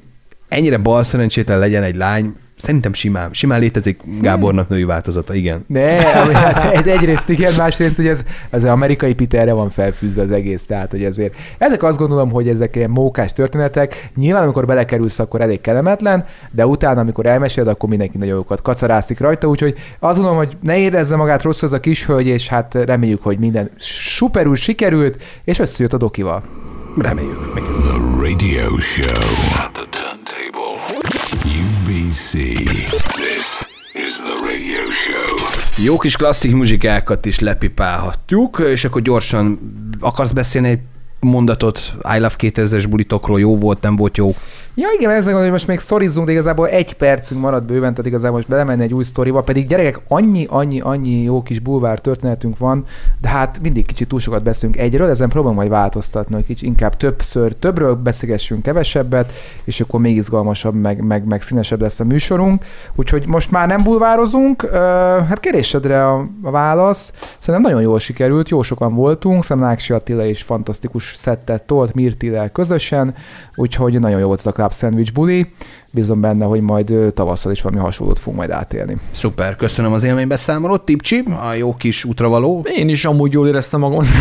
ennyire 0.48 0.76
bal 0.76 1.02
szerencsétlen 1.02 1.58
legyen 1.58 1.82
egy 1.82 1.96
lány, 1.96 2.34
szerintem 2.58 2.92
simán, 2.92 3.32
simán 3.32 3.60
létezik 3.60 4.00
Gábornak 4.20 4.68
női 4.68 4.84
változata, 4.84 5.34
igen. 5.34 5.64
Ne, 5.66 5.96
ami 5.96 6.34
hát 6.34 6.74
egy, 6.74 6.88
egyrészt 6.88 7.28
igen, 7.28 7.54
másrészt, 7.56 7.96
hogy 7.96 8.06
ez, 8.06 8.24
ez 8.50 8.64
az 8.64 8.70
amerikai 8.70 9.14
Peterre 9.14 9.52
van 9.52 9.70
felfűzve 9.70 10.22
az 10.22 10.30
egész, 10.30 10.66
tehát 10.66 10.90
hogy 10.90 11.04
ezért. 11.04 11.34
Ezek 11.58 11.82
azt 11.82 11.98
gondolom, 11.98 12.30
hogy 12.30 12.48
ezek 12.48 12.76
ilyen 12.76 12.90
mókás 12.90 13.32
történetek, 13.32 14.10
nyilván 14.16 14.42
amikor 14.42 14.66
belekerülsz, 14.66 15.18
akkor 15.18 15.40
elég 15.40 15.60
kellemetlen, 15.60 16.24
de 16.50 16.66
utána, 16.66 17.00
amikor 17.00 17.26
elmeséled, 17.26 17.68
akkor 17.68 17.88
mindenki 17.88 18.18
nagyon 18.18 18.34
jókat 18.34 18.62
kacarászik 18.62 19.20
rajta, 19.20 19.48
úgyhogy 19.48 19.74
azt 19.98 20.16
gondolom, 20.16 20.38
hogy 20.38 20.56
ne 20.62 20.78
érezze 20.78 21.16
magát 21.16 21.42
rossz 21.42 21.62
az 21.62 21.72
a 21.72 21.80
kis 21.80 22.06
hölgy, 22.06 22.26
és 22.26 22.48
hát 22.48 22.74
reméljük, 22.74 23.22
hogy 23.22 23.38
minden 23.38 23.70
superül 23.78 24.56
sikerült, 24.56 25.22
és 25.44 25.58
összejött 25.58 25.92
a 25.92 25.96
dokival. 25.96 26.42
Reméljük. 26.96 27.54
Meg. 27.54 27.62
The 27.82 27.98
radio 28.20 28.78
show. 28.78 29.04
At 29.64 29.72
the 29.72 29.86
turntable. 29.90 30.67
UBC. 32.08 32.32
This 32.32 33.66
is 33.94 34.22
the 34.22 34.36
radio 34.48 34.90
show. 34.90 35.84
Jó 35.84 35.98
kis 35.98 36.16
klasszik 36.16 36.54
muzsikákat 36.54 37.26
is 37.26 37.38
lepipálhatjuk, 37.38 38.62
és 38.66 38.84
akkor 38.84 39.02
gyorsan 39.02 39.58
akarsz 40.00 40.30
beszélni 40.30 40.68
egy 40.68 40.80
mondatot 41.20 41.92
I 42.16 42.18
Love 42.18 42.34
2000-es 42.38 42.86
bulitokról, 42.88 43.40
jó 43.40 43.58
volt, 43.58 43.80
nem 43.80 43.96
volt 43.96 44.16
jó? 44.16 44.34
Ja 44.80 44.88
igen, 44.98 45.10
ezzel 45.10 45.22
gondolom, 45.22 45.42
hogy 45.42 45.50
most 45.50 45.66
még 45.66 45.78
sztorizunk, 45.78 46.26
de 46.26 46.32
igazából 46.32 46.68
egy 46.68 46.94
percünk 46.94 47.40
maradt 47.40 47.66
bőven, 47.66 47.90
tehát 47.90 48.06
igazából 48.06 48.36
most 48.36 48.48
belemenni 48.48 48.82
egy 48.82 48.94
új 48.94 49.04
sztoriba, 49.04 49.42
pedig 49.42 49.66
gyerekek, 49.66 50.00
annyi, 50.08 50.46
annyi, 50.48 50.80
annyi 50.80 51.22
jó 51.22 51.42
kis 51.42 51.58
bulvár 51.58 51.98
történetünk 51.98 52.58
van, 52.58 52.84
de 53.20 53.28
hát 53.28 53.58
mindig 53.62 53.86
kicsit 53.86 54.08
túl 54.08 54.18
sokat 54.18 54.42
beszélünk 54.42 54.78
egyről, 54.78 55.08
ezen 55.08 55.28
próbálom 55.28 55.56
majd 55.56 55.68
változtatni, 55.68 56.34
hogy 56.34 56.44
kicsit 56.44 56.66
inkább 56.66 56.96
többször, 56.96 57.52
többről 57.52 57.94
beszélgessünk 57.94 58.62
kevesebbet, 58.62 59.32
és 59.64 59.80
akkor 59.80 60.00
még 60.00 60.16
izgalmasabb, 60.16 60.74
meg, 60.74 61.02
meg, 61.02 61.26
meg 61.26 61.42
színesebb 61.42 61.80
lesz 61.80 62.00
a 62.00 62.04
műsorunk. 62.04 62.64
Úgyhogy 62.96 63.26
most 63.26 63.50
már 63.50 63.68
nem 63.68 63.82
bulvározunk, 63.82 64.70
hát 65.28 65.40
kérésedre 65.40 66.06
a, 66.06 66.28
a 66.42 66.50
válasz. 66.50 67.12
Szerintem 67.38 67.70
nagyon 67.70 67.82
jól 67.82 67.98
sikerült, 67.98 68.48
jó 68.48 68.62
sokan 68.62 68.94
voltunk, 68.94 69.44
Szemláksi 69.44 69.92
Attila 69.92 70.24
is 70.24 70.42
fantasztikus 70.42 71.14
szettet 71.14 71.62
tolt 71.62 71.94
Mirtillel 71.94 72.50
közösen, 72.50 73.14
úgyhogy 73.54 74.00
nagyon 74.00 74.20
jó 74.20 74.26
volt 74.26 74.40
Club 74.68 74.72
Sandwich 74.72 75.12
buli. 75.12 75.46
Bízom 75.90 76.20
benne, 76.20 76.44
hogy 76.44 76.60
majd 76.60 76.92
tavasszal 77.14 77.52
is 77.52 77.62
valami 77.62 77.80
hasonlót 77.80 78.18
fogunk 78.18 78.36
majd 78.38 78.50
átélni. 78.50 78.96
Szuper, 79.10 79.56
köszönöm 79.56 79.92
az 79.92 80.02
élménybeszámolót, 80.02 80.84
Tipcsi, 80.84 81.24
a 81.50 81.54
jó 81.54 81.76
kis 81.76 82.04
útravaló. 82.04 82.66
Én 82.76 82.88
is 82.88 83.04
amúgy 83.04 83.32
jól 83.32 83.48
éreztem 83.48 83.80
magam 83.80 83.98
az 83.98 84.12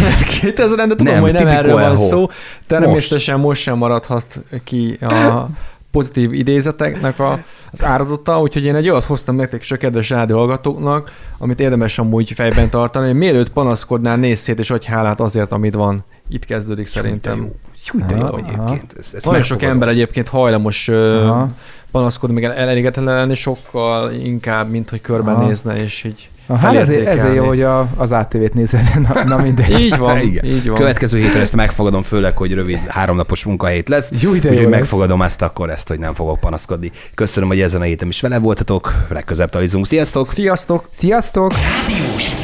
2000 0.41 0.87
de 0.87 0.95
tudom, 0.95 1.13
Nem, 1.13 1.21
hogy 1.21 1.33
nem 1.33 1.47
erről 1.47 1.73
van 1.73 1.97
szó. 1.97 2.27
Természetesen 2.67 3.39
most 3.39 3.61
sem 3.61 3.77
maradhat 3.77 4.39
ki 4.63 4.97
a 5.01 5.49
pozitív 5.91 6.33
idézeteknek 6.33 7.19
a, 7.19 7.43
az 7.71 7.83
áradata, 7.83 8.41
úgyhogy 8.41 8.65
én 8.65 8.75
egy 8.75 8.89
olyat 8.89 9.03
hoztam 9.03 9.35
nektek 9.35 9.61
és 9.61 9.71
a 9.71 9.77
kedves 9.77 10.09
rádió 10.09 10.37
hallgatóknak, 10.37 11.11
amit 11.37 11.59
érdemes 11.59 11.99
amúgy 11.99 12.31
fejben 12.31 12.69
tartani, 12.69 13.07
hogy 13.07 13.17
mielőtt 13.17 13.49
panaszkodnál, 13.49 14.17
nézz 14.17 14.39
szét 14.39 14.59
és 14.59 14.69
adj 14.69 14.85
hálát 14.85 15.19
azért, 15.19 15.51
amit 15.51 15.73
van. 15.73 16.03
Itt 16.29 16.45
kezdődik 16.45 16.87
szerintem. 16.87 17.51
Hú, 17.89 18.05
de 18.05 18.15
jó 18.15 18.21
Aha, 18.21 18.37
egyébként. 18.37 18.95
Ezt, 18.97 19.15
ezt 19.15 19.25
Nagyon 19.25 19.41
sok 19.41 19.61
ember 19.61 19.87
egyébként 19.87 20.27
hajlamos 20.27 20.87
Aha. 20.87 21.49
panaszkodni, 21.91 22.41
meg 22.41 22.43
elégedetlen 22.43 23.15
lenni, 23.15 23.35
sokkal 23.35 24.11
inkább, 24.11 24.69
mint 24.69 24.89
hogy 24.89 25.01
körbenézne, 25.01 25.81
és 25.83 26.03
így 26.03 26.29
hát 26.55 26.75
ezért, 26.75 27.07
ezért 27.07 27.35
jó, 27.35 27.45
hogy 27.45 27.61
a, 27.61 27.87
az 27.95 28.11
ATV-t 28.11 28.53
nézed, 28.53 28.81
na, 29.07 29.23
na 29.23 29.37
mindegy. 29.37 29.79
Így 29.79 29.97
van, 29.97 30.17
Igen. 30.27 30.45
így 30.45 30.67
van. 30.67 30.77
Következő 30.77 31.19
héten 31.19 31.41
ezt 31.41 31.55
megfogadom, 31.55 32.01
főleg, 32.01 32.37
hogy 32.37 32.53
rövid 32.53 32.77
háromnapos 32.87 33.45
munkahét 33.45 33.89
lesz. 33.89 34.11
Jó, 34.19 34.31
de 34.31 34.47
jó 34.47 34.51
úgyhogy 34.51 34.69
lesz. 34.69 34.79
megfogadom 34.79 35.21
ezt 35.21 35.41
akkor, 35.41 35.69
ezt, 35.69 35.87
hogy 35.87 35.99
nem 35.99 36.13
fogok 36.13 36.39
panaszkodni. 36.39 36.91
Köszönöm, 37.15 37.49
hogy 37.49 37.59
ezen 37.61 37.81
a 37.81 37.83
héten 37.83 38.07
is 38.07 38.21
vele 38.21 38.39
voltatok. 38.39 38.93
Legközebb 39.09 39.49
talizunk. 39.49 39.85
Sziasztok! 39.85 40.27
Sziasztok! 40.27 40.87
Sziasztok! 40.91 41.53
Rádiós 41.53 42.35